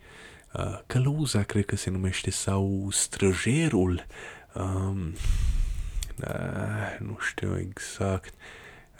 Uh, 0.54 0.78
călăuza, 0.86 1.42
cred 1.42 1.64
că 1.64 1.76
se 1.76 1.90
numește, 1.90 2.30
sau 2.30 2.88
străjerul. 2.90 4.06
Um, 4.54 5.14
uh, 6.26 6.98
nu 6.98 7.18
știu 7.20 7.58
exact. 7.58 8.34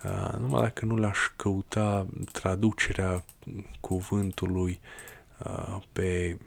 Uh, 0.05 0.33
numai 0.39 0.63
dacă 0.63 0.85
nu 0.85 0.97
l-aș 0.97 1.19
căuta 1.37 2.07
traducerea 2.33 3.25
cuvântului 3.81 4.81
uh, 5.39 5.83
pe 5.93 6.39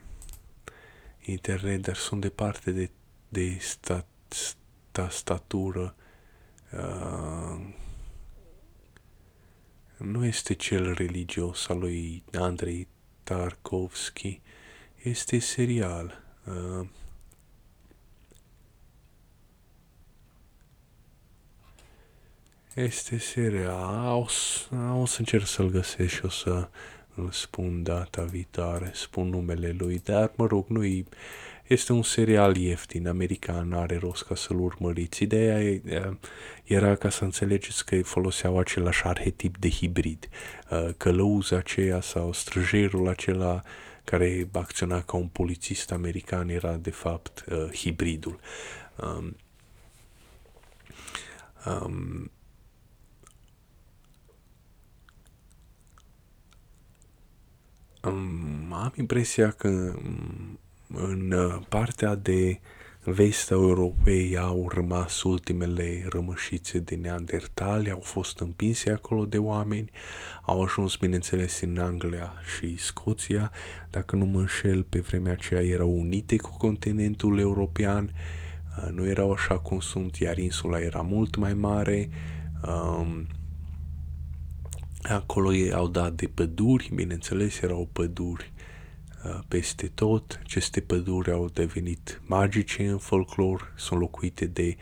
internet, 1.21 1.81
dar 1.81 1.95
sunt 1.95 2.21
departe 2.21 2.71
de, 2.71 2.89
de 3.29 3.57
stat, 3.59 4.05
sta, 4.27 5.09
statură. 5.09 5.95
Uh, 6.71 7.59
nu 9.97 10.25
este 10.25 10.53
cel 10.53 10.93
religios 10.93 11.67
al 11.67 11.79
lui 11.79 12.23
Andrei 12.33 12.87
Tarkovski, 13.23 14.41
este 15.03 15.39
serial. 15.39 16.23
Uh, 16.45 16.87
este 22.73 23.17
serial. 23.17 24.15
O 24.17 24.27
să, 24.27 24.75
o 24.99 25.05
să 25.05 25.15
încerc 25.19 25.45
să-l 25.45 25.69
găsesc 25.69 26.13
și 26.13 26.25
o 26.25 26.29
să 26.29 26.67
îl 27.15 27.31
spun 27.31 27.83
data 27.83 28.23
viitoare, 28.23 28.91
spun 28.93 29.29
numele 29.29 29.75
lui, 29.77 30.01
dar 30.03 30.31
mă 30.35 30.45
rog, 30.45 30.67
nu 30.67 30.83
este 31.67 31.93
un 31.93 32.03
serial 32.03 32.55
ieftin, 32.55 33.07
american, 33.07 33.73
are 33.73 33.97
rost 33.97 34.23
ca 34.23 34.35
să-l 34.35 34.59
urmăriți. 34.59 35.23
Ideea 35.23 35.81
era 36.63 36.95
ca 36.95 37.09
să 37.09 37.23
înțelegeți 37.23 37.85
că 37.85 38.01
foloseau 38.01 38.59
același 38.59 39.03
arhetip 39.03 39.57
de 39.57 39.69
hibrid. 39.69 40.29
Uh, 40.69 40.89
călăuza 40.97 41.57
aceea 41.57 42.01
sau 42.01 42.33
străjerul 42.33 43.07
acela 43.07 43.61
care 44.03 44.47
acționa 44.51 45.01
ca 45.01 45.17
un 45.17 45.27
polițist 45.27 45.91
american 45.91 46.49
era 46.49 46.75
de 46.75 46.91
fapt 46.91 47.43
uh, 47.51 47.69
hibridul. 47.73 48.39
Um, 48.95 49.35
um, 51.65 52.31
am 58.01 58.93
impresia 58.95 59.49
că 59.49 59.67
um, 59.67 60.59
în 60.87 61.31
uh, 61.31 61.59
partea 61.69 62.15
de 62.15 62.59
vest 63.03 63.51
Europei 63.51 64.37
au 64.37 64.69
rămas 64.73 65.23
ultimele 65.23 66.05
rămășițe 66.09 66.79
de 66.79 66.95
neandertali, 66.95 67.91
au 67.91 67.99
fost 67.99 68.39
împinse 68.39 68.91
acolo 68.91 69.25
de 69.25 69.37
oameni, 69.37 69.89
au 70.41 70.63
ajuns, 70.63 70.95
bineînțeles, 70.95 71.61
în 71.61 71.77
Anglia 71.77 72.33
și 72.55 72.77
Scoția, 72.77 73.51
dacă 73.89 74.15
nu 74.15 74.25
mă 74.25 74.39
înșel, 74.39 74.83
pe 74.83 74.99
vremea 74.99 75.31
aceea 75.31 75.61
erau 75.61 75.99
unite 75.99 76.35
cu 76.35 76.57
continentul 76.57 77.39
european, 77.39 78.11
uh, 78.77 78.91
nu 78.91 79.07
erau 79.07 79.31
așa 79.31 79.59
cum 79.59 79.79
sunt, 79.79 80.15
iar 80.15 80.37
insula 80.37 80.79
era 80.79 81.01
mult 81.01 81.35
mai 81.35 81.53
mare, 81.53 82.09
um, 82.67 83.27
acolo 85.01 85.53
ei 85.53 85.71
au 85.73 85.87
dat 85.87 86.13
de 86.13 86.27
păduri, 86.27 86.91
bineînțeles, 86.93 87.61
erau 87.61 87.89
păduri 87.93 88.51
Uh, 89.25 89.39
peste 89.47 89.87
tot. 89.87 90.39
Aceste 90.43 90.79
păduri 90.79 91.31
au 91.31 91.49
devenit 91.49 92.21
magice 92.25 92.87
în 92.87 92.97
folclor, 92.97 93.73
sunt 93.75 93.99
locuite 93.99 94.45
de 94.45 94.77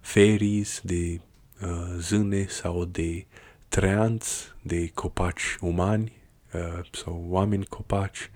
feris, 0.00 0.80
de 0.84 1.20
uh, 1.62 1.94
zâne 1.98 2.46
sau 2.46 2.84
de 2.84 3.26
treanți, 3.68 4.52
de 4.62 4.90
copaci 4.94 5.56
umani 5.60 6.12
uh, 6.54 6.88
sau 6.90 7.24
oameni 7.28 7.64
copaci. 7.64 8.30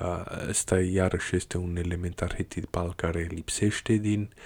Uh, 0.00 0.46
asta 0.48 0.80
iarăși 0.80 1.36
este 1.36 1.58
un 1.58 1.76
element 1.76 2.20
arhetipal 2.20 2.94
care 2.94 3.26
lipsește 3.30 3.94
din, 3.94 4.20
uh, 4.20 4.36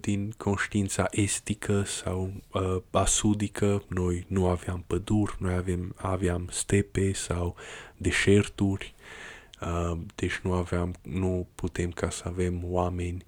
din 0.00 0.34
conștiința 0.36 1.06
estică 1.10 1.82
sau 1.82 2.32
uh, 2.52 2.76
asudică. 2.90 3.82
Noi 3.88 4.24
nu 4.28 4.48
aveam 4.48 4.84
păduri, 4.86 5.36
noi 5.38 5.54
aveam, 5.54 5.94
aveam 5.96 6.48
stepe 6.50 7.12
sau 7.12 7.56
deșerturi 7.96 8.94
Uh, 9.62 9.98
deci 10.14 10.38
nu 10.38 10.52
aveam, 10.52 10.94
nu 11.02 11.46
putem 11.54 11.90
ca 11.90 12.10
să 12.10 12.22
avem 12.26 12.60
oameni 12.64 13.24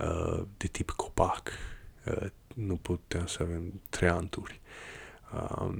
uh, 0.00 0.42
de 0.56 0.66
tip 0.66 0.90
copac. 0.90 1.50
Uh, 2.06 2.26
nu 2.54 2.76
putem 2.76 3.26
să 3.26 3.42
avem 3.42 3.80
treanturi. 3.88 4.60
Uh, 5.34 5.74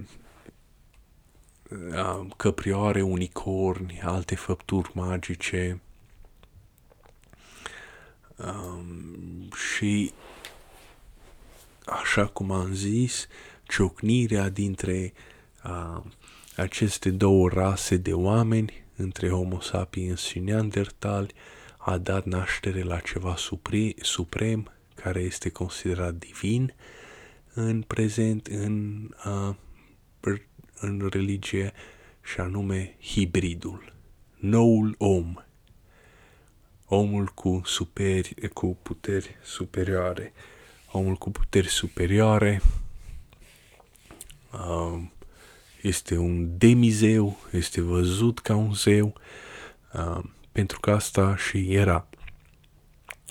uh, 1.71 2.27
căprioare, 2.37 3.03
unicorni, 3.03 4.01
alte 4.05 4.35
făpturi 4.35 4.91
magice. 4.95 5.81
Um, 8.37 9.51
și 9.53 10.13
așa 11.87 12.27
cum 12.27 12.51
am 12.51 12.73
zis, 12.73 13.27
ciocnirea 13.69 14.49
dintre 14.49 15.13
uh, 15.65 16.03
aceste 16.57 17.11
două 17.11 17.49
rase 17.49 17.97
de 17.97 18.13
oameni 18.13 18.85
între 18.97 19.29
Homo 19.29 19.61
sapiens 19.61 20.25
și 20.25 20.39
Neandertali 20.39 21.35
a 21.77 21.99
dat 21.99 22.25
naștere 22.25 22.83
la 22.83 22.99
ceva 22.99 23.37
supri, 23.37 23.95
suprem 24.01 24.73
care 24.95 25.21
este 25.21 25.49
considerat 25.49 26.15
divin 26.15 26.75
în 27.55 27.83
prezent 27.83 28.47
în, 28.47 29.09
uh, 29.25 29.55
în 30.81 31.09
religie 31.11 31.73
și 32.23 32.41
anume 32.41 32.97
hibridul, 33.01 33.93
noul 34.37 34.95
om, 34.99 35.35
omul 36.89 37.27
cu, 37.35 37.63
superi, 37.65 38.35
cu 38.53 38.77
puteri 38.83 39.37
superioare, 39.43 40.33
omul 40.91 41.15
cu 41.15 41.31
puteri 41.31 41.69
superioare, 41.69 42.61
uh, 44.53 45.03
este 45.83 46.17
un 46.17 46.59
demizeu, 46.59 47.39
este 47.53 47.81
văzut 47.81 48.39
ca 48.39 48.55
un 48.55 48.75
zeu, 48.75 49.15
uh, 49.93 50.25
pentru 50.53 50.81
că 50.81 50.91
asta 50.91 51.37
și 51.37 51.75
era. 51.75 52.07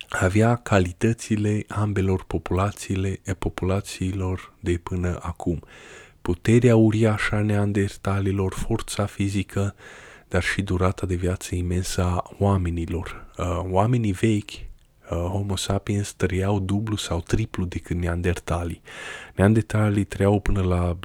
Avea 0.09 0.55
calitățile 0.55 1.65
ambelor 1.67 2.23
populațiile, 2.23 3.21
populațiilor 3.39 4.53
de 4.59 4.77
până 4.77 5.19
acum. 5.21 5.63
Puterea 6.21 6.75
uriașă 6.75 7.35
a 7.35 7.41
neandertalilor, 7.41 8.53
forța 8.53 9.05
fizică, 9.05 9.75
dar 10.35 10.43
și 10.43 10.61
durata 10.61 11.05
de 11.05 11.15
viață 11.15 11.55
imensă 11.55 12.03
a 12.03 12.23
oamenilor. 12.39 13.25
Uh, 13.37 13.61
oamenii 13.69 14.11
vechi 14.11 14.51
uh, 14.51 14.67
Homo 15.09 15.55
sapiens 15.55 16.13
trăiau 16.13 16.59
dublu 16.59 16.95
sau 16.95 17.21
triplu 17.21 17.65
decât 17.65 17.95
neandertalii. 17.95 18.81
Neandertalii 19.35 20.03
trăiau 20.03 20.39
până 20.39 20.61
la 20.61 20.97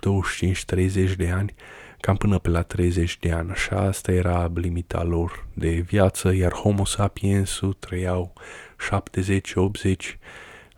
25-30 1.13 1.17
de 1.17 1.31
ani, 1.31 1.55
cam 2.01 2.17
până 2.17 2.39
pe 2.39 2.49
la 2.49 2.63
30 2.63 3.19
de 3.19 3.33
ani. 3.33 3.51
Așa, 3.51 3.77
asta 3.81 4.13
era 4.13 4.51
limita 4.55 5.03
lor 5.03 5.47
de 5.55 5.69
viață, 5.69 6.35
iar 6.35 6.53
Homo 6.53 6.85
sapiensul 6.85 7.73
trăiau 7.73 8.33
70-80, 8.77 10.19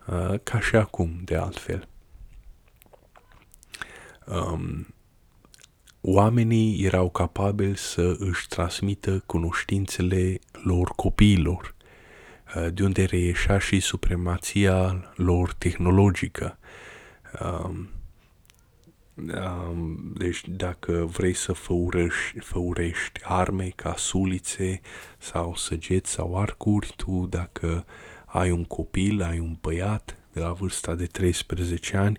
uh, 0.07 0.39
ca 0.43 0.59
și 0.59 0.75
acum, 0.75 1.21
de 1.23 1.35
altfel. 1.35 1.87
Um, 4.25 4.92
oamenii 6.05 6.83
erau 6.83 7.09
capabili 7.09 7.77
să 7.77 8.15
își 8.19 8.47
transmită 8.47 9.23
cunoștințele 9.25 10.39
lor 10.63 10.91
copiilor, 10.95 11.75
uh, 12.55 12.67
de 12.73 12.83
unde 12.83 13.03
reieșea 13.03 13.57
și 13.57 13.79
supremația 13.79 15.11
lor 15.15 15.53
tehnologică. 15.53 16.57
Um, 17.41 17.89
um, 19.15 20.13
deci 20.17 20.41
dacă 20.47 20.91
vrei 20.91 21.33
să 21.33 21.53
făurești, 21.53 22.39
făurești 22.39 23.19
arme 23.23 23.71
ca 23.75 23.93
sulițe 23.97 24.81
sau 25.17 25.55
săgeți 25.55 26.11
sau 26.11 26.39
arcuri, 26.39 26.93
tu 26.95 27.27
dacă 27.29 27.85
ai 28.25 28.51
un 28.51 28.63
copil, 28.63 29.21
ai 29.21 29.39
un 29.39 29.57
băiat 29.61 30.17
de 30.33 30.39
la 30.39 30.51
vârsta 30.51 30.95
de 30.95 31.05
13 31.05 31.97
ani, 31.97 32.17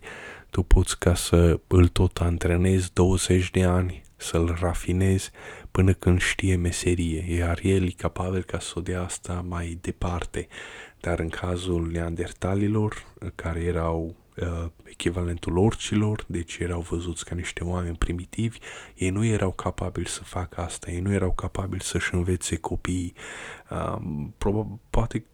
tu 0.55 0.63
poți 0.63 0.99
ca 0.99 1.15
să 1.15 1.61
îl 1.67 1.89
tot 1.89 2.17
antrenezi 2.17 2.93
20 2.93 3.51
de 3.51 3.65
ani, 3.65 4.03
să-l 4.17 4.57
rafinezi 4.61 5.31
până 5.71 5.93
când 5.93 6.21
știe 6.21 6.57
meserie, 6.57 7.37
iar 7.37 7.59
el 7.63 7.85
e 7.85 7.91
capabil 7.91 8.43
ca 8.43 8.59
să 8.59 8.73
o 8.77 8.81
dea 8.81 9.03
asta 9.03 9.45
mai 9.49 9.79
departe. 9.81 10.49
Dar 11.01 11.19
în 11.19 11.29
cazul 11.29 11.91
neandertalilor, 11.91 13.05
care 13.35 13.61
erau 13.61 14.17
uh, 14.37 14.67
echivalentul 14.85 15.59
orcilor, 15.59 16.25
deci 16.27 16.57
erau 16.61 16.81
văzuți 16.81 17.25
ca 17.25 17.35
niște 17.35 17.65
oameni 17.65 17.97
primitivi, 17.97 18.59
ei 18.95 19.11
nu 19.11 19.25
erau 19.25 19.51
capabili 19.51 20.09
să 20.09 20.23
facă 20.23 20.61
asta, 20.61 20.91
ei 20.91 21.01
nu 21.01 21.13
erau 21.13 21.33
capabili 21.33 21.83
să-și 21.83 22.15
învețe 22.15 22.57
copiii. 22.57 23.15
Uh, 23.71 23.97
probabil, 24.39 24.79
poate 24.91 25.25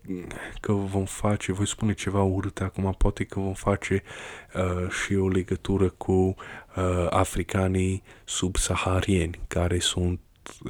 că 0.61 0.73
vom 0.73 1.05
face, 1.05 1.53
voi 1.53 1.67
spune 1.67 1.93
ceva 1.93 2.23
urât 2.23 2.61
acum, 2.61 2.95
poate 2.99 3.25
că 3.25 3.41
vom 3.41 3.55
face 3.55 4.03
uh, 4.55 4.91
și 4.91 5.15
o 5.15 5.29
legătură 5.29 5.89
cu 5.89 6.13
uh, 6.13 7.07
africanii 7.11 8.03
subsaharieni, 8.25 9.41
care 9.49 9.79
sunt 9.79 10.21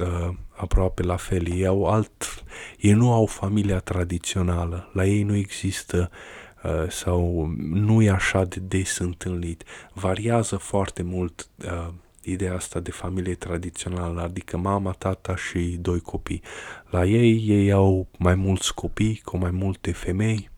uh, 0.01 0.29
aproape 0.51 1.03
la 1.03 1.17
fel. 1.17 1.53
Ei 1.53 1.67
au 1.67 1.87
alt, 1.87 2.45
ei 2.79 2.93
nu 2.93 3.13
au 3.13 3.27
familia 3.27 3.79
tradițională, 3.79 4.91
la 4.93 5.05
ei 5.05 5.23
nu 5.23 5.37
există 5.37 6.11
uh, 6.13 6.17
Uh, 6.17 6.40
sau 6.89 7.53
nu 7.57 8.03
e 8.03 8.11
așa 8.11 8.45
de 8.45 8.61
des 8.61 8.99
întâlnit. 8.99 9.65
Variază 9.93 10.57
foarte 10.57 11.03
mult 11.03 11.49
uh, 11.65 11.89
ideea 12.23 12.55
asta 12.55 12.81
de 12.81 12.91
familie 12.91 13.35
tradițională, 13.35 14.21
adică 14.21 14.57
mama, 14.57 14.91
tata 14.91 15.37
și 15.37 15.59
doi 15.59 16.01
copii. 16.01 16.43
La 16.91 17.05
ei, 17.05 17.45
ei 17.47 17.73
au 17.73 18.09
mai 18.19 18.35
mulți 18.35 18.75
copii 18.75 19.21
cu 19.25 19.37
mai 19.37 19.51
multe 19.51 19.93
femei. 19.93 20.51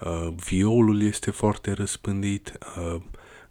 Uh, 0.00 0.28
violul 0.48 1.02
este 1.02 1.30
foarte 1.30 1.72
răspândit, 1.72 2.58
uh, 2.76 3.00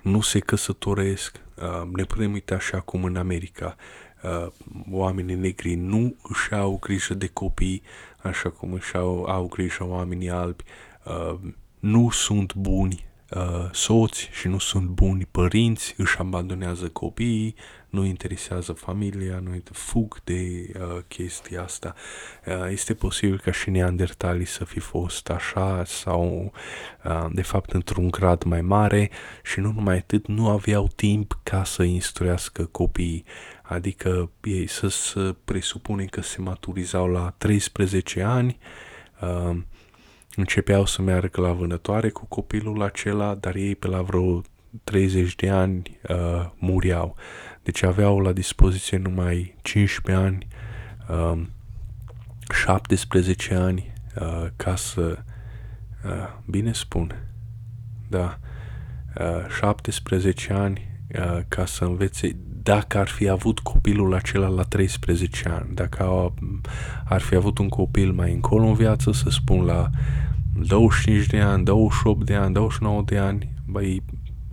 nu 0.01 0.21
se 0.21 0.39
căsătoresc. 0.39 1.39
Uh, 1.55 1.89
ne 1.93 2.03
putem 2.03 2.31
uita 2.31 2.59
și 2.59 2.75
acum 2.75 3.03
în 3.03 3.15
America. 3.15 3.75
Uh, 4.23 4.47
oamenii 4.91 5.35
negri 5.35 5.75
nu 5.75 6.15
își 6.23 6.53
au 6.53 6.77
grijă 6.81 7.13
de 7.13 7.27
copii 7.27 7.81
așa 8.21 8.49
cum 8.49 8.73
își 8.73 8.95
au, 8.95 9.23
au 9.23 9.47
grijă 9.47 9.87
oamenii 9.87 10.29
albi. 10.29 10.63
Uh, 10.67 10.92
nu 11.79 12.09
sunt 12.09 12.55
buni 12.55 13.05
uh, 13.35 13.69
soți 13.71 14.29
și 14.31 14.47
nu 14.47 14.57
sunt 14.57 14.87
buni 14.87 15.27
părinți, 15.31 15.93
își 15.97 16.17
abandonează 16.17 16.87
copiii, 16.87 17.55
nu 17.89 18.05
interesează 18.05 18.73
familia, 18.73 19.39
nu 19.39 19.61
fug 19.71 20.19
de 20.23 20.71
uh, 20.75 20.99
chestia 21.07 21.63
asta. 21.63 21.95
Uh, 22.45 22.69
este 22.69 22.93
posibil 22.93 23.39
ca 23.39 23.51
și 23.51 23.69
neandertalii 23.69 24.45
să 24.45 24.65
fi 24.65 24.79
fost 24.79 25.29
așa 25.29 25.83
sau 25.85 26.53
uh, 27.05 27.25
de 27.31 27.41
fapt 27.41 27.71
într-un 27.71 28.09
grad 28.09 28.43
mai 28.43 28.61
mare 28.61 29.09
și 29.43 29.59
nu 29.59 29.71
numai 29.71 29.97
atât, 29.97 30.27
nu 30.27 30.49
aveau 30.49 30.87
timp 30.95 31.39
ca 31.43 31.63
să 31.63 31.83
instruiască 31.83 32.65
copiii. 32.65 33.25
Adică 33.63 34.31
ei 34.43 34.67
să, 34.67 34.87
să 34.87 35.35
presupunem 35.45 36.05
că 36.05 36.21
se 36.21 36.41
maturizau 36.41 37.07
la 37.07 37.33
13 37.37 38.21
ani, 38.21 38.57
uh, 39.21 39.57
începeau 40.35 40.85
să 40.85 41.01
meargă 41.01 41.41
la 41.41 41.51
vânătoare 41.51 42.09
cu 42.09 42.25
copilul 42.25 42.81
acela, 42.81 43.35
dar 43.35 43.55
ei 43.55 43.75
pe 43.75 43.87
la 43.87 44.01
vreo 44.01 44.41
30 44.83 45.35
de 45.35 45.49
ani 45.49 45.99
uh, 46.09 46.49
muriau. 46.57 47.15
Deci 47.63 47.83
aveau 47.83 48.19
la 48.19 48.31
dispoziție 48.31 48.97
numai 48.97 49.55
15 49.61 50.25
ani, 50.25 50.47
uh, 51.09 51.41
17 52.65 53.53
ani 53.53 53.93
uh, 54.19 54.47
ca 54.55 54.75
să... 54.75 55.17
Uh, 56.05 56.29
bine 56.45 56.73
spun, 56.73 57.15
da, 58.09 58.39
uh, 59.19 59.49
17 59.59 60.53
ani 60.53 60.99
uh, 61.15 61.39
ca 61.47 61.65
să 61.65 61.83
învețe 61.83 62.35
dacă 62.63 62.97
ar 62.97 63.07
fi 63.07 63.29
avut 63.29 63.59
copilul 63.59 64.13
acela 64.13 64.47
la 64.47 64.63
13 64.63 65.49
ani, 65.49 65.73
dacă 65.73 66.33
ar 67.05 67.21
fi 67.21 67.35
avut 67.35 67.57
un 67.57 67.69
copil 67.69 68.11
mai 68.11 68.33
încolo 68.33 68.65
în 68.65 68.73
viață, 68.73 69.11
să 69.11 69.29
spun 69.29 69.65
la 69.65 69.89
25 70.67 71.25
de 71.25 71.39
ani, 71.39 71.63
28 71.63 72.25
de 72.25 72.33
ani, 72.33 72.53
29 72.53 73.01
de 73.05 73.17
ani, 73.17 73.49
băi, 73.65 74.01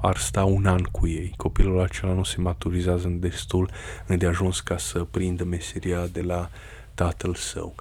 ar 0.00 0.16
sta 0.16 0.44
un 0.44 0.66
an 0.66 0.82
cu 0.82 1.06
ei. 1.06 1.32
Copilul 1.36 1.80
acela 1.80 2.12
nu 2.12 2.24
se 2.24 2.40
maturizează 2.40 3.06
în 3.06 3.20
destul 3.20 3.70
de 4.06 4.26
ajuns 4.26 4.60
ca 4.60 4.78
să 4.78 5.06
prindă 5.10 5.44
meseria 5.44 6.06
de 6.06 6.20
la 6.20 6.50
tatăl 6.94 7.34
său. 7.34 7.74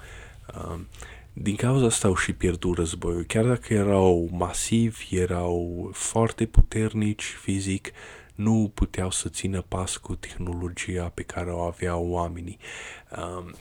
Um, 0.55 0.87
din 1.33 1.55
cauza 1.55 1.85
asta 1.85 2.07
au 2.07 2.15
și 2.15 2.33
pierdut 2.33 2.77
războiul. 2.77 3.23
Chiar 3.23 3.45
dacă 3.45 3.73
erau 3.73 4.29
masivi, 4.31 5.15
erau 5.15 5.89
foarte 5.93 6.45
puternici 6.45 7.37
fizic, 7.41 7.91
nu 8.39 8.71
puteau 8.73 9.11
să 9.11 9.29
țină 9.29 9.61
pas 9.61 9.97
cu 9.97 10.15
tehnologia 10.15 11.11
pe 11.13 11.21
care 11.21 11.51
o 11.51 11.61
aveau 11.61 12.09
oamenii. 12.09 12.57
Um, 13.17 13.55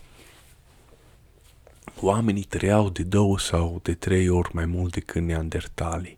oamenii 2.01 2.43
trăiau 2.43 2.91
de 2.91 3.03
două 3.03 3.39
sau 3.39 3.81
de 3.83 3.95
trei 3.95 4.29
ori 4.29 4.51
mai 4.53 4.65
mult 4.65 4.93
decât 4.93 5.23
neandertalii. 5.23 6.17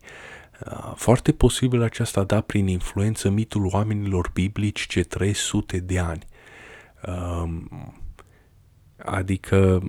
Uh, 0.66 0.92
foarte 0.94 1.32
posibil 1.32 1.82
aceasta 1.82 2.24
da 2.24 2.40
prin 2.40 2.66
influență 2.66 3.28
mitul 3.28 3.66
oamenilor 3.66 4.30
biblici 4.32 4.86
ce 4.86 5.02
300 5.02 5.78
de 5.78 5.98
ani. 5.98 6.26
Um, 7.06 7.68
adică 8.96 9.82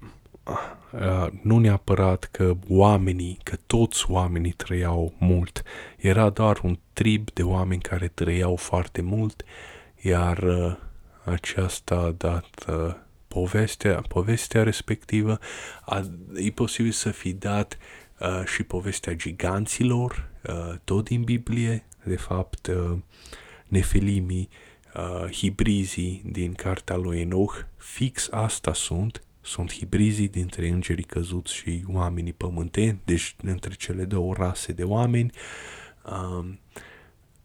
uh, 0.94 1.28
nu 1.42 1.58
neapărat 1.58 2.30
că 2.32 2.56
oamenii, 2.68 3.38
că 3.44 3.56
toți 3.68 4.12
oamenii 4.12 4.52
trăiau 4.52 5.14
mult. 5.18 5.64
Era 6.02 6.30
doar 6.30 6.60
un 6.64 6.80
trib 6.94 7.32
de 7.34 7.44
oameni 7.44 7.82
care 7.82 8.08
trăiau 8.08 8.56
foarte 8.56 9.02
mult, 9.02 9.44
iar 10.02 10.38
uh, 10.38 10.76
aceasta 11.24 11.96
a 11.96 12.12
dat 12.12 12.66
povestea, 13.28 14.02
povestea 14.08 14.64
respectivă, 14.64 15.40
a, 15.86 16.06
e 16.36 16.52
posibil 16.52 16.92
să 16.92 17.10
fi 17.10 17.34
dat 17.34 17.78
uh, 18.20 18.46
și 18.46 18.64
povestea 18.64 19.14
giganților, 19.14 20.30
uh, 20.44 20.74
tot 20.84 21.04
din 21.04 21.22
Biblie, 21.22 21.86
de 22.04 22.16
fapt, 22.16 22.68
uh, 22.68 22.98
nefelimii, 23.68 24.50
uh, 24.96 25.32
hibrizii 25.32 26.22
din 26.26 26.54
cartea 26.54 26.96
lui 26.96 27.20
Enoch, 27.20 27.66
fix 27.78 28.28
asta 28.32 28.74
sunt, 28.74 29.24
sunt 29.42 29.74
hibrizii 29.74 30.28
dintre 30.28 30.68
îngerii 30.68 31.04
căzuți 31.04 31.54
și 31.54 31.84
oamenii 31.88 32.34
pământeni, 32.34 33.00
deci 33.06 33.36
între 33.44 33.74
cele 33.74 34.04
două 34.04 34.34
rase 34.34 34.72
de 34.72 34.84
oameni, 34.84 35.32
uh, 35.34 35.81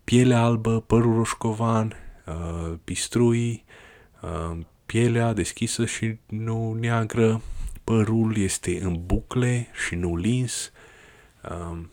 piele 0.05 0.35
albă, 0.35 0.81
părul 0.81 1.15
roșcovan, 1.15 1.95
uh, 2.27 2.75
pistrui, 2.85 3.65
uh, 4.23 4.59
pielea 4.87 5.33
deschisă 5.33 5.87
și 5.87 6.17
nu 6.27 6.73
neagră, 6.73 7.41
părul 7.85 8.37
este 8.37 8.83
în 8.83 9.07
bucle 9.07 9.67
și 9.87 9.95
nu 9.95 10.17
lins, 10.17 10.73
um, 11.51 11.91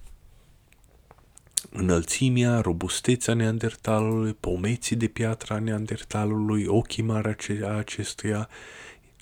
înălțimea, 1.72 2.60
robustețea 2.60 3.34
neandertalului, 3.34 4.34
pomeții 4.34 4.96
de 4.96 5.08
piatra 5.08 5.60
neandertalului, 5.60 6.66
ochii 6.66 7.04
mari 7.04 7.36
acestuia, 7.78 8.50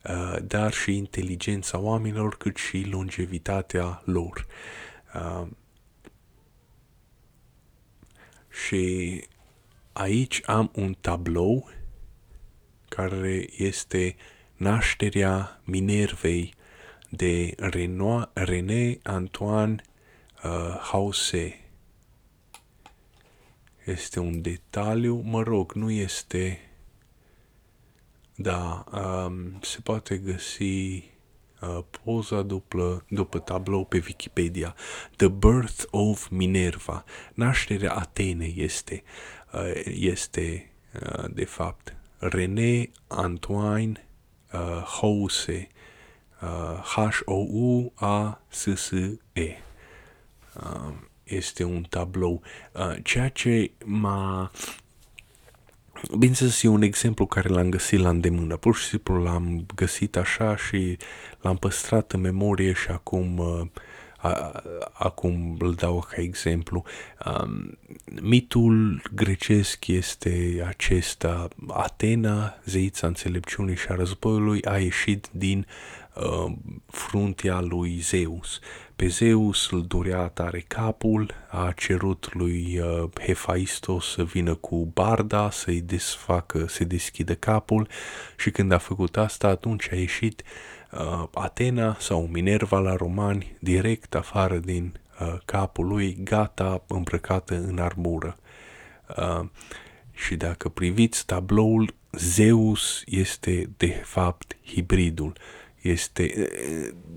uh, 0.03 0.35
dar 0.43 0.73
și 0.73 0.95
inteligența 0.95 1.79
oamenilor, 1.79 2.37
cât 2.37 2.57
și 2.57 2.87
longevitatea 2.89 4.01
lor. 4.05 4.45
Uh, 8.51 8.57
și 8.67 9.23
aici 9.91 10.41
am 10.45 10.71
un 10.75 10.95
tablou 11.01 11.69
care 12.89 13.47
este 13.57 14.15
nașterea 14.55 15.61
Minervei 15.63 16.53
de 17.09 17.53
Renoir, 17.57 18.29
René 18.33 18.97
Antoine 19.03 19.75
uh, 20.43 20.77
Hausse. 20.81 21.55
Este 23.85 24.19
un 24.19 24.41
detaliu, 24.41 25.15
mă 25.15 25.43
rog, 25.43 25.73
nu 25.73 25.91
este 25.91 26.59
Da, 28.35 28.83
um, 28.91 29.59
se 29.61 29.79
poate 29.83 30.17
găsi 30.17 31.03
uh, 31.61 31.79
poza 32.03 32.41
duplă, 32.41 33.05
după 33.09 33.39
tablou 33.39 33.85
pe 33.85 34.03
Wikipedia. 34.07 34.75
The 35.15 35.27
Birth 35.27 35.83
of 35.89 36.29
Minerva. 36.29 37.03
Nașterea 37.33 37.93
Atene 37.93 38.45
este, 38.45 39.03
uh, 39.53 39.81
este 39.85 40.71
uh, 41.01 41.25
de 41.33 41.45
fapt, 41.45 41.95
René 42.17 42.89
Antoine 43.07 44.05
uh, 44.53 44.83
House, 44.99 45.69
uh, 46.41 46.79
H-O-U-A-S-S-E. 46.95 47.97
Uh, 50.55 50.93
este 51.23 51.63
un 51.63 51.83
tablou. 51.89 52.41
Uh, 52.73 52.95
ceea 53.03 53.29
ce 53.29 53.71
m-a 53.85 54.51
Bineînțeles, 56.09 56.63
e 56.63 56.67
un 56.67 56.81
exemplu 56.81 57.25
care 57.25 57.49
l-am 57.49 57.69
găsit 57.69 57.99
la 57.99 58.09
îndemână. 58.09 58.55
Pur 58.57 58.75
și 58.75 58.85
simplu 58.85 59.23
l-am 59.23 59.65
găsit 59.75 60.15
așa 60.15 60.55
și 60.55 60.97
l-am 61.41 61.57
păstrat 61.57 62.11
în 62.11 62.21
memorie 62.21 62.73
și 62.73 62.89
acum, 62.89 63.37
uh, 63.37 63.61
a, 64.17 64.61
acum 64.93 65.55
îl 65.59 65.73
dau 65.73 66.05
ca 66.09 66.21
exemplu. 66.21 66.83
Um, 67.25 67.77
mitul 68.21 69.01
grecesc 69.13 69.87
este 69.87 70.63
acesta. 70.67 71.47
Atena, 71.67 72.59
zeița 72.65 73.07
înțelepciunii 73.07 73.75
și 73.75 73.87
a 73.89 73.95
războiului, 73.95 74.63
a 74.63 74.77
ieșit 74.77 75.29
din 75.31 75.67
uh, 76.15 76.53
fruntea 76.87 77.59
lui 77.59 77.99
Zeus. 77.99 78.59
Pe 79.01 79.07
Zeus 79.07 79.71
îl 79.71 79.85
durea 79.85 80.27
tare 80.27 80.63
capul, 80.67 81.33
a 81.49 81.71
cerut 81.75 82.33
lui 82.33 82.79
uh, 82.79 83.09
Hephaistos 83.25 84.11
să 84.11 84.23
vină 84.23 84.55
cu 84.55 84.91
barda, 84.93 85.49
să-i 85.49 85.81
desfacă, 85.81 86.65
să 86.67 86.83
deschidă 86.83 87.35
capul 87.35 87.87
și 88.37 88.51
când 88.51 88.71
a 88.71 88.77
făcut 88.77 89.17
asta, 89.17 89.47
atunci 89.47 89.91
a 89.91 89.95
ieșit 89.95 90.43
uh, 90.91 91.23
Atena 91.33 91.95
sau 91.99 92.29
Minerva 92.31 92.79
la 92.79 92.95
romani 92.95 93.57
direct 93.59 94.15
afară 94.15 94.57
din 94.57 94.99
uh, 95.19 95.37
capul 95.45 95.87
lui, 95.87 96.17
gata, 96.23 96.83
îmbrăcată 96.87 97.55
în 97.55 97.77
armură. 97.77 98.37
Uh, 99.17 99.45
și 100.13 100.35
dacă 100.35 100.69
priviți 100.69 101.25
tabloul, 101.25 101.93
Zeus 102.11 103.01
este 103.05 103.69
de 103.77 104.01
fapt 104.03 104.57
hibridul 104.65 105.33
este 105.81 106.49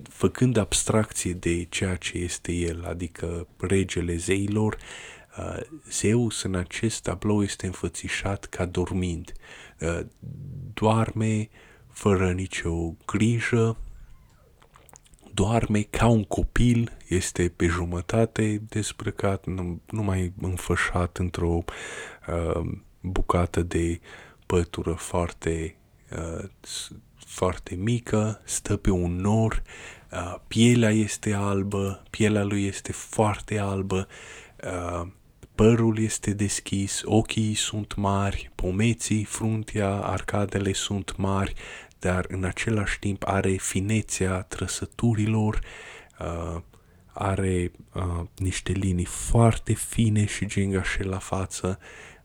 făcând 0.08 0.56
abstracție 0.56 1.32
de 1.32 1.64
ceea 1.64 1.96
ce 1.96 2.18
este 2.18 2.52
el, 2.52 2.84
adică 2.84 3.46
regele 3.56 4.16
zeilor, 4.16 4.76
Zeus 5.90 6.42
în 6.42 6.54
acest 6.54 7.02
tablou 7.02 7.42
este 7.42 7.66
înfățișat 7.66 8.44
ca 8.44 8.64
dormind. 8.64 9.32
Doarme 10.74 11.48
fără 11.90 12.32
nicio 12.32 12.94
grijă, 13.06 13.76
doarme 15.34 15.80
ca 15.82 16.06
un 16.06 16.24
copil, 16.24 16.96
este 17.08 17.48
pe 17.48 17.66
jumătate 17.66 18.62
dezbrăcat, 18.68 19.44
numai 19.90 20.32
înfășat 20.40 21.16
într-o 21.16 21.64
uh, 22.28 22.60
bucată 23.00 23.62
de 23.62 24.00
pătură 24.46 24.92
foarte 24.92 25.76
uh, 26.10 26.44
foarte 27.34 27.74
mică, 27.74 28.40
stă 28.44 28.76
pe 28.76 28.90
un 28.90 29.16
nor, 29.16 29.62
uh, 30.12 30.34
pielea 30.46 30.90
este 30.90 31.32
albă, 31.32 32.02
pielea 32.10 32.44
lui 32.44 32.66
este 32.66 32.92
foarte 32.92 33.58
albă, 33.58 34.08
uh, 34.64 35.08
părul 35.54 35.98
este 35.98 36.32
deschis, 36.32 37.00
ochii 37.04 37.54
sunt 37.54 37.94
mari, 37.94 38.50
pomeții, 38.54 39.24
fruntea, 39.24 39.90
arcadele 39.90 40.72
sunt 40.72 41.16
mari, 41.16 41.54
dar 41.98 42.24
în 42.28 42.44
același 42.44 42.98
timp 42.98 43.22
are 43.26 43.50
finețea 43.50 44.42
trăsăturilor, 44.42 45.58
uh, 46.20 46.60
are 47.12 47.70
uh, 47.92 48.26
niște 48.36 48.72
linii 48.72 49.04
foarte 49.04 49.72
fine 49.72 50.24
și 50.26 50.46
gingașe 50.46 51.02
la 51.02 51.18
față, 51.18 51.78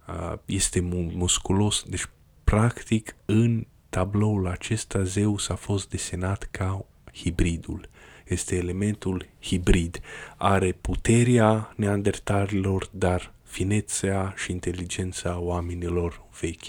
uh, 0.07 0.33
este 0.45 0.79
musculos, 1.13 1.83
deci 1.87 2.09
practic 2.43 3.15
în 3.25 3.65
tabloul 3.89 4.47
acesta 4.47 5.03
Zeus 5.03 5.49
a 5.49 5.55
fost 5.55 5.89
desenat 5.89 6.47
ca 6.51 6.85
hibridul. 7.13 7.89
Este 8.25 8.55
elementul 8.55 9.25
hibrid. 9.41 10.01
Are 10.37 10.71
puterea 10.71 11.73
neandertalilor, 11.75 12.89
dar 12.91 13.33
finețea 13.43 14.33
și 14.37 14.51
inteligența 14.51 15.39
oamenilor 15.39 16.23
vechi. 16.39 16.63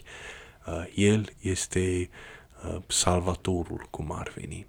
Uh, 0.67 0.85
el 0.95 1.33
este 1.41 2.11
uh, 2.65 2.83
salvatorul, 2.87 3.87
cum 3.91 4.13
ar 4.13 4.33
veni. 4.37 4.67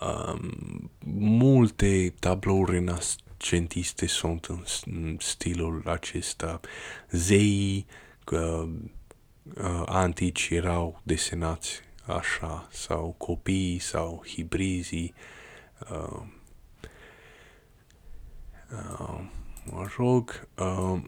Um, 0.00 0.90
multe 1.16 2.14
tablouri 2.18 2.70
renascentiste 2.70 4.06
sunt 4.06 4.44
în, 4.44 4.64
în 4.84 5.16
stilul 5.20 5.82
acesta. 5.86 6.60
Zeii, 7.10 7.86
uh, 9.42 9.64
uh, 9.64 9.82
antici 9.86 10.48
erau 10.50 11.00
desenați 11.02 11.80
așa, 12.06 12.68
sau 12.70 13.14
copiii, 13.18 13.78
sau 13.78 14.22
hibrizii. 14.26 15.14
Uh, 15.90 16.22
uh, 18.72 19.20
mă 19.64 19.86
rog, 19.96 20.48
uh, 20.58 21.00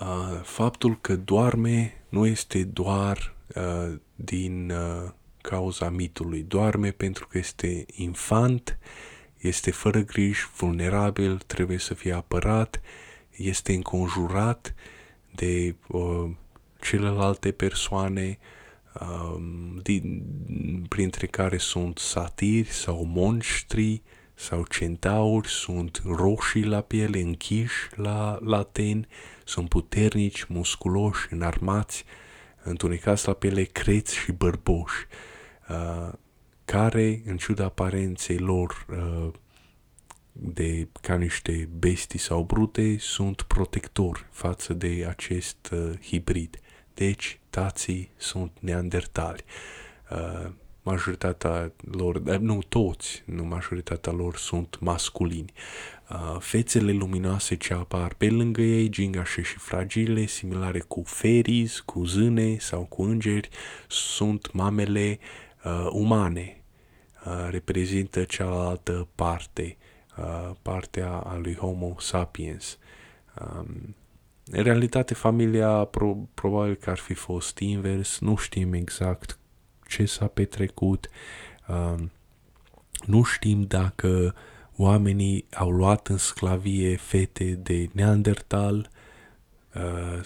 uh, 0.00 0.40
faptul 0.42 1.00
că 1.00 1.16
doarme 1.16 2.04
nu 2.08 2.26
este 2.26 2.64
doar 2.64 3.34
uh, 3.56 3.94
din 4.14 4.70
uh, 4.70 5.10
cauza 5.40 5.90
mitului. 5.90 6.42
Doarme 6.42 6.90
pentru 6.90 7.26
că 7.26 7.38
este 7.38 7.86
infant, 7.92 8.78
este 9.38 9.70
fără 9.70 10.00
griji, 10.00 10.46
vulnerabil, 10.56 11.38
trebuie 11.38 11.78
să 11.78 11.94
fie 11.94 12.12
apărat, 12.12 12.80
este 13.36 13.72
înconjurat 13.72 14.74
de 15.34 15.74
uh, 15.88 16.30
celelalte 16.80 17.52
persoane, 17.52 18.38
uh, 19.00 19.42
din, 19.82 20.22
printre 20.88 21.26
care 21.26 21.56
sunt 21.56 21.98
satiri 21.98 22.68
sau 22.68 23.04
monștri 23.04 24.02
sau 24.34 24.64
centauri, 24.64 25.48
sunt 25.48 26.02
roșii 26.04 26.64
la 26.64 26.80
piele, 26.80 27.20
închiși 27.20 27.88
la, 27.94 28.38
la 28.44 28.62
ten, 28.62 29.08
sunt 29.44 29.68
puternici, 29.68 30.44
musculoși, 30.44 31.26
înarmați, 31.30 32.04
întunecați 32.62 33.26
la 33.26 33.32
piele, 33.32 33.62
creți 33.62 34.16
și 34.16 34.32
bărboși, 34.32 35.06
uh, 35.68 36.12
care, 36.64 37.22
în 37.26 37.36
ciuda 37.36 37.64
aparenței 37.64 38.38
lor 38.38 38.86
uh, 38.90 39.32
de 40.32 40.88
ca 41.00 41.16
niște 41.16 41.68
bestii 41.78 42.18
sau 42.18 42.42
brute 42.42 42.96
sunt 42.98 43.42
protectori 43.42 44.26
față 44.30 44.74
de 44.74 45.06
acest 45.08 45.68
uh, 45.72 45.92
hibrid. 46.02 46.60
Deci, 46.94 47.40
tații 47.50 48.10
sunt 48.16 48.52
neandertali. 48.60 49.44
Uh, 50.10 50.50
majoritatea 50.82 51.72
lor, 51.90 52.14
uh, 52.14 52.38
nu 52.38 52.58
toți, 52.68 53.22
nu 53.26 53.44
majoritatea 53.44 54.12
lor 54.12 54.36
sunt 54.36 54.76
masculini. 54.80 55.52
Uh, 56.10 56.36
fețele 56.38 56.92
luminoase 56.92 57.54
ce 57.56 57.74
apar 57.74 58.14
pe 58.14 58.30
lângă 58.30 58.60
ei, 58.60 58.88
gingașe 58.88 59.42
și 59.42 59.58
fragile, 59.58 60.26
similare 60.26 60.80
cu 60.80 61.02
feris, 61.06 61.80
cu 61.80 62.04
zâne 62.04 62.58
sau 62.58 62.82
cu 62.82 63.02
îngeri, 63.02 63.48
sunt 63.88 64.52
mamele 64.52 65.18
uh, 65.64 65.88
umane. 65.90 66.56
Uh, 67.26 67.48
reprezintă 67.50 68.24
cealaltă 68.24 69.08
parte 69.14 69.76
Uh, 70.16 70.50
partea 70.62 71.10
a 71.12 71.36
lui 71.36 71.54
Homo 71.54 71.96
sapiens. 71.98 72.78
Um, 73.40 73.94
în 74.46 74.62
realitate, 74.62 75.14
familia 75.14 75.84
pro, 75.84 76.16
probabil 76.34 76.74
că 76.74 76.90
ar 76.90 76.98
fi 76.98 77.14
fost 77.14 77.58
invers, 77.58 78.18
nu 78.18 78.36
știm 78.36 78.72
exact 78.72 79.38
ce 79.88 80.04
s-a 80.04 80.26
petrecut, 80.26 81.08
um, 81.68 82.10
nu 83.06 83.22
știm 83.22 83.62
dacă 83.62 84.34
oamenii 84.76 85.46
au 85.54 85.70
luat 85.70 86.08
în 86.08 86.16
sclavie 86.16 86.96
fete 86.96 87.44
de 87.44 87.88
Neandertal 87.92 88.90
uh, 89.74 90.24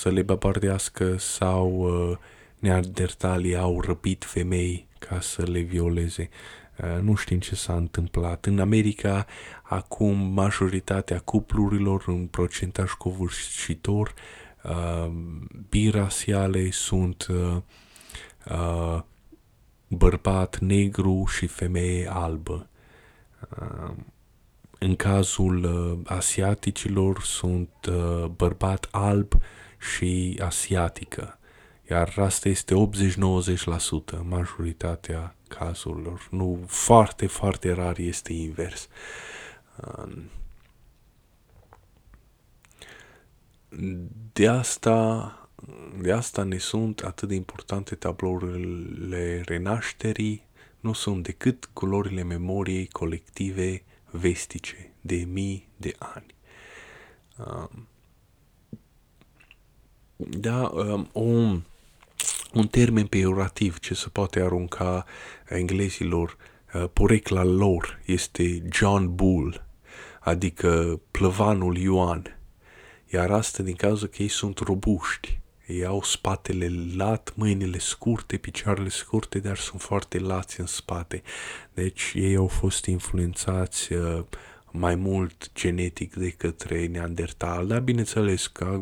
să 0.00 0.10
le 0.10 0.22
băbărdească 0.22 1.16
sau 1.16 1.70
uh, 1.70 2.16
Neandertalii 2.58 3.56
au 3.56 3.80
răpit 3.80 4.24
femei 4.24 4.86
ca 4.98 5.20
să 5.20 5.42
le 5.42 5.60
violeze. 5.60 6.28
Uh, 6.82 7.00
nu 7.02 7.14
știm 7.14 7.38
ce 7.38 7.54
s-a 7.54 7.74
întâmplat. 7.74 8.44
În 8.46 8.58
America, 8.58 9.26
acum, 9.62 10.16
majoritatea 10.16 11.18
cuplurilor 11.18 12.04
în 12.06 12.26
procentaj 12.26 12.90
covârșitor 12.92 14.14
uh, 14.62 15.10
birasiale 15.68 16.70
sunt 16.70 17.26
uh, 17.30 17.56
uh, 18.50 19.00
bărbat 19.88 20.58
negru 20.58 21.24
și 21.26 21.46
femeie 21.46 22.10
albă. 22.12 22.68
Uh, 23.60 23.94
în 24.78 24.96
cazul 24.96 25.64
uh, 25.64 25.98
asiaticilor 26.16 27.22
sunt 27.22 27.70
uh, 27.88 28.24
bărbat 28.24 28.88
alb 28.90 29.32
și 29.94 30.40
asiatică, 30.42 31.37
iar 31.90 32.14
asta 32.16 32.48
este 32.48 32.74
80-90% 32.74 34.22
majoritatea 34.22 35.34
cazurilor. 35.48 36.28
Nu, 36.30 36.64
foarte, 36.66 37.26
foarte 37.26 37.72
rar 37.72 37.98
este 37.98 38.32
invers. 38.32 38.88
Um, 39.76 40.30
de 44.32 44.48
asta, 44.48 45.32
de 46.00 46.12
asta 46.12 46.42
ne 46.42 46.58
sunt 46.58 47.00
atât 47.00 47.28
de 47.28 47.34
importante 47.34 47.94
tablourile 47.94 49.42
renașterii, 49.46 50.46
nu 50.80 50.92
sunt 50.92 51.22
decât 51.22 51.70
culorile 51.72 52.22
memoriei 52.22 52.86
colective 52.86 53.82
vestice 54.10 54.92
de 55.00 55.16
mii 55.16 55.68
de 55.76 55.94
ani. 55.98 56.34
Um, 57.36 57.88
da, 60.16 60.72
um, 61.12 61.64
un, 62.52 62.60
un 62.60 62.66
termen 62.66 63.06
peorativ 63.06 63.78
ce 63.78 63.94
se 63.94 64.08
poate 64.08 64.40
arunca 64.40 65.04
englezilor, 65.48 66.36
uh, 66.74 66.84
porecla 66.92 67.44
lor, 67.44 68.00
este 68.04 68.62
John 68.72 69.14
Bull, 69.14 69.66
adică 70.20 71.00
plăvanul 71.10 71.76
Ioan. 71.76 72.38
Iar 73.06 73.30
asta 73.30 73.62
din 73.62 73.74
cauza 73.74 74.06
că 74.06 74.22
ei 74.22 74.28
sunt 74.28 74.58
robuști. 74.58 75.40
Ei 75.66 75.84
au 75.84 76.02
spatele 76.02 76.70
lat, 76.96 77.32
mâinile 77.36 77.78
scurte, 77.78 78.36
picioarele 78.36 78.88
scurte, 78.88 79.38
dar 79.38 79.56
sunt 79.56 79.80
foarte 79.80 80.18
lați 80.18 80.60
în 80.60 80.66
spate. 80.66 81.22
Deci 81.74 82.12
ei 82.14 82.36
au 82.36 82.46
fost 82.46 82.84
influențați 82.84 83.92
uh, 83.92 84.24
mai 84.70 84.94
mult 84.94 85.50
genetic 85.54 86.14
de 86.14 86.30
către 86.30 86.86
Neandertal, 86.86 87.66
dar 87.66 87.80
bineînțeles 87.80 88.46
că 88.46 88.80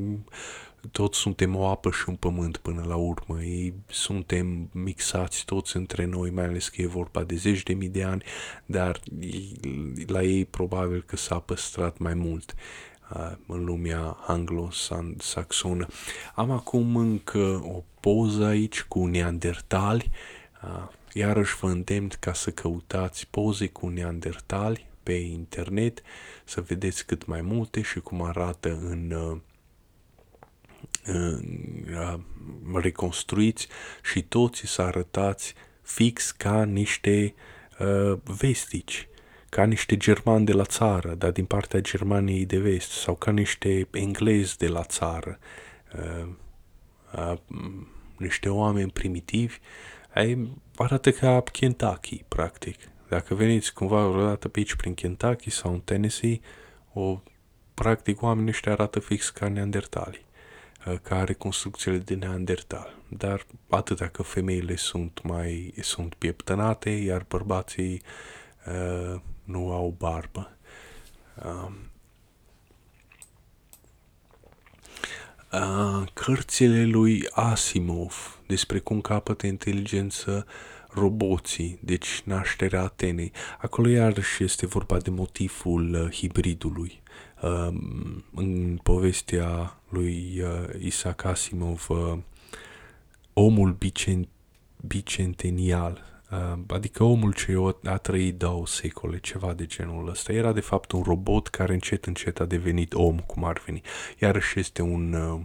toți 0.93 1.19
suntem 1.19 1.57
o 1.57 1.67
apă 1.67 1.91
și 1.91 2.09
un 2.09 2.15
pământ 2.15 2.57
până 2.57 2.85
la 2.87 2.97
urmă. 2.97 3.43
Ei 3.43 3.75
suntem 3.89 4.69
mixați 4.73 5.45
toți 5.45 5.77
între 5.77 6.05
noi, 6.05 6.31
mai 6.31 6.45
ales 6.45 6.69
că 6.69 6.83
e 6.83 6.87
vorba 6.87 7.25
de 7.25 7.35
zeci 7.35 7.63
de 7.63 7.73
mii 7.73 7.89
de 7.89 8.03
ani, 8.03 8.23
dar 8.67 9.01
la 10.07 10.23
ei 10.23 10.45
probabil 10.45 11.03
că 11.03 11.17
s-a 11.17 11.39
păstrat 11.39 11.99
mai 11.99 12.15
mult 12.15 12.55
în 13.47 13.65
lumea 13.65 14.17
anglo-saxonă. 14.27 15.87
Am 16.35 16.51
acum 16.51 16.97
încă 16.97 17.63
o 17.65 17.83
poză 18.01 18.45
aici 18.45 18.83
cu 18.83 19.07
neandertali, 19.07 20.11
iarăși 21.13 21.57
vă 21.57 21.69
îndemn 21.69 22.09
ca 22.21 22.33
să 22.33 22.51
căutați 22.51 23.27
poze 23.31 23.67
cu 23.67 23.89
neandertali 23.89 24.87
pe 25.03 25.13
internet, 25.13 26.03
să 26.45 26.61
vedeți 26.61 27.07
cât 27.07 27.27
mai 27.27 27.41
multe 27.41 27.83
și 27.83 28.01
cum 28.01 28.23
arată 28.23 28.69
în, 28.69 29.13
în 29.13 29.41
reconstruiți 32.75 33.69
și 34.03 34.23
toți 34.23 34.67
să 34.67 34.83
arătați 34.83 35.55
fix 35.83 36.31
ca 36.31 36.65
niște 36.65 37.35
uh, 37.79 38.19
vestici 38.25 39.09
ca 39.49 39.65
niște 39.65 39.97
germani 39.97 40.45
de 40.45 40.53
la 40.53 40.65
țară, 40.65 41.15
dar 41.15 41.31
din 41.31 41.45
partea 41.45 41.81
Germaniei 41.81 42.47
de 42.47 42.59
vest, 42.59 42.91
sau 42.91 43.15
ca 43.15 43.31
niște 43.31 43.89
englezi 43.91 44.57
de 44.57 44.69
la 44.69 44.85
țară, 44.85 45.39
uh, 45.99 46.29
uh, 47.15 47.39
niște 48.17 48.49
oameni 48.49 48.91
primitivi, 48.91 49.59
ai, 50.15 50.59
arată 50.77 51.11
ca 51.11 51.41
Kentucky, 51.41 52.25
practic. 52.29 52.77
Dacă 53.09 53.35
veniți 53.35 53.73
cumva 53.73 54.07
vreodată 54.07 54.49
pe 54.49 54.59
aici 54.59 54.75
prin 54.75 54.95
Kentucky 54.95 55.51
sau 55.51 55.73
în 55.73 55.81
Tennessee, 55.81 56.41
o, 56.93 57.23
practic 57.75 58.23
oamenii 58.23 58.51
ăștia 58.51 58.73
arată 58.73 59.01
fix 59.01 59.31
ca 59.31 59.49
neandertali, 59.49 60.21
uh, 60.21 60.26
ca 61.03 61.25
reconstrucțiile 61.25 61.99
de 61.99 62.15
neandertal. 62.15 62.95
Dar 63.09 63.47
atât 63.69 63.99
că 63.99 64.23
femeile 64.23 64.77
sunt 64.77 65.23
mai 65.23 65.75
sunt 65.81 66.15
pieptănate, 66.15 66.91
iar 66.91 67.25
bărbații 67.29 68.03
uh, 68.67 69.21
nu 69.45 69.73
au 69.73 69.95
barbă. 69.99 70.57
Um, 71.45 71.77
uh, 75.53 76.09
cărțile 76.13 76.85
lui 76.85 77.29
Asimov 77.31 78.41
despre 78.47 78.79
cum 78.79 79.01
capătă 79.01 79.47
inteligență 79.47 80.47
roboții, 80.89 81.79
deci 81.81 82.23
nașterea 82.25 82.83
Atenei. 82.83 83.33
Acolo 83.59 83.89
iarăși 83.89 84.45
este 84.45 84.67
vorba 84.67 84.99
de 84.99 85.11
motivul 85.11 85.95
uh, 85.95 86.13
hibridului. 86.13 87.03
Uh, 87.43 87.69
în 88.35 88.79
povestea 88.83 89.81
lui 89.89 90.41
uh, 90.41 90.83
Isaac 90.83 91.25
Asimov, 91.25 91.87
uh, 91.89 92.19
omul 93.33 93.73
bicent- 93.73 94.29
bicentenial 94.87 96.17
Uh, 96.31 96.59
adică 96.67 97.05
omul 97.05 97.33
ce 97.33 97.55
a 97.85 97.97
trăit 97.97 98.37
două 98.37 98.67
secole, 98.67 99.19
ceva 99.19 99.53
de 99.53 99.67
genul 99.67 100.09
ăsta. 100.09 100.33
Era 100.33 100.53
de 100.53 100.61
fapt 100.61 100.93
un 100.93 101.03
robot 101.03 101.49
care 101.49 101.73
încet 101.73 102.05
încet 102.05 102.41
a 102.41 102.45
devenit 102.45 102.95
om, 102.95 103.19
cum 103.19 103.45
ar 103.45 103.63
veni. 103.67 103.81
Iarăși 104.21 104.59
este 104.59 104.83
un, 104.83 105.13
uh, 105.13 105.41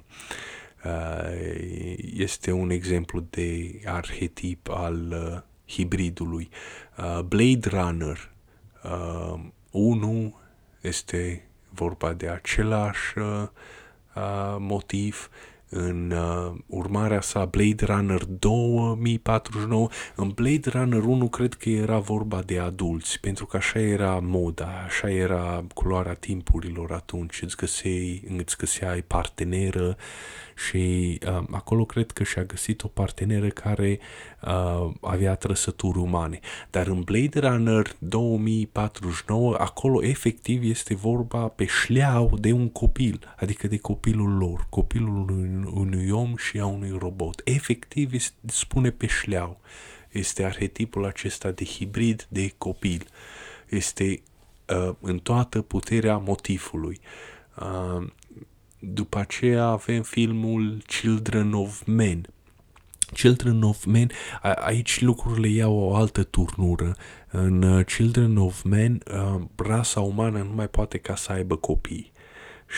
uh, 0.86 1.96
este 2.14 2.52
un 2.52 2.70
exemplu 2.70 3.26
de 3.30 3.80
arhetip 3.86 4.70
al 4.70 5.14
hibridului. 5.68 6.50
Blade 7.26 7.70
Runner 7.70 8.32
1 9.72 10.36
este 10.82 11.50
vorba 11.74 12.14
de 12.14 12.28
același 12.28 13.14
motiv, 14.58 15.30
în 15.74 16.12
uh, 16.12 16.54
urmarea 16.68 17.22
sa 17.22 17.46
Blade 17.46 17.86
Runner 17.86 18.24
2049. 18.24 19.88
În 20.16 20.30
Blade 20.30 20.70
Runner 20.70 21.04
1 21.04 21.30
cred 21.30 21.54
că 21.54 21.70
era 21.70 21.98
vorba 21.98 22.42
de 22.42 22.60
adulți, 22.60 23.20
pentru 23.20 23.46
că 23.46 23.58
așa 23.58 23.80
era 23.80 24.20
moda, 24.22 24.84
așa 24.86 25.10
era 25.10 25.66
culoarea 25.74 26.14
timpurilor 26.14 26.92
atunci, 26.92 27.42
îți 27.42 27.56
găseai, 27.56 28.24
îți 28.38 28.58
găseai 28.58 29.02
parteneră 29.02 29.98
și 30.56 31.20
uh, 31.28 31.44
acolo 31.52 31.86
cred 31.86 32.12
că 32.12 32.24
și-a 32.24 32.44
găsit 32.44 32.84
o 32.84 32.88
parteneră 32.88 33.48
care 33.48 34.00
uh, 34.42 34.92
avea 35.02 35.36
trăsături 35.36 35.98
umane. 35.98 36.40
Dar 36.70 36.88
în 36.88 37.02
Blade 37.02 37.40
Runner 37.40 37.96
2049, 38.00 39.56
acolo 39.60 40.04
efectiv 40.04 40.64
este 40.64 40.96
vorba 40.96 41.48
pe 41.48 41.66
șleau 41.66 42.38
de 42.40 42.52
un 42.52 42.70
copil, 42.70 43.34
adică 43.38 43.68
de 43.68 43.78
copilul 43.78 44.38
lor, 44.38 44.66
copilul 44.70 45.30
unui, 45.30 45.72
unui 45.74 46.10
om 46.10 46.36
și 46.36 46.60
a 46.60 46.66
unui 46.66 46.96
robot. 47.00 47.42
Efectiv 47.44 48.14
este, 48.14 48.36
spune 48.46 48.90
pe 48.90 49.08
șleau. 49.08 49.60
Este 50.12 50.44
arhetipul 50.44 51.06
acesta 51.06 51.52
de 51.52 51.66
hibrid 51.66 52.26
de 52.30 52.54
copil. 52.58 53.08
Este 53.70 54.22
uh, 54.68 54.96
în 55.00 55.20
toată 55.20 55.62
puterea 55.62 56.18
motivului. 56.18 57.00
Uh, 57.56 58.08
după 58.84 59.18
aceea 59.18 59.64
avem 59.64 60.02
filmul 60.02 60.82
Children 60.86 61.54
of 61.54 61.82
Men. 61.86 62.26
Children 63.14 63.62
of 63.62 63.86
Men, 63.86 64.10
aici 64.42 65.02
lucrurile 65.02 65.48
iau 65.48 65.76
o 65.76 65.96
altă 65.96 66.24
turnură. 66.24 66.96
În 67.32 67.62
uh, 67.62 67.86
Children 67.86 68.38
of 68.38 68.62
Men, 68.62 69.02
uh, 69.14 69.42
rasa 69.56 70.00
umană 70.00 70.38
nu 70.38 70.54
mai 70.54 70.68
poate 70.68 70.98
ca 70.98 71.16
să 71.16 71.32
aibă 71.32 71.56
copii. 71.56 72.12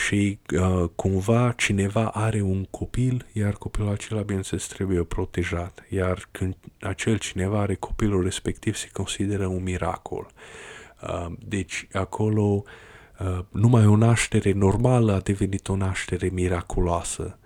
Și 0.06 0.39
uh, 0.58 0.89
cumva 0.95 1.54
cineva 1.58 2.08
are 2.08 2.41
un 2.41 2.64
copil, 2.64 3.26
iar 3.34 3.54
copilul 3.54 3.91
acela, 3.91 4.22
bineînțeles, 4.22 4.68
trebuie 4.68 5.04
protejat. 5.04 5.86
Iar 5.89 6.28
când 6.32 6.56
acel 6.82 7.18
cineva 7.18 7.60
are 7.60 7.76
copilul 7.76 8.24
respectiv, 8.24 8.76
se 8.76 8.89
consideră 8.93 9.45
un 9.45 9.64
miracol. 9.64 10.28
Uh, 11.01 11.32
deci 11.47 11.88
acolo 11.91 12.41
uh, 12.41 12.64
Uh, 12.64 12.72
numai 13.49 13.86
o 13.86 13.95
naștere 13.95 14.51
normală 14.51 15.14
a 15.14 15.20
devenit 15.20 15.68
o 15.68 15.76
naștere 15.76 16.30
miraculoasă 16.34 17.38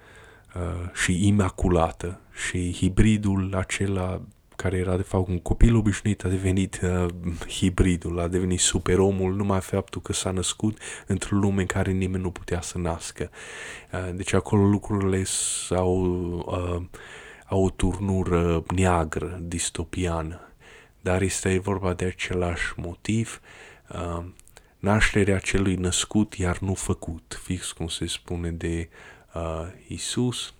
uh, 0.55 0.89
și 0.93 1.27
imaculată 1.27 2.19
și 2.47 2.73
hibridul 2.73 3.53
acela 3.55 4.21
care 4.55 4.77
era 4.77 4.95
de 4.95 5.01
fapt 5.01 5.27
un 5.27 5.39
copil 5.39 5.75
obișnuit 5.75 6.23
a 6.23 6.27
devenit 6.27 6.79
uh, 6.83 7.05
hibridul, 7.47 8.19
a 8.19 8.27
devenit 8.27 8.59
superomul 8.59 9.35
numai 9.35 9.61
faptul 9.61 10.01
că 10.01 10.13
s-a 10.13 10.31
născut 10.31 10.77
într-o 11.07 11.35
lume 11.35 11.61
în 11.61 11.67
care 11.67 11.91
nimeni 11.91 12.23
nu 12.23 12.31
putea 12.31 12.61
să 12.61 12.77
nască. 12.77 13.29
Uh, 13.91 14.15
deci 14.15 14.33
acolo 14.33 14.67
lucrurile 14.67 15.23
au, 15.69 16.03
uh, 16.47 16.81
au 17.45 17.63
o 17.63 17.69
turnură 17.69 18.63
neagră, 18.75 19.39
distopiană, 19.41 20.39
dar 21.01 21.21
este 21.21 21.59
vorba 21.59 21.93
de 21.93 22.05
același 22.05 22.73
motiv. 22.75 23.41
Uh, 23.89 24.25
nașterea 24.87 25.39
celui 25.39 25.75
născut, 25.75 26.33
iar 26.33 26.59
nu 26.59 26.73
făcut, 26.73 27.39
fix 27.43 27.71
cum 27.71 27.87
se 27.87 28.05
spune 28.05 28.51
de 28.51 28.89
uh, 29.33 29.67
Isus. 29.87 30.53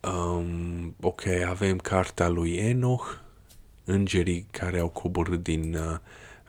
Um, 0.00 0.94
ok, 1.00 1.26
avem 1.26 1.78
cartea 1.78 2.28
lui 2.28 2.54
Enoch, 2.54 3.20
îngerii 3.84 4.46
care 4.50 4.78
au 4.78 4.88
coborât 4.88 5.42
din 5.42 5.74
uh, 5.74 5.96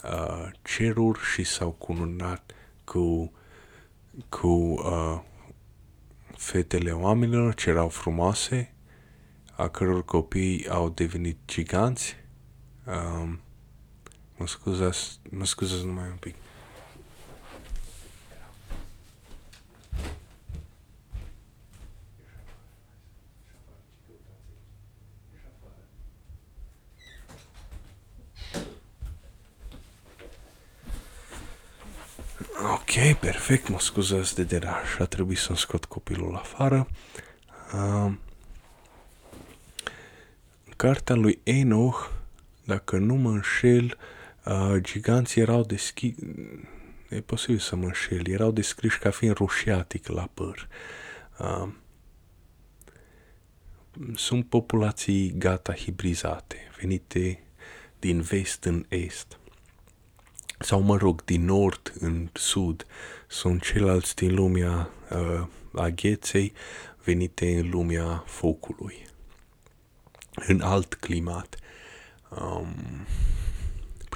uh, 0.04 0.52
ceruri 0.64 1.20
și 1.34 1.44
s-au 1.44 1.72
cununat 1.72 2.52
cu, 2.84 3.32
cu 4.30 4.48
uh, 4.48 5.20
fetele 6.38 6.92
oamenilor 6.92 7.54
ce 7.54 7.70
erau 7.70 7.90
frumoase, 7.90 8.74
a 9.56 9.68
căror 9.68 10.06
copii 10.06 10.68
au 10.70 10.90
devenit 10.90 11.38
giganți. 11.46 12.16
Um, 12.86 13.40
mă 14.40 14.48
scuzați, 14.48 15.20
mă 15.30 15.46
scuzați 15.46 15.86
numai 15.86 16.08
un 16.08 16.18
pic. 16.20 16.36
Ok, 32.74 33.20
perfect, 33.20 33.70
mă 33.70 33.80
scuzați 33.80 34.36
de 34.36 34.44
deraj, 34.44 35.00
a 35.00 35.06
trebuit 35.06 35.38
să-mi 35.38 35.58
scot 35.58 35.86
copilul 35.86 36.36
afară. 36.36 36.88
Uh, 37.74 38.14
cartea 40.76 41.16
lui 41.16 41.40
Enoch, 41.44 42.12
dacă 42.64 42.98
nu 42.98 43.16
mă 43.16 43.30
înșel, 43.30 43.86
uh, 43.86 44.18
giganții 44.78 45.42
erau 45.42 45.64
deschiși, 45.64 46.16
e 47.10 47.22
posibil 47.22 47.58
să 47.58 47.76
mă 47.76 47.86
înșel, 47.86 48.28
erau 48.28 48.52
descriși 48.52 49.00
ca 49.00 49.10
fiind 49.10 49.36
rușiatic 49.36 50.08
la 50.08 50.30
păr. 50.34 50.68
Uh, 51.40 51.68
sunt 54.16 54.46
populații 54.46 55.34
gata 55.38 55.74
hibrizate, 55.74 56.58
venite 56.80 57.44
din 58.00 58.22
vest 58.22 58.64
în 58.64 58.86
est 58.88 59.40
sau 60.60 60.82
mă 60.82 60.98
rog, 60.98 61.24
din 61.24 61.46
nord 61.46 61.94
în 62.00 62.30
sud, 62.34 62.86
sunt 63.28 63.62
ceilalți 63.62 64.16
din 64.16 64.36
lumea 64.36 64.90
uh, 65.12 65.48
agheței 65.74 66.54
venite 67.04 67.58
în 67.58 67.70
lumea 67.70 68.24
focului, 68.26 69.08
în 70.48 70.62
alt 70.62 70.94
climat. 70.94 71.58
Um, 72.30 72.76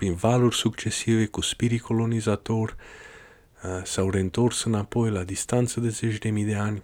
prin 0.04 0.16
valuri 0.16 0.56
succesive 0.56 1.26
cu 1.26 1.42
spirit 1.42 1.82
colonizator, 1.82 2.76
uh, 3.64 3.84
s-au 3.84 4.10
reîntors 4.10 4.64
înapoi 4.64 5.10
la 5.10 5.24
distanță 5.24 5.80
de 5.80 5.90
zeci 5.90 6.18
de 6.18 6.30
mii 6.30 6.44
de 6.44 6.56
ani, 6.56 6.82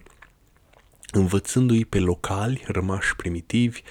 învățându-i 1.12 1.86
pe 1.86 2.00
locali 2.00 2.64
rămași 2.68 3.16
primitivi 3.16 3.82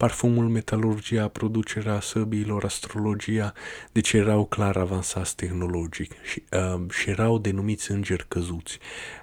parfumul, 0.00 0.48
metalurgia, 0.48 1.28
producerea 1.28 2.00
săbiilor, 2.00 2.64
astrologia, 2.64 3.52
deci 3.92 4.12
erau 4.12 4.44
clar 4.44 4.76
avansați 4.76 5.36
tehnologic 5.36 6.12
și, 6.22 6.42
uh, 6.52 6.90
și 6.90 7.10
erau 7.10 7.38
denumiți 7.38 7.90
îngeri 7.90 8.24
căzuți. 8.28 8.78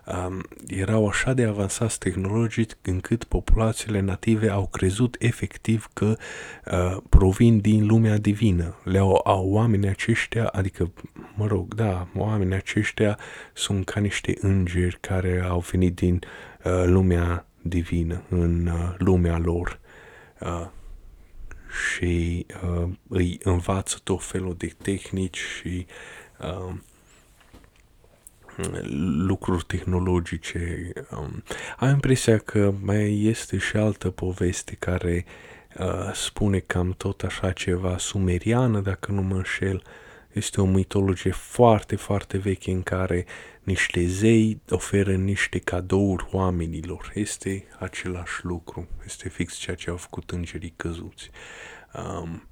Uh, 0.06 0.40
erau 0.68 1.08
așa 1.08 1.34
de 1.34 1.44
avansați 1.44 2.00
tehnologic 2.00 2.78
încât 2.82 3.24
populațiile 3.24 4.00
native 4.00 4.50
au 4.50 4.68
crezut 4.68 5.16
efectiv 5.20 5.88
că 5.94 6.18
uh, 6.72 6.98
provin 7.10 7.60
din 7.60 7.86
lumea 7.86 8.18
divină. 8.18 8.76
Le-au 8.84 9.22
au 9.24 9.50
oamenii 9.50 9.90
aceștia, 9.90 10.46
adică, 10.46 10.92
mă 11.36 11.48
rog, 11.48 11.74
da, 11.74 12.08
oamenii 12.16 12.56
aceștia 12.56 13.18
sunt 13.54 13.86
ca 13.86 14.00
niște 14.00 14.38
îngeri 14.42 14.98
care 15.02 15.46
au 15.50 15.60
venit 15.72 15.96
din 15.96 16.20
uh, 16.64 16.84
lumea 16.86 17.46
divină, 17.62 18.22
în 18.30 18.68
uh, 18.68 18.94
lumea 18.98 19.38
lor 19.38 19.80
uh, 20.40 20.68
și 21.90 22.46
uh, 22.64 22.90
îi 23.08 23.40
învață 23.44 23.98
tot 24.04 24.24
felul 24.24 24.56
de 24.58 24.76
tehnici 24.82 25.38
și 25.38 25.86
uh, 26.40 26.74
lucruri 29.18 29.64
tehnologice. 29.64 30.92
Um, 31.12 31.44
am 31.78 31.90
impresia 31.90 32.38
că 32.38 32.74
mai 32.82 33.24
este 33.24 33.58
și 33.58 33.78
altă 33.78 34.10
poveste 34.10 34.76
care 34.80 35.26
uh, 35.80 36.12
spune 36.14 36.60
cam 36.60 36.94
tot 36.98 37.22
așa 37.22 37.52
ceva 37.52 37.98
sumeriană, 37.98 38.80
dacă 38.80 39.12
nu 39.12 39.22
mă 39.22 39.36
înșel, 39.36 39.76
uh, 39.76 40.06
este 40.38 40.62
o 40.62 40.66
mitologie 40.66 41.32
foarte, 41.32 41.96
foarte 41.96 42.38
veche 42.38 42.72
în 42.72 42.84
care 42.84 43.26
niște 43.68 44.06
zei 44.06 44.62
oferă 44.70 45.16
niște 45.16 45.60
cadouri 45.60 46.28
oamenilor. 46.32 47.12
Este 47.14 47.64
același 47.80 48.46
lucru. 48.46 48.88
Este 49.06 49.30
fix 49.30 49.56
ceea 49.56 49.76
ce 49.76 49.90
au 49.90 49.96
făcut 49.98 50.32
îngerii 50.32 50.74
căzuți. 50.76 51.30
Um, 51.94 52.48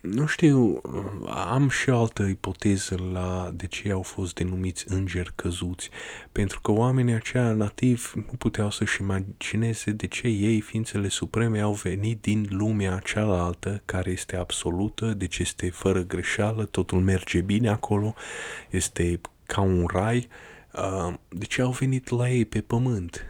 nu 0.00 0.26
știu, 0.26 0.80
am 1.26 1.68
și 1.68 1.90
o 1.90 1.98
altă 1.98 2.22
ipoteză 2.22 2.96
la 3.12 3.50
de 3.54 3.66
ce 3.66 3.90
au 3.90 4.02
fost 4.02 4.34
denumiți 4.34 4.84
îngeri 4.88 5.32
căzuți, 5.34 5.90
pentru 6.32 6.60
că 6.60 6.70
oamenii 6.70 7.14
aceia 7.14 7.52
nativi 7.52 8.08
nu 8.14 8.32
puteau 8.38 8.70
să-și 8.70 9.00
imagineze 9.00 9.90
de 9.90 10.06
ce 10.06 10.28
ei, 10.28 10.60
ființele 10.60 11.08
supreme, 11.08 11.60
au 11.60 11.72
venit 11.72 12.20
din 12.20 12.46
lumea 12.50 12.98
cealaltă, 13.04 13.82
care 13.84 14.10
este 14.10 14.36
absolută, 14.36 15.14
deci 15.14 15.38
este 15.38 15.70
fără 15.70 16.02
greșeală, 16.02 16.64
totul 16.64 17.00
merge 17.00 17.40
bine 17.40 17.68
acolo, 17.68 18.14
este 18.70 19.20
ca 19.46 19.60
un 19.60 19.86
rai, 19.86 20.28
de 21.28 21.44
ce 21.44 21.62
au 21.62 21.70
venit 21.70 22.08
la 22.08 22.30
ei 22.30 22.44
pe 22.44 22.60
pământ, 22.60 23.26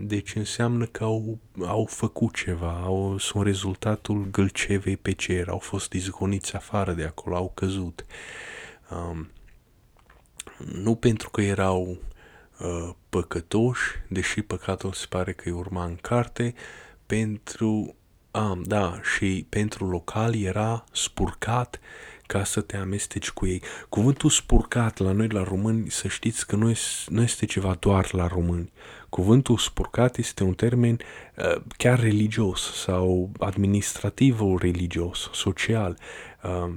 deci 0.00 0.34
înseamnă 0.34 0.84
că 0.86 1.04
au, 1.04 1.38
au 1.66 1.84
făcut 1.84 2.34
ceva, 2.34 2.80
au, 2.84 3.18
sunt 3.18 3.44
rezultatul 3.44 4.28
gâlcevei 4.30 4.96
pe 4.96 5.12
cer, 5.12 5.48
au 5.48 5.58
fost 5.58 5.92
izgoniți 5.92 6.56
afară 6.56 6.92
de 6.92 7.04
acolo, 7.04 7.36
au 7.36 7.52
căzut. 7.54 8.06
Um, 8.90 9.28
nu 10.72 10.94
pentru 10.94 11.30
că 11.30 11.40
erau 11.40 11.98
uh, 12.58 12.90
păcătoși, 13.08 13.90
deși 14.08 14.42
păcatul 14.42 14.92
se 14.92 15.06
pare 15.08 15.32
că 15.32 15.42
îi 15.46 15.54
urma 15.54 15.84
în 15.84 15.96
carte, 15.96 16.54
pentru, 17.06 17.94
ah, 18.30 18.58
da, 18.64 19.00
și 19.16 19.46
pentru 19.48 19.88
locali 19.90 20.44
era 20.44 20.84
spurcat 20.92 21.80
ca 22.26 22.44
să 22.44 22.60
te 22.60 22.76
amesteci 22.76 23.30
cu 23.30 23.46
ei. 23.46 23.62
Cuvântul 23.88 24.30
spurcat 24.30 24.98
la 24.98 25.12
noi, 25.12 25.28
la 25.28 25.42
români, 25.42 25.90
să 25.90 26.08
știți 26.08 26.46
că 26.46 26.56
nu 26.56 26.70
este, 26.70 27.10
nu 27.10 27.22
este 27.22 27.46
ceva 27.46 27.76
doar 27.80 28.12
la 28.12 28.26
români. 28.26 28.72
Cuvântul 29.08 29.56
spurcat 29.56 30.16
este 30.16 30.44
un 30.44 30.54
termen 30.54 30.98
uh, 31.36 31.62
chiar 31.76 32.00
religios 32.00 32.82
sau 32.82 33.30
administrativ 33.38 34.40
religios, 34.58 35.30
social. 35.32 35.98
Uh, 36.42 36.74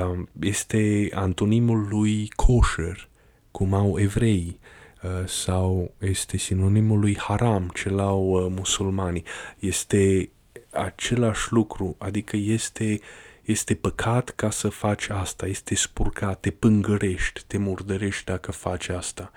uh, 0.00 0.26
este 0.40 1.08
antonimul 1.14 1.86
lui 1.90 2.28
kosher, 2.36 3.08
cum 3.50 3.74
au 3.74 3.98
evrei, 3.98 4.58
uh, 5.02 5.26
sau 5.26 5.94
este 5.98 6.36
sinonimul 6.36 6.98
lui 6.98 7.18
haram, 7.18 7.70
ce 7.74 7.94
au 7.98 8.30
uh, 8.30 8.52
musulmanii. 8.56 9.24
Este 9.58 10.30
același 10.70 11.52
lucru, 11.52 11.96
adică 11.98 12.36
este 12.36 13.00
uh, 13.00 13.27
este 13.50 13.74
păcat 13.74 14.30
ca 14.30 14.50
să 14.50 14.68
faci 14.68 15.08
asta, 15.08 15.46
este 15.46 15.74
spurcat, 15.74 16.40
te 16.40 16.50
pângărești, 16.50 17.44
te 17.46 17.58
murdărești 17.58 18.24
dacă 18.24 18.52
faci 18.52 18.88
asta. 18.88 19.30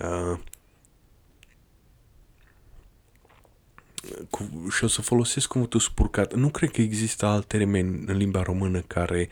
Uh, 0.00 0.38
cu, 4.30 4.68
și 4.70 4.84
o 4.84 4.86
să 4.86 5.02
folosesc 5.02 5.48
cuvântul 5.48 5.80
spurcat. 5.80 6.34
Nu 6.34 6.48
cred 6.48 6.70
că 6.70 6.80
există 6.80 7.26
alt 7.26 7.46
termen 7.46 8.02
în 8.06 8.16
limba 8.16 8.42
română 8.42 8.80
care 8.80 9.28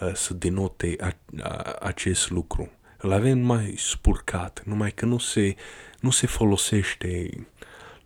uh, 0.00 0.14
să 0.14 0.34
denote 0.34 0.96
a, 1.00 1.16
a, 1.42 1.76
acest 1.80 2.30
lucru. 2.30 2.70
Îl 2.98 3.12
avem 3.12 3.38
mai 3.38 3.74
spurcat, 3.76 4.62
numai 4.64 4.92
că 4.92 5.04
nu 5.04 5.18
se, 5.18 5.54
nu 6.00 6.10
se 6.10 6.26
folosește. 6.26 7.30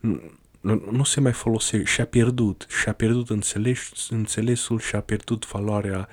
Nu, 0.01 0.21
nu, 0.67 0.83
nu 0.91 1.05
se 1.05 1.21
mai 1.21 1.33
folosește, 1.33 1.87
și-a 1.87 2.07
pierdut, 2.07 2.67
și-a 2.69 2.93
pierdut 2.93 3.31
înțeles, 3.31 4.09
înțelesul, 4.11 4.79
și-a 4.79 5.01
pierdut 5.01 5.47
valoarea 5.47 6.09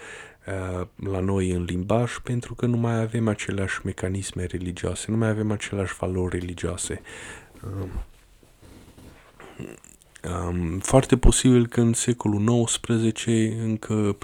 uh, 0.48 0.88
la 0.96 1.20
noi 1.20 1.52
în 1.52 1.64
limbaj 1.64 2.18
pentru 2.24 2.54
că 2.54 2.66
nu 2.66 2.78
mai 2.78 3.02
avem 3.02 3.28
aceleași 3.28 3.80
mecanisme 3.84 4.46
religioase, 4.46 5.12
nu 5.12 5.18
mai 5.18 5.30
avem 5.30 5.52
aceleași 5.52 5.96
valori 6.00 6.40
religioase. 6.40 7.02
Um, 7.64 7.90
um, 10.48 10.80
foarte 10.80 11.18
posibil 11.18 11.68
că 11.68 11.82
în 11.82 11.94
secolul 11.94 12.64
XIX 12.66 13.26
încă 13.64 14.18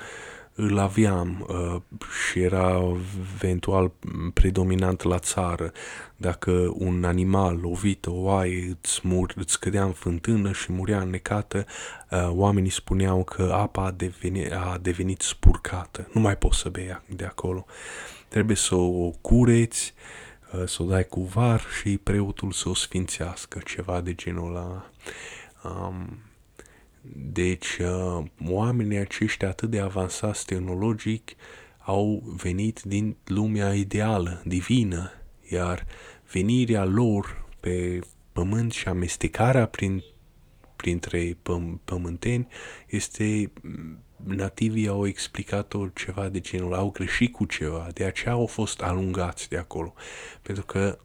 îl 0.60 0.78
aveam 0.78 1.46
uh, 1.50 1.82
și 2.24 2.40
era 2.40 2.96
eventual 3.34 3.92
predominant 4.34 5.04
la 5.04 5.20
țară. 5.20 5.72
Dacă 6.16 6.72
un 6.74 7.04
animal 7.04 7.60
lovit, 7.62 8.06
o 8.06 8.14
oaie, 8.14 8.78
îți, 8.82 9.00
mur, 9.04 9.34
îți 9.36 9.60
cădea 9.60 9.84
în 9.84 9.92
fântână 9.92 10.52
și 10.52 10.72
murea 10.72 11.02
înnecată, 11.02 11.66
uh, 12.12 12.30
oamenii 12.30 12.70
spuneau 12.70 13.24
că 13.24 13.52
apa 13.54 13.86
a 13.86 13.92
devenit, 13.92 14.52
a 14.52 14.78
devenit 14.82 15.22
spurcată. 15.22 16.10
Nu 16.14 16.22
mai 16.22 16.38
poți 16.38 16.58
să 16.58 16.70
bei 16.70 17.02
de 17.16 17.26
acolo. 17.26 17.66
Trebuie 18.28 18.56
să 18.56 18.76
o 18.76 19.10
cureți, 19.22 19.94
uh, 20.54 20.68
să 20.68 20.84
o 20.84 20.86
dai 20.86 21.04
cu 21.04 21.22
var 21.22 21.62
și 21.82 21.98
preotul 21.98 22.52
să 22.52 22.70
o 22.70 22.74
sfințească, 22.74 23.62
ceva 23.66 24.02
de 24.02 24.14
genul 24.14 24.56
ăla. 24.56 24.90
Um, 25.64 26.29
Deci, 27.16 27.78
uh, 27.78 28.26
oamenii 28.46 28.98
aceștia 28.98 29.48
atât 29.48 29.70
de 29.70 29.80
avansați 29.80 30.46
tehnologic 30.46 31.32
au 31.78 32.24
venit 32.26 32.82
din 32.82 33.16
lumea 33.26 33.74
ideală, 33.74 34.42
divină, 34.46 35.12
iar 35.50 35.86
venirea 36.32 36.86
lor 36.86 37.46
pe 37.60 38.00
pământ 38.32 38.72
și 38.72 38.88
amestecarea 38.88 39.66
prin, 39.66 40.04
printre 40.76 41.38
păm, 41.42 41.82
pământeni 41.86 42.48
este 42.88 43.52
nativii 44.24 44.88
au 44.88 45.08
explicat-o 45.08 45.88
ceva 45.88 46.30
de 46.30 46.40
genul, 46.40 46.74
au 46.74 46.90
greșit 46.90 47.32
cu 47.32 47.46
ceva, 47.46 47.88
de 47.94 48.04
aceea 48.04 48.34
au 48.34 48.46
fost 48.46 48.82
alungați 48.82 49.50
de 49.50 49.58
acolo. 49.58 49.94
Pentru 50.42 50.66
că 50.66 51.00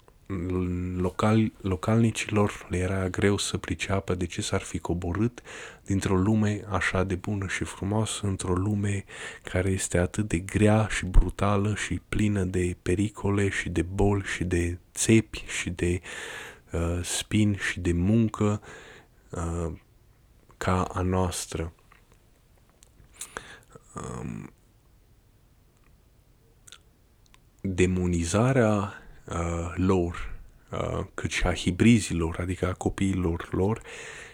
local, 0.97 1.53
localnicilor 1.61 2.67
le 2.69 2.77
era 2.77 3.09
greu 3.09 3.37
să 3.39 3.57
priceapă 3.57 4.15
de 4.15 4.27
ce 4.27 4.43
s-ar 4.43 4.61
fi 4.61 4.79
coborât 4.79 5.43
dintr-o 5.85 6.17
lume 6.17 6.65
așa 6.69 7.05
de 7.05 7.15
bună 7.15 7.47
și 7.47 7.65
frumoasă 7.65 8.27
într-o 8.27 8.55
lume 8.55 9.05
care 9.43 9.71
este 9.71 9.99
atât 9.99 10.29
de 10.29 10.39
grea 10.39 10.87
și 10.91 11.07
brutală 11.07 11.75
și 11.75 12.01
plină 12.09 12.45
de 12.45 12.77
pericole 12.83 13.49
și 13.49 13.69
de 13.69 13.83
boli 13.83 14.23
și 14.23 14.45
de 14.45 14.79
țepi 14.95 15.45
și 15.61 15.71
de 15.71 16.01
uh, 16.73 17.01
spin 17.03 17.57
și 17.71 17.81
de 17.81 17.93
muncă 17.93 18.61
uh, 19.31 19.73
ca 20.57 20.83
a 20.83 21.01
noastră. 21.01 21.73
Um, 23.95 24.53
demonizarea 27.61 29.04
uh, 29.25 29.73
lor, 29.77 30.33
uh, 30.71 31.05
cât 31.15 31.31
și 31.31 31.47
a 31.47 31.55
hibrizilor, 31.55 32.37
adică 32.41 32.69
a 32.69 32.73
copiilor 32.73 33.49
lor, 33.51 33.83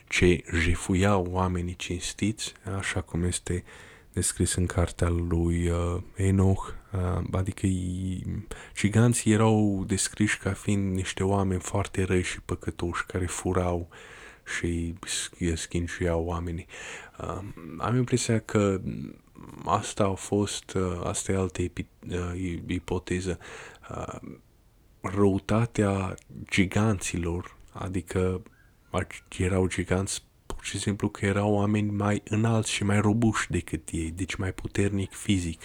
ce 0.09 0.45
jefuiau 0.55 1.27
oamenii 1.31 1.77
cinstiți, 1.77 2.53
așa 2.79 3.01
cum 3.01 3.23
este 3.23 3.65
descris 4.13 4.55
în 4.55 4.67
cartea 4.67 5.09
lui 5.09 5.69
uh, 5.69 6.03
Enoch, 6.15 6.75
uh, 6.93 7.23
adică 7.33 7.67
giganții 8.75 9.33
erau 9.33 9.85
descriși 9.87 10.39
ca 10.39 10.53
fiind 10.53 10.95
niște 10.95 11.25
oameni 11.25 11.61
foarte 11.61 12.03
răi 12.03 12.23
și 12.23 12.41
păcătoși 12.41 13.07
care 13.07 13.27
furau 13.27 13.89
și 14.59 14.95
schinciuiau 15.55 16.25
oamenii. 16.25 16.67
Uh, 17.19 17.39
am 17.79 17.97
impresia 17.97 18.39
că 18.39 18.81
asta 19.65 20.05
a 20.05 20.15
fost, 20.15 20.73
uh, 20.75 21.01
asta 21.05 21.33
e 21.33 21.37
altă 21.37 21.63
uh, 21.63 22.59
ipoteză. 22.67 23.39
Uh, 23.91 24.21
răutatea 25.01 26.15
giganților, 26.51 27.57
adică 27.73 28.43
erau 29.39 29.67
giganți 29.67 30.25
pur 30.47 30.65
și 30.65 30.79
simplu 30.79 31.09
că 31.09 31.27
erau 31.27 31.53
oameni 31.53 31.91
mai 31.91 32.23
înalți 32.29 32.71
și 32.71 32.85
mai 32.85 33.01
robuși 33.01 33.51
decât 33.51 33.89
ei, 33.91 34.11
deci 34.11 34.35
mai 34.35 34.53
puternic 34.53 35.13
fizic, 35.13 35.61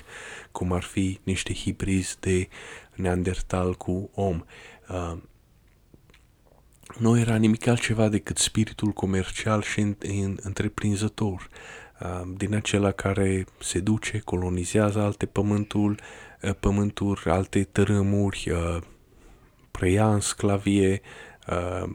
cum 0.51 0.71
ar 0.71 0.83
fi 0.83 1.19
niște 1.23 1.53
hibrizi 1.53 2.19
de 2.19 2.47
neandertal 2.93 3.75
cu 3.75 4.09
om. 4.13 4.43
Uh, 4.89 5.17
nu 6.99 7.19
era 7.19 7.35
nimic 7.35 7.67
altceva 7.67 8.09
decât 8.09 8.37
spiritul 8.37 8.91
comercial 8.91 9.61
și 9.61 9.79
în, 9.79 9.95
în, 9.99 10.37
întreprinzător, 10.41 11.49
uh, 12.01 12.21
din 12.37 12.55
acela 12.55 12.91
care 12.91 13.45
se 13.59 13.79
duce, 13.79 14.19
colonizează 14.19 14.99
alte 14.99 15.25
pământul, 15.25 15.99
uh, 16.41 16.51
pământuri, 16.59 17.29
alte 17.29 17.63
tărâmuri, 17.63 18.51
uh, 18.51 18.81
preia 19.77 20.13
în 20.13 20.19
sclavie 20.19 21.01
uh, 21.47 21.89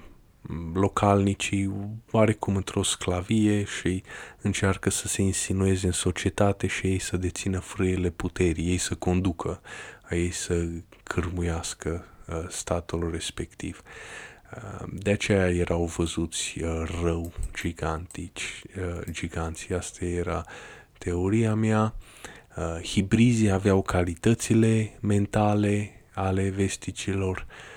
localnicii 0.74 1.72
oarecum 2.10 2.56
într-o 2.56 2.82
sclavie 2.82 3.64
și 3.64 4.02
încearcă 4.40 4.90
să 4.90 5.08
se 5.08 5.22
insinueze 5.22 5.86
în 5.86 5.92
societate 5.92 6.66
și 6.66 6.86
ei 6.86 6.98
să 6.98 7.16
dețină 7.16 7.58
frâiele 7.58 8.10
puterii, 8.10 8.68
ei 8.68 8.78
să 8.78 8.94
conducă, 8.94 9.60
ei 10.10 10.30
să 10.30 10.66
cârmuiască 11.02 12.04
uh, 12.28 12.44
statul 12.48 13.10
respectiv. 13.10 13.82
Uh, 14.54 14.88
de 14.92 15.10
aceea 15.10 15.50
erau 15.50 15.84
văzuți 15.84 16.62
uh, 16.62 17.00
rău 17.02 17.32
gigantici, 17.60 18.62
uh, 18.76 19.00
giganții. 19.10 19.74
Asta 19.74 20.04
era 20.04 20.44
teoria 20.98 21.54
mea. 21.54 21.94
Uh, 22.56 22.82
hibrizii 22.82 23.50
aveau 23.50 23.82
calitățile 23.82 24.98
mentale 25.00 25.90
ale 26.14 26.48
vesticilor, 26.48 27.46
uh, 27.48 27.68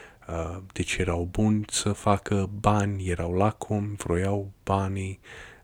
deci 0.73 0.95
erau 0.97 1.27
buni 1.31 1.65
să 1.69 1.91
facă 1.91 2.49
bani, 2.59 3.09
erau 3.09 3.33
lacomi, 3.33 3.95
vroiau 3.97 4.51
banii 4.63 5.19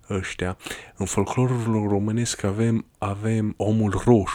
ăștia. 0.09 0.57
În 0.95 1.05
folclorul 1.05 1.87
românesc 1.87 2.43
avem, 2.43 2.85
avem 2.97 3.53
omul 3.57 4.01
roș, 4.05 4.31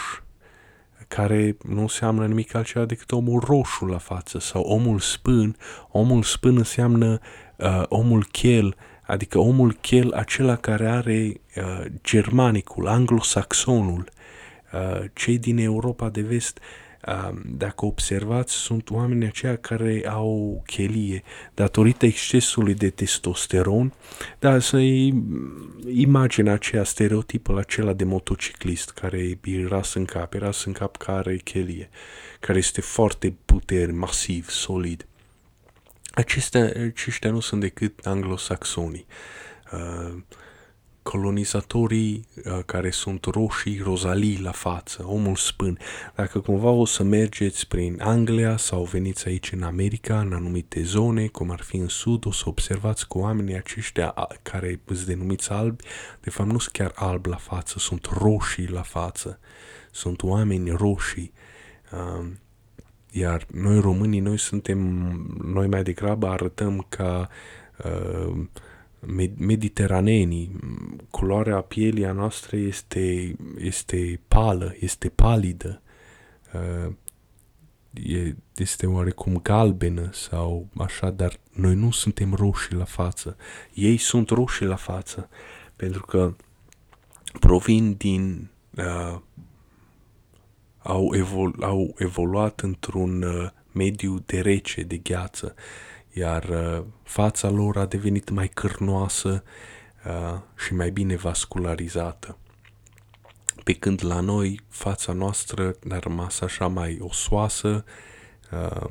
care 1.09 1.57
nu 1.69 1.81
înseamnă 1.81 2.27
nimic 2.27 2.55
altceva 2.55 2.85
decât 2.85 3.13
omul 3.13 3.41
roșu 3.47 3.85
la 3.85 3.99
față, 3.99 4.39
sau 4.39 4.63
omul 4.63 4.99
spân. 4.99 5.57
Omul 5.89 6.23
spân 6.23 6.57
înseamnă 6.57 7.19
uh, 7.57 7.83
omul 7.89 8.25
chel, 8.25 8.77
adică 9.03 9.39
omul 9.39 9.73
chel, 9.73 10.13
acela 10.13 10.57
care 10.57 10.89
are 10.89 11.33
uh, 11.57 11.85
germanicul, 12.03 12.89
anglosaxonul. 12.89 14.09
Uh, 14.73 15.05
cei 15.13 15.39
din 15.39 15.59
Europa 15.59 16.09
de 16.09 16.21
vest 16.21 16.59
uh, 16.59 16.84
dacă 17.47 17.85
observați, 17.85 18.53
sunt 18.53 18.91
oameni 18.91 19.27
aceia 19.27 19.57
care 19.57 20.03
au 20.09 20.63
chelie 20.67 21.23
datorită 21.55 22.07
excesului 22.07 22.75
de 22.75 22.91
testosteron, 22.91 23.93
dar 24.39 24.61
să 24.61 24.79
imaginea 25.87 26.53
aceea 26.53 26.85
stereotipul 26.85 27.59
acela 27.59 27.93
de 27.93 28.05
motociclist 28.05 28.91
care 28.91 29.39
e 29.43 29.67
ras 29.67 29.95
în 29.95 30.05
cap, 30.05 30.35
e 30.35 30.39
ras 30.39 30.65
în 30.65 30.73
cap 30.73 30.97
care 30.97 31.19
are 31.19 31.37
chelie, 31.37 31.89
care 32.41 32.59
este 32.59 32.81
foarte 32.81 33.35
puter, 33.45 33.91
masiv, 33.91 34.49
solid. 34.49 35.07
Acestea, 36.11 36.73
aceștia 36.87 37.31
nu 37.31 37.41
sunt 37.41 37.61
decât 37.61 38.07
anglosaxonii. 38.07 39.07
Uh, 39.73 40.15
colonizatorii 41.05 42.27
uh, 42.45 42.59
care 42.67 42.91
sunt 42.91 43.25
roșii, 43.25 43.81
rozalii 43.83 44.41
la 44.41 44.51
față, 44.51 45.05
omul 45.07 45.37
spân. 45.37 45.79
Dacă 46.15 46.41
cumva 46.41 46.71
o 46.71 46.85
să 46.85 47.03
mergeți 47.03 47.69
prin 47.69 48.01
Anglia 48.01 48.57
sau 48.57 48.85
veniți 48.85 49.29
aici 49.29 49.53
în 49.53 49.63
America, 49.63 50.21
în 50.21 50.33
anumite 50.33 50.83
zone, 50.83 51.27
cum 51.27 51.51
ar 51.51 51.61
fi 51.61 51.77
în 51.77 51.89
sud, 51.89 52.27
o 52.27 52.33
să 52.33 52.45
observați 52.47 53.09
că 53.09 53.19
oamenii 53.19 53.57
aceștia 53.57 54.15
care 54.43 54.81
îți 54.85 55.07
denumiți 55.07 55.51
albi, 55.51 55.85
de 56.21 56.31
fapt 56.31 56.51
nu 56.51 56.59
sunt 56.59 56.75
chiar 56.75 56.93
albi 56.95 57.29
la 57.29 57.37
față, 57.37 57.79
sunt 57.79 58.09
roșii 58.19 58.69
la 58.69 58.83
față. 58.83 59.39
Sunt 59.91 60.23
oameni 60.23 60.71
roșii. 60.71 61.33
Uh, 61.93 62.27
iar 63.11 63.47
noi 63.53 63.81
românii, 63.81 64.21
noi 64.21 64.39
suntem, 64.39 64.79
noi 65.45 65.67
mai 65.67 65.83
degrabă 65.83 66.27
arătăm 66.27 66.87
ca 66.89 67.29
uh, 67.85 68.47
mediteraneenii, 69.37 70.57
culoarea 71.11 71.61
pielii 71.61 72.07
a 72.07 72.13
noastră 72.13 72.57
este, 72.57 73.37
este 73.59 74.21
pală, 74.29 74.75
este 74.79 75.09
palidă, 75.09 75.83
uh, 76.53 76.93
este 78.57 78.87
oarecum 78.87 79.41
galbenă 79.43 80.11
sau 80.13 80.69
așa, 80.77 81.11
dar 81.11 81.39
noi 81.53 81.75
nu 81.75 81.91
suntem 81.91 82.35
roșii 82.35 82.77
la 82.77 82.85
față. 82.85 83.37
Ei 83.75 83.97
sunt 83.97 84.29
roșii 84.29 84.67
la 84.67 84.77
față 84.77 85.29
pentru 85.77 86.03
că 86.03 86.35
provin 87.41 87.95
din 87.95 88.51
uh, 88.77 89.19
au, 90.79 91.15
evolu- 91.15 91.65
au 91.65 91.95
evoluat 91.99 92.61
într-un 92.61 93.23
uh, 93.23 93.51
mediu 93.73 94.19
de 94.27 94.41
rece, 94.41 94.83
de 94.83 94.97
gheață. 94.97 95.55
Uh, 95.57 95.94
iar 96.15 96.45
uh, 96.45 96.85
fața 97.03 97.49
lor 97.49 97.77
a 97.77 97.87
devenit 97.87 98.31
mai 98.31 98.49
cârnoasă 98.49 99.43
uh, 100.07 100.39
și 100.57 100.75
mai 100.75 100.91
bine 100.91 101.17
vascularizată. 101.17 102.39
Pe 103.65 103.73
când 103.73 104.05
la 104.05 104.21
noi 104.21 104.61
fața 104.69 105.13
noastră 105.13 105.77
a 105.91 105.99
rămas 105.99 106.41
așa 106.41 106.67
mai 106.67 106.99
osoasă 107.01 107.85
uh, 108.53 108.91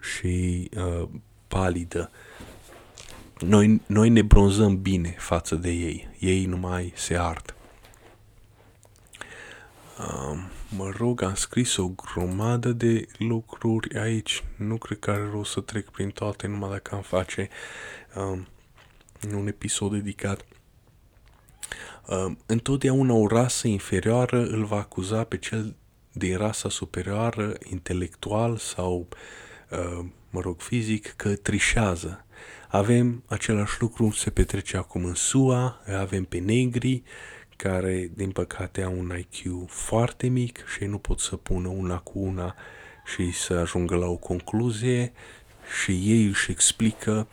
și 0.00 0.70
palidă. 1.48 2.10
Noi, 3.38 3.80
noi 3.86 4.08
ne 4.08 4.22
bronzăm 4.22 4.82
bine 4.82 5.14
față 5.18 5.54
de 5.54 5.70
ei, 5.70 6.08
ei 6.18 6.44
numai 6.44 6.92
se 6.96 7.16
ard. 7.16 7.54
Um, 9.98 10.50
mă 10.68 10.92
rog, 10.96 11.22
am 11.22 11.34
scris 11.34 11.76
o 11.76 11.88
grămadă 11.88 12.72
de 12.72 13.06
lucruri 13.18 13.98
aici. 13.98 14.44
Nu 14.56 14.76
cred 14.76 14.98
că 14.98 15.10
are 15.10 15.28
rost 15.32 15.52
să 15.52 15.60
trec 15.60 15.90
prin 15.90 16.10
toate, 16.10 16.46
numai 16.46 16.70
dacă 16.70 16.94
am 16.94 17.02
face 17.02 17.48
um, 18.14 18.46
un 19.34 19.46
episod 19.46 19.92
dedicat. 19.92 20.44
Um, 22.06 22.38
întotdeauna 22.46 23.12
o 23.12 23.26
rasă 23.26 23.68
inferioară 23.68 24.42
îl 24.46 24.64
va 24.64 24.76
acuza 24.76 25.24
pe 25.24 25.36
cel 25.36 25.76
din 26.12 26.36
rasa 26.36 26.68
superioară, 26.68 27.54
intelectual 27.62 28.56
sau, 28.56 29.08
uh, 29.70 30.04
mă 30.30 30.40
rog, 30.40 30.60
fizic, 30.60 31.12
că 31.16 31.36
trișează. 31.36 32.24
Avem 32.68 33.22
același 33.26 33.80
lucru, 33.80 34.10
se 34.10 34.30
petrece 34.30 34.76
acum 34.76 35.04
în 35.04 35.14
SUA, 35.14 35.82
avem 35.98 36.24
pe 36.24 36.38
negri, 36.38 37.02
care 37.56 38.10
din 38.14 38.30
păcate 38.30 38.82
au 38.82 38.98
un 38.98 39.12
IQ 39.18 39.66
foarte 39.68 40.26
mic 40.26 40.66
și 40.66 40.84
nu 40.84 40.98
pot 40.98 41.20
să 41.20 41.36
pună 41.36 41.68
una 41.68 41.98
cu 41.98 42.18
una 42.18 42.54
și 43.04 43.32
să 43.32 43.54
ajungă 43.54 43.94
la 43.94 44.06
o 44.06 44.16
concluzie 44.16 45.12
și 45.82 45.90
ei 45.90 46.24
își 46.26 46.50
explică 46.50 47.28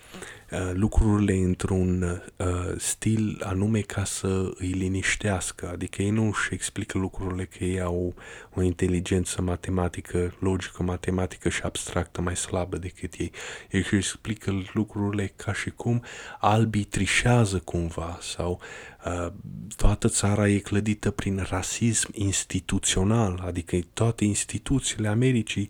uh, 0.51 0.71
lucrurile 0.73 1.33
într-un 1.33 2.01
uh, 2.01 2.47
stil 2.77 3.41
anume 3.43 3.79
ca 3.79 4.03
să 4.03 4.51
îi 4.55 4.67
liniștească. 4.67 5.69
Adică 5.69 6.01
ei 6.01 6.09
nu 6.09 6.27
își 6.27 6.53
explică 6.53 6.97
lucrurile 6.97 7.45
că 7.45 7.63
ei 7.63 7.81
au 7.81 8.13
o 8.53 8.61
inteligență 8.61 9.41
matematică, 9.41 10.33
logică, 10.39 10.83
matematică 10.83 11.49
și 11.49 11.61
abstractă 11.63 12.21
mai 12.21 12.35
slabă 12.35 12.77
decât 12.77 13.13
ei. 13.13 13.31
Ei 13.71 13.79
își 13.79 13.95
explică 13.95 14.53
lucrurile 14.73 15.33
ca 15.35 15.53
și 15.53 15.69
cum 15.69 16.03
albii 16.39 16.83
trișează 16.83 17.59
cumva 17.59 18.17
sau 18.21 18.61
uh, 19.05 19.31
toată 19.75 20.07
țara 20.07 20.47
e 20.47 20.57
clădită 20.57 21.11
prin 21.11 21.45
rasism 21.49 22.09
instituțional, 22.13 23.43
adică 23.45 23.77
toate 23.93 24.23
instituțiile 24.23 25.07
Americii 25.07 25.69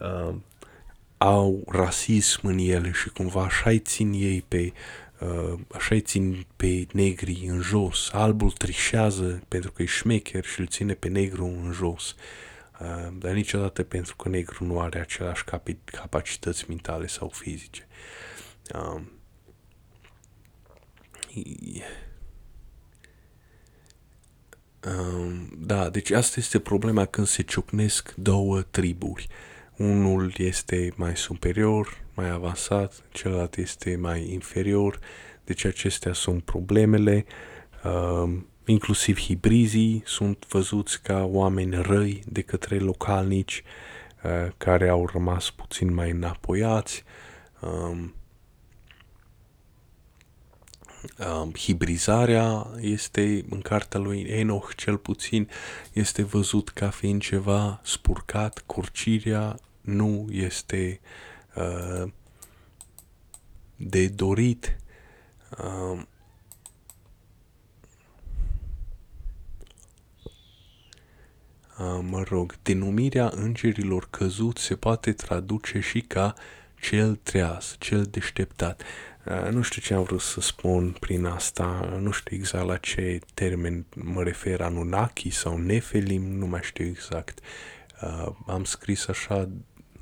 uh, 0.00 0.34
au 1.18 1.64
rasism 1.66 2.46
în 2.46 2.58
ele 2.58 2.92
și 2.92 3.08
cumva 3.08 3.42
așa-i 3.42 3.78
țin 3.78 4.12
ei 4.12 4.44
pe 4.48 4.72
uh, 5.20 5.58
așa-i 5.72 6.00
țin 6.00 6.46
pe 6.56 6.86
negri 6.92 7.46
în 7.46 7.60
jos. 7.60 8.08
Albul 8.12 8.50
trișează 8.50 9.42
pentru 9.48 9.72
că 9.72 9.82
e 9.82 9.86
șmecher 9.86 10.44
și 10.44 10.60
îl 10.60 10.66
ține 10.66 10.94
pe 10.94 11.08
negru 11.08 11.44
în 11.44 11.72
jos. 11.72 12.14
Uh, 12.80 13.12
dar 13.18 13.32
niciodată 13.32 13.82
pentru 13.82 14.16
că 14.16 14.28
negru 14.28 14.64
nu 14.64 14.80
are 14.80 15.00
aceleași 15.00 15.44
capi- 15.44 15.84
capacități 15.84 16.64
mentale 16.68 17.06
sau 17.06 17.28
fizice. 17.28 17.86
Uh, 18.74 19.00
da, 25.58 25.88
deci 25.88 26.10
asta 26.10 26.40
este 26.40 26.58
problema 26.58 27.04
când 27.04 27.26
se 27.26 27.42
ciocnesc 27.42 28.14
două 28.14 28.62
triburi. 28.62 29.28
Unul 29.78 30.32
este 30.36 30.92
mai 30.96 31.16
superior, 31.16 32.04
mai 32.14 32.28
avansat, 32.28 33.02
celălalt 33.12 33.56
este 33.56 33.96
mai 33.96 34.32
inferior, 34.32 34.98
deci 35.44 35.64
acestea 35.64 36.12
sunt 36.12 36.42
problemele. 36.42 37.24
Uh, 37.84 38.36
inclusiv 38.64 39.18
hibrizii 39.18 40.02
sunt 40.06 40.46
văzuți 40.48 41.02
ca 41.02 41.24
oameni 41.24 41.82
răi 41.82 42.22
de 42.26 42.42
către 42.42 42.78
localnici 42.78 43.62
uh, 44.24 44.52
care 44.56 44.88
au 44.88 45.08
rămas 45.12 45.50
puțin 45.50 45.94
mai 45.94 46.10
înapoiați. 46.10 47.04
Um, 47.60 48.14
um, 51.18 51.52
hibrizarea 51.56 52.66
este, 52.80 53.44
în 53.50 53.60
cartea 53.60 54.00
lui 54.00 54.20
Enoch 54.20 54.74
cel 54.74 54.96
puțin, 54.96 55.48
este 55.92 56.22
văzut 56.22 56.68
ca 56.68 56.90
fiind 56.90 57.20
ceva 57.20 57.80
spurcat, 57.82 58.62
curcirea 58.66 59.58
nu 59.88 60.26
este 60.30 61.00
uh, 61.54 62.10
de 63.76 64.08
dorit. 64.08 64.76
Uh, 65.58 66.02
Uh, 71.78 71.98
mă 72.02 72.22
rog, 72.28 72.54
denumirea 72.62 73.32
îngerilor 73.34 74.06
căzuți 74.10 74.62
se 74.62 74.76
poate 74.76 75.12
traduce 75.12 75.80
și 75.80 76.00
ca 76.00 76.34
cel 76.80 77.14
treaz, 77.22 77.76
cel 77.78 78.02
deșteptat. 78.02 78.82
Uh, 79.24 79.50
nu 79.50 79.62
știu 79.62 79.82
ce 79.82 79.94
am 79.94 80.02
vrut 80.02 80.20
să 80.20 80.40
spun 80.40 80.96
prin 81.00 81.24
asta, 81.24 81.96
nu 82.00 82.10
știu 82.10 82.36
exact 82.36 82.66
la 82.66 82.76
ce 82.76 83.20
termen 83.34 83.84
mă 83.94 84.22
refer, 84.22 84.60
Anunnaki 84.60 85.30
sau 85.30 85.56
Nefelim, 85.56 86.22
nu 86.22 86.46
mai 86.46 86.60
știu 86.62 86.84
exact. 86.84 87.38
Uh, 88.02 88.32
am 88.46 88.64
scris 88.64 89.08
așa 89.08 89.48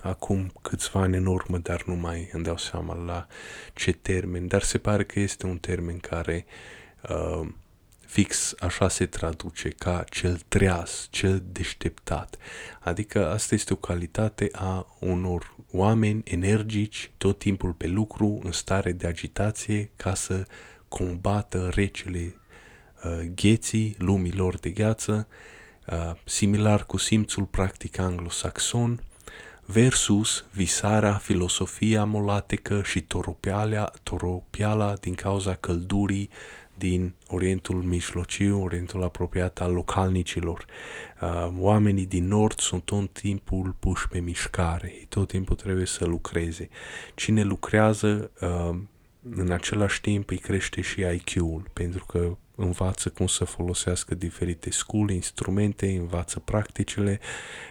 acum 0.07 0.53
câțiva 0.63 1.01
ani 1.01 1.17
în 1.17 1.27
urmă, 1.27 1.59
dar 1.59 1.83
nu 1.87 1.95
mai 1.95 2.29
îmi 2.33 2.45
dau 2.45 2.57
seama 2.57 2.95
la 2.95 3.27
ce 3.75 3.93
termen, 3.93 4.47
dar 4.47 4.63
se 4.63 4.79
pare 4.79 5.05
că 5.05 5.21
este 5.21 5.47
un 5.47 5.59
termen 5.59 5.99
care 5.99 6.45
uh, 7.09 7.49
fix 8.07 8.55
așa 8.59 8.89
se 8.89 9.07
traduce, 9.07 9.69
ca 9.69 10.05
cel 10.11 10.41
treaz, 10.49 11.09
cel 11.11 11.43
deșteptat. 11.53 12.37
Adică 12.81 13.31
asta 13.31 13.55
este 13.55 13.73
o 13.73 13.77
calitate 13.77 14.49
a 14.53 14.97
unor 15.01 15.57
oameni 15.73 16.23
energici, 16.25 17.11
tot 17.17 17.39
timpul 17.39 17.73
pe 17.73 17.87
lucru, 17.87 18.41
în 18.43 18.53
stare 18.53 18.93
de 18.93 19.07
agitație, 19.07 19.91
ca 19.97 20.15
să 20.15 20.47
combată 20.89 21.71
recele 21.75 22.35
uh, 23.05 23.31
gheții, 23.35 23.95
lumilor 23.99 24.59
de 24.59 24.71
gheață, 24.71 25.29
uh, 25.87 26.13
similar 26.25 26.87
cu 26.87 26.97
simțul 26.97 27.45
practic 27.45 27.99
anglosaxon, 27.99 29.01
versus 29.67 30.45
visarea, 30.53 31.13
filosofia 31.13 32.05
molatecă 32.05 32.83
și 32.85 33.01
toropiala, 33.01 33.91
toropiala 34.03 34.95
din 34.95 35.15
cauza 35.15 35.55
căldurii 35.55 36.31
din 36.79 37.15
Orientul 37.29 37.83
Mijlociu, 37.83 38.63
Orientul 38.63 39.03
apropiat 39.03 39.61
al 39.61 39.73
localnicilor. 39.73 40.65
Uh, 41.21 41.53
oamenii 41.59 42.07
din 42.07 42.27
nord 42.27 42.59
sunt 42.59 42.83
tot 42.83 43.13
timpul 43.13 43.75
puși 43.79 44.09
pe 44.09 44.19
mișcare, 44.19 44.93
tot 45.09 45.29
timpul 45.29 45.57
trebuie 45.57 45.87
să 45.87 46.05
lucreze. 46.05 46.69
Cine 47.15 47.43
lucrează, 47.43 48.31
uh, 48.41 48.77
în 49.31 49.51
același 49.51 50.01
timp 50.01 50.31
îi 50.31 50.39
crește 50.39 50.81
și 50.81 51.01
IQ-ul, 51.01 51.71
pentru 51.73 52.05
că 52.05 52.37
învață 52.57 53.09
cum 53.09 53.27
să 53.27 53.45
folosească 53.45 54.15
diferite 54.15 54.71
scule, 54.71 55.13
instrumente, 55.13 55.97
învață 55.97 56.39
practicile 56.39 57.21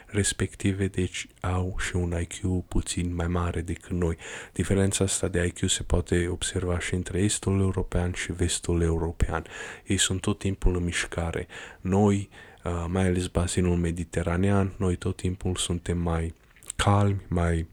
respective, 0.06 0.88
deci 0.88 1.28
au 1.40 1.76
și 1.80 1.96
un 1.96 2.14
IQ 2.22 2.64
puțin 2.68 3.16
mai 3.16 3.28
mare 3.28 3.62
decât 3.62 3.92
noi. 3.92 4.18
Diferența 4.54 5.04
asta 5.04 5.28
de 5.28 5.46
IQ 5.46 5.70
se 5.70 5.84
poate 5.84 6.28
observa 6.28 6.80
și 6.80 6.94
între 6.94 7.20
estul 7.20 7.60
european 7.60 8.14
și 8.14 8.32
vestul 8.32 8.82
european. 8.82 9.46
Ei 9.86 9.98
sunt 9.98 10.22
tot 10.22 10.40
timpul 10.40 10.76
în 10.76 10.84
mișcare. 10.84 11.48
Noi, 11.82 12.30
uh, 12.64 12.86
mai 12.88 13.06
ales 13.06 13.28
bazinul 13.28 13.78
mediteranean, 13.78 14.74
noi 14.78 14.96
tot 14.96 15.16
timpul 15.16 15.56
suntem 15.56 15.98
mai 15.98 16.34
calmi, 16.76 17.22
mai 17.28 17.68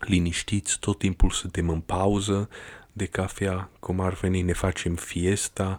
liniștiți, 0.00 0.78
tot 0.78 0.98
timpul 0.98 1.30
suntem 1.30 1.68
în 1.68 1.80
pauză 1.80 2.48
de 2.96 3.06
cafea, 3.06 3.70
cum 3.80 4.00
ar 4.00 4.12
veni, 4.12 4.42
ne 4.42 4.52
facem 4.52 4.94
fiesta, 4.94 5.78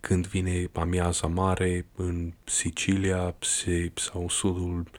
când 0.00 0.26
vine 0.26 0.68
amiaza 0.72 1.26
mare 1.26 1.86
în 1.96 2.32
Sicilia 2.44 3.34
se, 3.40 3.92
sau 3.94 4.20
în 4.20 4.28
sudul 4.28 4.90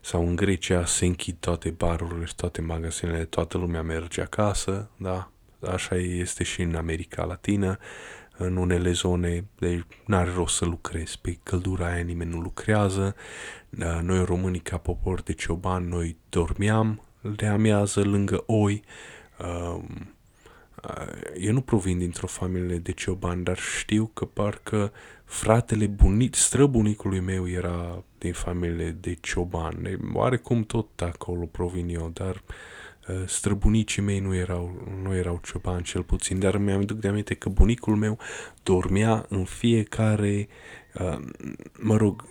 sau 0.00 0.28
în 0.28 0.36
Grecia 0.36 0.84
se 0.84 1.06
închid 1.06 1.36
toate 1.40 1.70
barurile, 1.70 2.26
toate 2.36 2.60
magazinele, 2.60 3.24
toată 3.24 3.58
lumea 3.58 3.82
merge 3.82 4.20
acasă, 4.20 4.90
da? 4.96 5.30
Așa 5.72 5.96
este 5.96 6.44
și 6.44 6.62
în 6.62 6.74
America 6.74 7.24
Latină, 7.24 7.78
în 8.36 8.56
unele 8.56 8.92
zone, 8.92 9.44
deci 9.58 9.82
n-are 10.06 10.30
rost 10.30 10.56
să 10.56 10.64
lucrezi, 10.64 11.18
pe 11.20 11.38
căldura 11.42 11.86
aia 11.86 12.02
nimeni 12.02 12.30
nu 12.30 12.40
lucrează, 12.40 13.14
da, 13.68 14.00
noi 14.00 14.24
românii 14.24 14.60
ca 14.60 14.76
popor 14.76 15.22
de 15.22 15.32
cioban, 15.32 15.88
noi 15.88 16.16
dormeam 16.28 17.02
de 17.36 17.46
amiază 17.46 18.02
lângă 18.02 18.42
oi, 18.46 18.82
um, 19.38 20.14
eu 21.38 21.52
nu 21.52 21.60
provin 21.60 21.98
dintr-o 21.98 22.26
familie 22.26 22.78
de 22.78 22.92
cioban, 22.92 23.42
dar 23.42 23.58
știu 23.58 24.10
că 24.14 24.24
parcă 24.24 24.92
fratele 25.24 25.86
bunic, 25.86 26.34
străbunicului 26.34 27.20
meu 27.20 27.48
era 27.48 28.04
din 28.18 28.32
familie 28.32 28.90
de 29.00 29.16
cioban. 29.20 29.98
Oarecum 30.12 30.64
tot 30.64 31.00
acolo 31.00 31.44
provin 31.44 31.88
eu, 31.88 32.10
dar 32.12 32.42
străbunicii 33.26 34.02
mei 34.02 34.18
nu 34.18 34.34
erau, 34.34 34.94
nu 35.02 35.14
erau 35.14 35.40
ciobani 35.42 35.82
cel 35.82 36.02
puțin, 36.02 36.38
dar 36.38 36.56
mi-am 36.56 36.82
duc 36.82 36.98
de 36.98 37.08
aminte 37.08 37.34
că 37.34 37.48
bunicul 37.48 37.96
meu 37.96 38.18
dormea 38.62 39.26
în 39.28 39.44
fiecare, 39.44 40.48
mă 41.78 41.96
rog, 41.96 42.24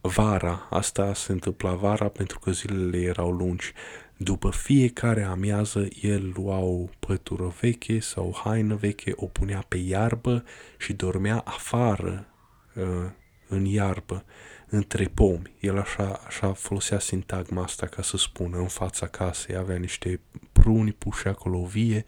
vara, 0.00 0.66
asta 0.70 1.14
se 1.14 1.32
întâmpla 1.32 1.74
vara 1.74 2.08
pentru 2.08 2.38
că 2.38 2.50
zilele 2.50 2.98
erau 2.98 3.30
lungi 3.30 3.72
după 4.16 4.50
fiecare 4.50 5.22
amiază, 5.22 5.88
el 6.00 6.32
lua 6.36 6.58
o 6.58 6.88
pătură 6.98 7.54
veche 7.60 7.98
sau 7.98 8.28
o 8.28 8.48
haină 8.48 8.74
veche, 8.74 9.12
o 9.16 9.26
punea 9.26 9.64
pe 9.68 9.76
iarbă 9.76 10.44
și 10.78 10.92
dormea 10.92 11.42
afară 11.44 12.26
uh, 12.74 13.10
în 13.48 13.64
iarbă, 13.64 14.24
între 14.68 15.04
pomi. 15.14 15.54
El 15.60 15.78
așa, 15.78 16.20
așa 16.26 16.52
folosea 16.52 16.98
sintagma 16.98 17.62
asta 17.62 17.86
ca 17.86 18.02
să 18.02 18.16
spună 18.16 18.58
în 18.58 18.68
fața 18.68 19.06
casei. 19.06 19.56
Avea 19.56 19.76
niște 19.76 20.20
pruni 20.52 20.92
puși 20.92 21.28
acolo 21.28 21.64
vie, 21.64 22.04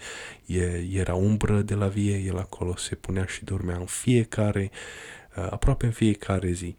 e, 0.46 0.86
era 0.92 1.14
umbră 1.14 1.60
de 1.60 1.74
la 1.74 1.86
vie, 1.86 2.16
el 2.16 2.38
acolo 2.38 2.76
se 2.76 2.94
punea 2.94 3.24
și 3.24 3.44
dormea 3.44 3.76
în 3.76 3.86
fiecare, 3.86 4.70
uh, 5.36 5.46
aproape 5.50 5.86
în 5.86 5.92
fiecare 5.92 6.50
zi 6.50 6.76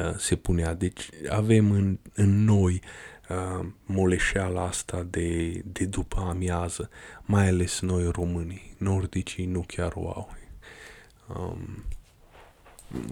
uh, 0.00 0.14
se 0.16 0.36
punea. 0.36 0.74
Deci 0.74 1.08
avem 1.28 1.70
în, 1.70 1.98
în 2.14 2.44
noi 2.44 2.80
uh, 3.28 3.66
moleșeala 3.84 4.62
asta 4.62 5.06
de, 5.10 5.60
de 5.64 5.84
după 5.84 6.20
amiază, 6.20 6.90
mai 7.24 7.48
ales 7.48 7.80
noi 7.80 8.10
românii, 8.10 8.74
nordicii 8.78 9.46
nu 9.46 9.64
chiar 9.66 9.92
o 9.94 10.08
au. 10.08 10.36
Um, 11.36 11.84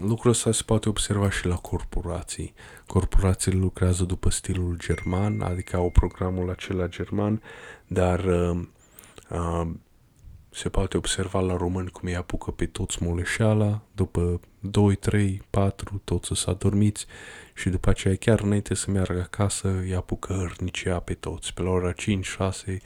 lucrul 0.01 0.31
ăsta 0.31 0.51
se 0.51 0.63
poate 0.65 0.89
observa 0.89 1.29
și 1.29 1.45
la 1.45 1.55
corporații. 1.55 2.53
Corporațiile 2.87 3.59
lucrează 3.59 4.03
după 4.03 4.29
stilul 4.29 4.77
german, 4.77 5.41
adică 5.41 5.75
au 5.75 5.89
programul 5.89 6.49
acela 6.49 6.87
german, 6.87 7.41
dar 7.87 8.23
uh, 8.25 8.59
uh, 9.29 9.67
se 10.57 10.69
poate 10.69 10.97
observa 10.97 11.39
la 11.39 11.57
români 11.57 11.89
cum 11.89 12.07
îi 12.07 12.15
apucă 12.15 12.51
pe 12.51 12.65
toți 12.65 13.03
moleșeala, 13.03 13.81
după 13.95 14.39
2, 14.59 14.95
3, 14.95 15.41
4, 15.49 16.01
toți 16.03 16.39
să 16.39 16.49
adormiți 16.49 17.05
și 17.53 17.69
după 17.69 17.89
aceea 17.89 18.15
chiar 18.15 18.39
înainte 18.39 18.73
să 18.73 18.91
meargă 18.91 19.19
acasă 19.19 19.79
îi 19.81 19.95
apucă 19.95 20.33
hărnicia 20.33 20.99
pe 20.99 21.13
toți. 21.13 21.53
Pe 21.53 21.61
la 21.61 21.69
ora 21.69 21.91
5, 21.91 22.25
6, 22.25 22.81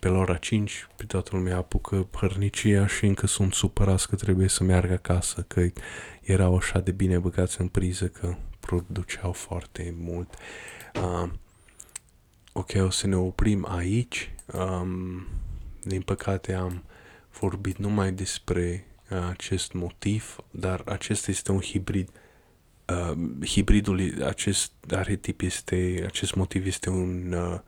pe 0.00 0.08
la 0.08 0.18
ora 0.18 0.36
5 0.36 0.86
pe 0.96 1.04
toată 1.04 1.30
lumea 1.32 1.56
apucă 1.56 2.08
hărnicia 2.12 2.86
și 2.86 3.06
încă 3.06 3.26
sunt 3.26 3.52
supărați 3.52 4.08
că 4.08 4.16
trebuie 4.16 4.48
să 4.48 4.64
meargă 4.64 4.92
acasă, 4.92 5.44
că 5.48 5.66
erau 6.22 6.56
așa 6.56 6.78
de 6.78 6.90
bine 6.90 7.18
băgați 7.18 7.60
în 7.60 7.68
priză 7.68 8.06
că 8.06 8.34
produceau 8.60 9.32
foarte 9.32 9.94
mult. 9.98 10.34
Uh, 10.94 11.30
ok, 12.52 12.70
o 12.78 12.90
să 12.90 13.06
ne 13.06 13.16
oprim 13.16 13.66
aici. 13.70 14.34
Um, 14.52 15.26
din 15.82 16.00
păcate 16.00 16.54
am 16.54 16.82
vorbit 17.40 17.76
numai 17.76 18.12
despre 18.12 18.86
uh, 19.10 19.18
acest 19.30 19.72
motiv, 19.72 20.36
dar 20.50 20.82
acesta 20.86 21.30
este 21.30 21.52
un 21.52 21.60
hibrid. 21.60 22.08
Uh, 22.88 23.46
hibridul, 23.46 24.24
acest 24.24 24.72
arhetip 24.90 25.40
este, 25.40 26.02
acest 26.06 26.34
motiv 26.34 26.66
este 26.66 26.90
un, 26.90 27.32
uh, 27.32 27.58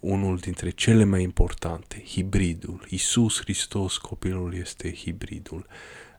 unul 0.00 0.36
dintre 0.36 0.70
cele 0.70 1.04
mai 1.04 1.22
importante, 1.22 2.02
hibridul. 2.06 2.86
Isus 2.88 3.40
Hristos, 3.40 3.98
copilul, 3.98 4.54
este 4.54 4.92
hibridul. 4.92 5.66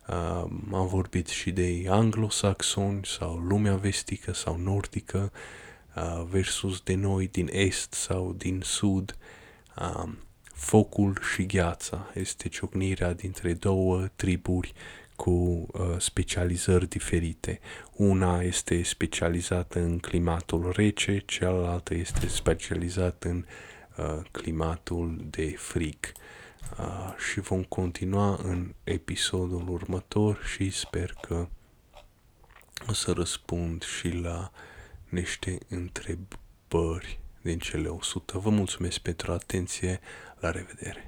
Uh, 0.08 0.44
am 0.72 0.86
vorbit 0.86 1.28
și 1.28 1.50
de 1.50 1.84
anglosaxoni 1.88 3.06
sau 3.06 3.36
lumea 3.36 3.74
vestică 3.74 4.32
sau 4.32 4.56
nordică 4.56 5.32
uh, 5.96 6.24
versus 6.30 6.80
de 6.80 6.94
noi 6.94 7.28
din 7.28 7.48
est 7.52 7.94
sau 7.94 8.32
din 8.32 8.60
sud. 8.64 9.16
Uh, 9.76 10.08
Focul 10.58 11.18
și 11.34 11.46
gheața 11.46 12.10
este 12.14 12.48
ciocnirea 12.48 13.12
dintre 13.12 13.52
două 13.52 14.08
triburi 14.16 14.72
cu 15.16 15.30
uh, 15.30 15.94
specializări 15.98 16.88
diferite. 16.88 17.60
Una 17.92 18.42
este 18.42 18.82
specializată 18.82 19.78
în 19.78 19.98
climatul 19.98 20.72
rece, 20.76 21.22
cealaltă 21.26 21.94
este 21.94 22.26
specializată 22.26 23.28
în 23.28 23.44
uh, 23.96 24.24
climatul 24.30 25.26
de 25.30 25.54
frig. 25.56 25.96
Uh, 26.78 27.14
și 27.30 27.40
vom 27.40 27.62
continua 27.62 28.40
în 28.42 28.74
episodul 28.84 29.68
următor 29.68 30.42
și 30.54 30.70
sper 30.70 31.14
că 31.20 31.48
o 32.88 32.92
să 32.92 33.12
răspund 33.12 33.82
și 33.82 34.08
la 34.08 34.50
niște 35.08 35.58
întrebări 35.68 37.20
din 37.48 37.58
cele 37.58 37.88
100. 37.88 38.38
Vă 38.38 38.50
mulțumesc 38.50 38.98
pentru 38.98 39.32
atenție. 39.32 40.00
La 40.40 40.50
revedere! 40.50 41.07